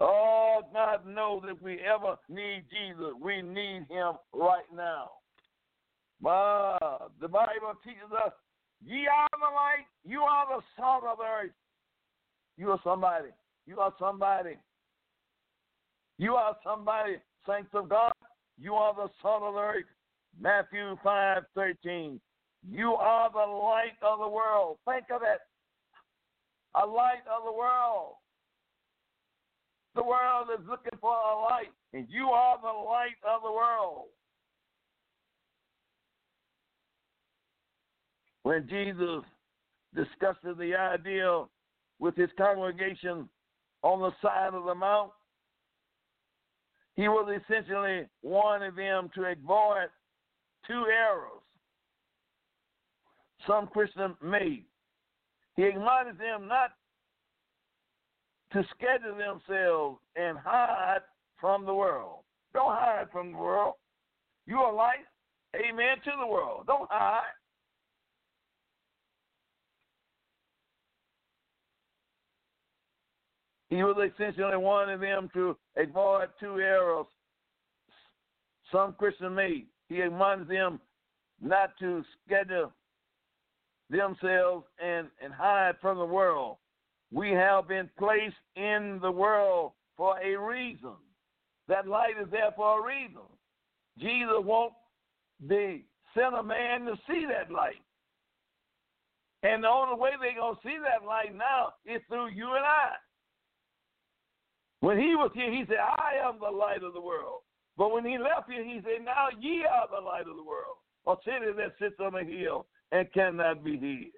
Oh, 0.00 0.62
God 0.72 1.06
knows 1.06 1.42
if 1.46 1.60
we 1.62 1.80
ever 1.80 2.16
need 2.28 2.64
Jesus, 2.70 3.12
we 3.20 3.42
need 3.42 3.86
him 3.88 4.14
right 4.32 4.66
now. 4.74 5.10
But 6.20 7.10
the 7.20 7.28
Bible 7.28 7.74
teaches 7.84 8.10
us, 8.24 8.32
ye 8.84 9.06
are 9.06 9.28
the 9.32 9.54
light, 9.54 9.86
you 10.04 10.20
are 10.20 10.46
the 10.56 10.62
salt 10.76 11.04
of 11.04 11.18
the 11.18 11.24
earth. 11.24 11.52
You 12.56 12.70
are 12.70 12.80
somebody. 12.82 13.28
You 13.66 13.78
are 13.78 13.92
somebody. 14.00 14.56
You 16.18 16.34
are 16.34 16.56
somebody 16.64 17.16
saints 17.46 17.70
of 17.74 17.88
God, 17.88 18.12
you 18.60 18.74
are 18.74 18.94
the 18.94 19.08
salt 19.22 19.42
of 19.42 19.54
the 19.54 19.60
earth. 19.60 19.84
Matthew 20.40 20.96
5 21.02 21.42
13. 21.54 22.20
You 22.70 22.94
are 22.94 23.30
the 23.30 23.38
light 23.38 23.96
of 24.02 24.18
the 24.18 24.28
world. 24.28 24.78
Think 24.84 25.04
of 25.14 25.22
it. 25.22 25.40
A 26.74 26.86
light 26.86 27.22
of 27.26 27.44
the 27.44 27.52
world. 27.52 28.14
The 29.94 30.02
world 30.02 30.48
is 30.56 30.64
looking 30.68 30.98
for 31.00 31.10
a 31.12 31.40
light, 31.40 31.72
and 31.92 32.06
you 32.08 32.26
are 32.26 32.58
the 32.60 32.66
light 32.66 33.18
of 33.28 33.42
the 33.42 33.50
world. 33.50 34.06
When 38.42 38.68
Jesus 38.68 39.24
discussed 39.94 40.44
the 40.44 40.74
idea 40.74 41.44
with 41.98 42.16
his 42.16 42.30
congregation 42.38 43.28
on 43.82 44.00
the 44.00 44.12
side 44.22 44.54
of 44.54 44.64
the 44.64 44.74
mount, 44.74 45.10
he 46.98 47.06
was 47.06 47.30
essentially 47.30 48.08
warning 48.24 48.74
them 48.74 49.08
to 49.14 49.22
avoid 49.22 49.86
two 50.66 50.84
errors 50.92 51.44
some 53.46 53.68
Christians 53.68 54.16
made. 54.20 54.64
He 55.54 55.62
admonished 55.62 56.18
them 56.18 56.48
not 56.48 56.72
to 58.52 58.64
schedule 58.74 59.16
themselves 59.16 60.00
and 60.16 60.36
hide 60.38 61.02
from 61.40 61.64
the 61.64 61.72
world. 61.72 62.24
Don't 62.52 62.74
hide 62.74 63.06
from 63.12 63.30
the 63.30 63.38
world. 63.38 63.74
You 64.46 64.56
are 64.56 64.72
light, 64.72 65.06
amen, 65.54 65.98
to 66.04 66.10
the 66.20 66.26
world. 66.26 66.64
Don't 66.66 66.90
hide. 66.90 67.22
He 73.70 73.82
was 73.82 74.10
essentially 74.12 74.56
wanting 74.56 75.00
them 75.00 75.30
to 75.34 75.56
avoid 75.76 76.28
two 76.40 76.58
errors 76.58 77.06
some 78.72 78.94
Christians 78.94 79.34
made. 79.34 79.66
He 79.88 80.00
admonished 80.00 80.50
them 80.50 80.80
not 81.40 81.70
to 81.78 82.04
schedule 82.24 82.72
themselves 83.90 84.64
and, 84.82 85.08
and 85.22 85.32
hide 85.32 85.74
from 85.80 85.98
the 85.98 86.04
world. 86.04 86.56
We 87.10 87.30
have 87.30 87.68
been 87.68 87.88
placed 87.98 88.36
in 88.56 88.98
the 89.00 89.10
world 89.10 89.72
for 89.96 90.18
a 90.20 90.36
reason. 90.36 90.92
That 91.68 91.86
light 91.86 92.14
is 92.20 92.28
there 92.30 92.52
for 92.56 92.80
a 92.80 92.86
reason. 92.86 93.22
Jesus 93.98 94.28
wants 94.40 94.76
the 95.46 95.80
sinner 96.14 96.42
man 96.42 96.84
to 96.84 96.96
see 97.08 97.24
that 97.26 97.50
light. 97.52 97.82
And 99.42 99.64
the 99.64 99.68
only 99.68 99.98
way 99.98 100.10
they're 100.20 100.34
going 100.34 100.56
to 100.56 100.60
see 100.62 100.76
that 100.82 101.06
light 101.06 101.34
now 101.34 101.74
is 101.86 102.02
through 102.08 102.28
you 102.28 102.46
and 102.46 102.64
I. 102.64 102.90
When 104.80 104.98
he 104.98 105.16
was 105.16 105.30
here, 105.34 105.50
he 105.50 105.64
said, 105.66 105.78
I 105.80 106.26
am 106.26 106.38
the 106.40 106.56
light 106.56 106.82
of 106.82 106.94
the 106.94 107.00
world. 107.00 107.40
But 107.76 107.92
when 107.92 108.04
he 108.04 108.18
left 108.18 108.50
here, 108.50 108.64
he 108.64 108.80
said, 108.82 109.04
Now 109.04 109.28
ye 109.38 109.64
are 109.64 109.88
the 109.88 110.04
light 110.04 110.28
of 110.28 110.36
the 110.36 110.42
world. 110.42 110.76
A 111.06 111.14
city 111.24 111.52
that 111.56 111.74
sits 111.80 112.00
on 112.00 112.14
a 112.14 112.24
hill 112.24 112.66
and 112.92 113.12
cannot 113.12 113.64
be 113.64 113.78
hid. 113.78 114.12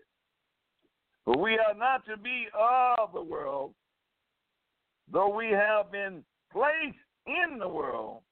But 1.26 1.38
we 1.38 1.52
are 1.52 1.74
not 1.76 2.04
to 2.06 2.16
be 2.16 2.46
of 2.58 3.12
the 3.12 3.22
world, 3.22 3.74
though 5.12 5.34
we 5.34 5.50
have 5.50 5.92
been 5.92 6.24
placed 6.52 6.96
in 7.26 7.58
the 7.58 7.68
world. 7.68 8.22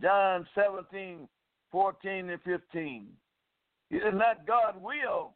John 0.00 0.46
17, 0.54 1.28
14, 1.70 2.30
and 2.30 2.42
15. 2.42 3.06
It 3.90 3.96
is 3.96 4.14
not 4.14 4.46
God's 4.46 4.78
will 4.80 5.34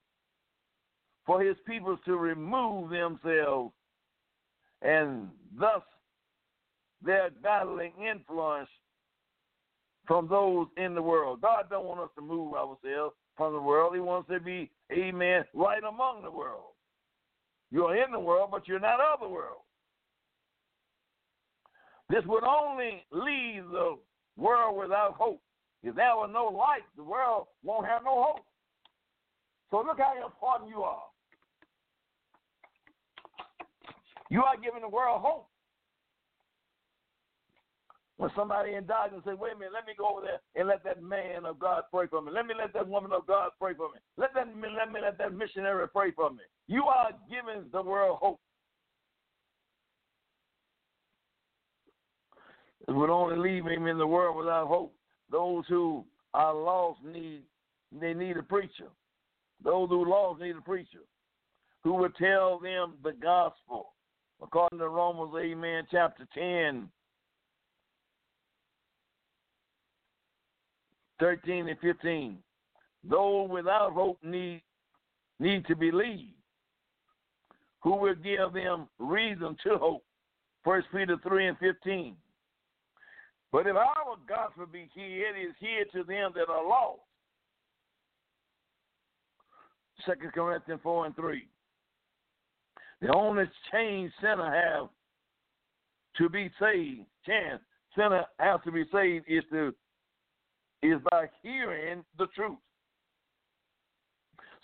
for 1.26 1.42
his 1.42 1.56
people 1.66 1.96
to 2.04 2.16
remove 2.16 2.90
themselves 2.90 3.72
and 4.82 5.28
thus 5.58 5.82
their 7.02 7.30
battling 7.42 7.92
influence 8.10 8.68
from 10.06 10.28
those 10.28 10.66
in 10.76 10.94
the 10.94 11.02
world. 11.02 11.40
God 11.42 11.64
don't 11.70 11.84
want 11.84 12.00
us 12.00 12.08
to 12.16 12.22
move 12.22 12.54
ourselves 12.54 13.14
from 13.36 13.52
the 13.52 13.60
world. 13.60 13.94
He 13.94 14.00
wants 14.00 14.28
to 14.30 14.40
be, 14.40 14.70
amen, 14.92 15.44
right 15.54 15.84
among 15.84 16.22
the 16.22 16.30
world. 16.30 16.72
You're 17.70 17.96
in 17.96 18.10
the 18.10 18.18
world, 18.18 18.48
but 18.50 18.66
you're 18.66 18.80
not 18.80 19.00
of 19.00 19.20
the 19.20 19.28
world. 19.28 19.60
This 22.08 22.24
would 22.26 22.44
only 22.44 23.04
leave 23.12 23.64
the 23.70 23.98
world 24.38 24.78
without 24.78 25.14
hope 25.14 25.42
If 25.82 25.94
there 25.94 26.16
were 26.16 26.28
no 26.28 26.46
light, 26.46 26.84
the 26.96 27.04
world 27.04 27.48
won't 27.62 27.86
have 27.86 28.02
no 28.02 28.22
hope. 28.22 28.44
So 29.70 29.82
look 29.86 29.98
how 29.98 30.14
important 30.24 30.70
you 30.70 30.82
are. 30.82 31.02
You 34.30 34.42
are 34.42 34.56
giving 34.56 34.80
the 34.80 34.88
world 34.88 35.20
hope. 35.22 35.48
When 38.18 38.30
somebody 38.34 38.74
in 38.74 38.84
darkness 38.84 39.22
say, 39.24 39.34
wait 39.34 39.52
a 39.54 39.58
minute, 39.58 39.72
let 39.72 39.86
me 39.86 39.92
go 39.96 40.08
over 40.08 40.22
there 40.22 40.40
and 40.56 40.66
let 40.66 40.82
that 40.82 41.00
man 41.00 41.46
of 41.46 41.60
God 41.60 41.84
pray 41.92 42.08
for 42.08 42.20
me. 42.20 42.32
Let 42.32 42.46
me 42.46 42.54
let 42.58 42.72
that 42.74 42.86
woman 42.86 43.12
of 43.12 43.26
God 43.28 43.50
pray 43.60 43.74
for 43.74 43.88
me. 43.90 44.00
Let 44.16 44.34
that 44.34 44.48
let 44.48 44.92
me 44.92 45.00
let 45.00 45.18
that 45.18 45.32
missionary 45.32 45.86
pray 45.88 46.10
for 46.10 46.30
me. 46.30 46.42
You 46.66 46.84
are 46.84 47.10
giving 47.30 47.66
the 47.72 47.80
world 47.80 48.18
hope. 48.20 48.40
It 52.88 52.92
would 52.92 53.10
only 53.10 53.36
leave 53.36 53.66
him 53.66 53.86
in 53.86 53.98
the 53.98 54.06
world 54.06 54.36
without 54.36 54.66
hope. 54.66 54.94
Those 55.30 55.64
who 55.68 56.04
are 56.34 56.54
lost 56.54 56.98
need 57.04 57.42
they 58.00 58.14
need 58.14 58.36
a 58.36 58.42
preacher. 58.42 58.88
Those 59.62 59.90
who 59.90 60.02
are 60.02 60.08
lost 60.08 60.40
need 60.40 60.56
a 60.56 60.60
preacher 60.60 61.04
who 61.84 61.94
would 61.94 62.16
tell 62.16 62.58
them 62.58 62.94
the 63.04 63.12
gospel. 63.12 63.94
According 64.42 64.80
to 64.80 64.88
Romans, 64.88 65.32
Amen, 65.38 65.86
chapter 65.90 66.26
10, 66.34 66.88
13 71.20 71.68
and 71.68 71.78
15. 71.80 72.38
Those 73.08 73.50
without 73.50 73.92
hope 73.92 74.18
need 74.22 74.62
need 75.40 75.66
to 75.66 75.76
believe. 75.76 76.34
Who 77.82 77.96
will 77.96 78.14
give 78.16 78.52
them 78.52 78.88
reason 78.98 79.56
to 79.64 79.78
hope? 79.78 80.04
First 80.64 80.88
Peter 80.92 81.16
3 81.22 81.48
and 81.48 81.58
15. 81.58 82.16
But 83.52 83.66
if 83.66 83.76
our 83.76 84.16
gospel 84.28 84.66
be 84.66 84.90
here, 84.94 85.28
it 85.28 85.40
is 85.40 85.54
here 85.60 85.84
to 85.92 86.04
them 86.04 86.32
that 86.34 86.52
are 86.52 86.68
lost. 86.68 87.00
Second 90.06 90.32
Corinthians 90.32 90.80
4 90.82 91.06
and 91.06 91.16
3. 91.16 91.46
The 93.00 93.14
only 93.14 93.44
change 93.72 94.12
sinner 94.20 94.50
have 94.50 94.88
to 96.18 96.28
be 96.28 96.50
saved, 96.60 97.06
chance 97.24 97.60
sinner 97.96 98.24
has 98.38 98.60
to 98.64 98.72
be 98.72 98.84
saved 98.92 99.24
is 99.28 99.44
to 99.50 99.72
is 100.82 100.98
by 101.10 101.26
hearing 101.42 102.04
the 102.18 102.26
truth. 102.28 102.58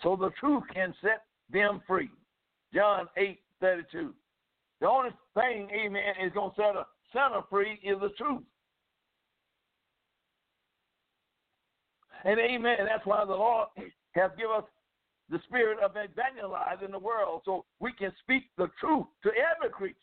So 0.01 0.15
the 0.15 0.31
truth 0.39 0.63
can 0.73 0.93
set 1.01 1.23
them 1.51 1.81
free. 1.87 2.09
John 2.73 3.07
8 3.17 3.39
32. 3.61 4.13
The 4.81 4.87
only 4.87 5.11
thing, 5.33 5.69
amen, 5.73 6.13
is 6.23 6.33
going 6.33 6.51
to 6.51 6.55
set 6.55 6.75
a 6.75 6.85
sinner 7.13 7.41
free 7.49 7.79
is 7.83 7.99
the 8.01 8.09
truth. 8.17 8.43
And 12.25 12.39
amen, 12.39 12.77
that's 12.85 13.05
why 13.05 13.23
the 13.23 13.31
Lord 13.31 13.67
has 14.15 14.31
given 14.37 14.57
us 14.57 14.63
the 15.29 15.39
spirit 15.47 15.79
of 15.79 15.91
evangelizing 15.91 16.91
the 16.91 16.99
world 16.99 17.41
so 17.45 17.65
we 17.79 17.91
can 17.93 18.11
speak 18.21 18.43
the 18.57 18.67
truth 18.79 19.05
to 19.23 19.29
every 19.29 19.69
creature. 19.71 19.95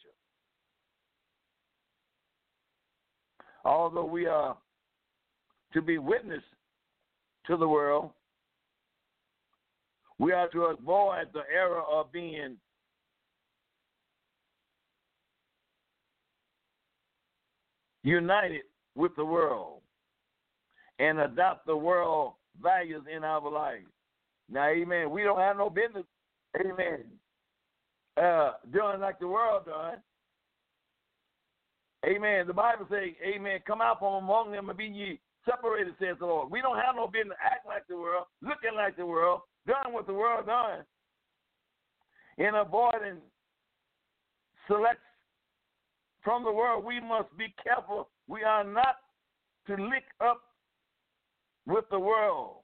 Although 3.65 4.07
we 4.07 4.27
are 4.27 4.57
to 5.73 5.83
be 5.83 5.99
witness 5.99 6.43
to 7.47 7.57
the 7.57 7.67
world, 7.67 8.11
we 10.19 10.33
are 10.33 10.49
to 10.49 10.65
avoid 10.65 11.27
the 11.33 11.43
error 11.53 11.83
of 11.83 12.13
being 12.13 12.57
united 18.05 18.63
with 18.95 19.15
the 19.17 19.25
world 19.25 19.81
and 20.99 21.19
adopt 21.19 21.67
the 21.67 21.77
world 21.77 22.35
values 22.63 23.03
in 23.15 23.25
our 23.25 23.51
lives. 23.51 23.87
Now, 24.51 24.69
amen. 24.69 25.11
We 25.11 25.23
don't 25.23 25.39
have 25.39 25.57
no 25.57 25.71
business, 25.71 26.05
amen, 26.61 27.05
uh, 28.23 28.53
doing 28.73 29.01
like 29.01 29.19
the 29.19 29.29
world 29.29 29.65
does. 29.67 29.99
Amen. 32.05 32.47
The 32.47 32.53
Bible 32.53 32.87
says, 32.91 33.15
Amen, 33.25 33.61
come 33.67 33.81
out 33.81 34.01
from 34.01 34.25
among 34.25 34.51
them 34.51 34.69
and 34.69 34.77
be 34.77 34.87
ye 34.87 35.21
separated, 35.45 35.95
says 35.99 36.17
the 36.19 36.27
Lord. 36.27 36.51
We 36.51 36.61
don't 36.61 36.77
have 36.77 36.97
no 36.97 37.07
business 37.07 37.39
acting 37.43 37.71
like 37.71 37.87
the 37.89 37.97
world, 37.97 38.27
looking 38.41 38.77
like 38.77 38.97
the 38.97 39.07
world, 39.07 39.41
doing 39.67 39.95
what 39.95 40.07
the 40.07 40.15
world 40.15 40.47
does. 40.47 40.85
In 42.39 42.55
avoiding 42.55 43.19
select 44.67 45.01
from 46.23 46.45
the 46.45 46.53
world, 46.53 46.85
we 46.85 47.01
must 47.01 47.37
be 47.37 47.55
careful. 47.63 48.09
We 48.29 48.43
are 48.43 48.65
not 48.65 48.97
to 49.67 49.75
link 49.75 50.05
up 50.21 50.41
with 51.67 51.85
the 51.91 51.99
world. 51.99 52.57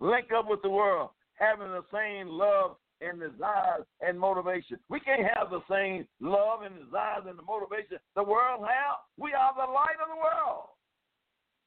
Link 0.00 0.26
up 0.36 0.48
with 0.48 0.62
the 0.62 0.70
world, 0.70 1.10
having 1.34 1.68
the 1.68 1.84
same 1.92 2.28
love 2.28 2.76
and 3.00 3.20
desires 3.20 3.84
and 4.00 4.18
motivation. 4.18 4.78
We 4.88 5.00
can't 5.00 5.22
have 5.22 5.50
the 5.50 5.62
same 5.70 6.06
love 6.20 6.62
and 6.62 6.74
desires 6.74 7.24
and 7.28 7.38
the 7.38 7.42
motivation 7.42 7.98
the 8.14 8.22
world 8.22 8.62
have. 8.62 8.98
We 9.16 9.32
are 9.32 9.52
the 9.54 9.70
light 9.70 9.98
of 10.02 10.08
the 10.08 10.16
world. 10.16 10.70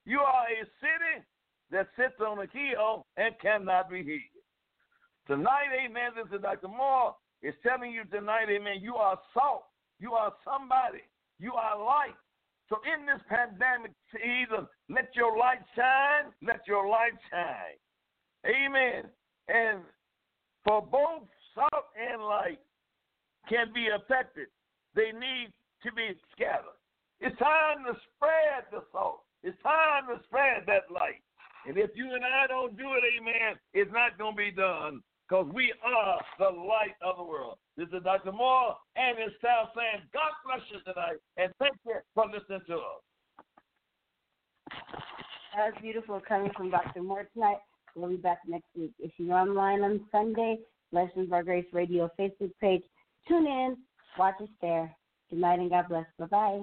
You 0.06 0.20
are 0.20 0.46
a 0.46 0.64
city 0.80 1.26
that 1.72 1.88
sits 1.98 2.14
on 2.20 2.38
a 2.38 2.46
hill 2.46 3.04
and 3.16 3.34
cannot 3.42 3.90
be 3.90 4.04
hid. 4.04 4.22
Tonight, 5.26 5.74
amen, 5.84 6.12
this 6.14 6.32
is 6.32 6.42
Dr. 6.42 6.68
Moore 6.68 7.16
is 7.42 7.54
telling 7.66 7.90
you 7.90 8.04
tonight, 8.04 8.46
amen, 8.48 8.78
you 8.80 8.94
are 8.94 9.18
salt. 9.34 9.64
You 9.98 10.12
are 10.12 10.32
somebody. 10.44 11.02
You 11.40 11.54
are 11.54 11.76
light. 11.82 12.14
So 12.68 12.78
in 12.86 13.04
this 13.06 13.20
pandemic 13.28 13.92
season, 14.12 14.66
let 14.88 15.10
your 15.14 15.36
light 15.36 15.62
shine. 15.74 16.32
Let 16.42 16.60
your 16.66 16.88
light 16.88 17.18
shine. 17.30 17.78
Amen. 18.46 19.10
And 19.48 19.80
for 20.64 20.82
both 20.82 21.26
salt 21.54 21.86
and 21.98 22.22
light 22.22 22.60
can 23.48 23.72
be 23.74 23.88
affected, 23.94 24.46
they 24.94 25.10
need 25.12 25.50
to 25.82 25.92
be 25.92 26.14
scattered. 26.32 26.78
It's 27.20 27.36
time 27.38 27.84
to 27.86 27.98
spread 28.14 28.70
the 28.70 28.82
salt. 28.92 29.25
It's 29.46 29.56
time 29.62 30.10
to 30.10 30.20
spread 30.24 30.66
that 30.66 30.90
light. 30.90 31.22
And 31.68 31.78
if 31.78 31.90
you 31.94 32.12
and 32.12 32.24
I 32.24 32.48
don't 32.48 32.76
do 32.76 32.98
it, 32.98 33.04
amen, 33.14 33.54
it's 33.74 33.92
not 33.92 34.18
going 34.18 34.34
to 34.34 34.36
be 34.36 34.50
done 34.50 35.02
because 35.22 35.46
we 35.54 35.72
are 35.86 36.18
the 36.40 36.50
light 36.50 36.98
of 37.00 37.16
the 37.16 37.22
world. 37.22 37.56
This 37.76 37.86
is 37.94 38.02
Dr. 38.02 38.32
Moore 38.32 38.74
and 38.96 39.16
his 39.16 39.30
staff 39.38 39.68
saying, 39.76 40.02
God 40.12 40.34
bless 40.44 40.66
you 40.72 40.80
tonight, 40.82 41.22
and 41.36 41.52
thank 41.60 41.76
you 41.86 41.94
for 42.12 42.26
listening 42.26 42.62
to 42.66 42.74
us. 42.74 43.02
That 45.54 45.70
was 45.70 45.74
beautiful 45.80 46.20
coming 46.26 46.50
from 46.56 46.70
Dr. 46.70 47.04
Moore 47.04 47.28
tonight. 47.32 47.58
We'll 47.94 48.10
be 48.10 48.16
back 48.16 48.40
next 48.48 48.66
week. 48.76 48.94
If 48.98 49.12
you're 49.16 49.32
online 49.32 49.82
on 49.82 50.00
Sunday, 50.10 50.58
Lessons 50.90 51.30
by 51.30 51.42
Grace 51.42 51.66
Radio 51.72 52.10
Facebook 52.18 52.50
page, 52.60 52.82
tune 53.28 53.46
in, 53.46 53.76
watch 54.18 54.34
us 54.42 54.48
there. 54.60 54.92
Good 55.30 55.38
night 55.38 55.60
and 55.60 55.70
God 55.70 55.86
bless. 55.88 56.06
Bye 56.18 56.26
bye. 56.26 56.62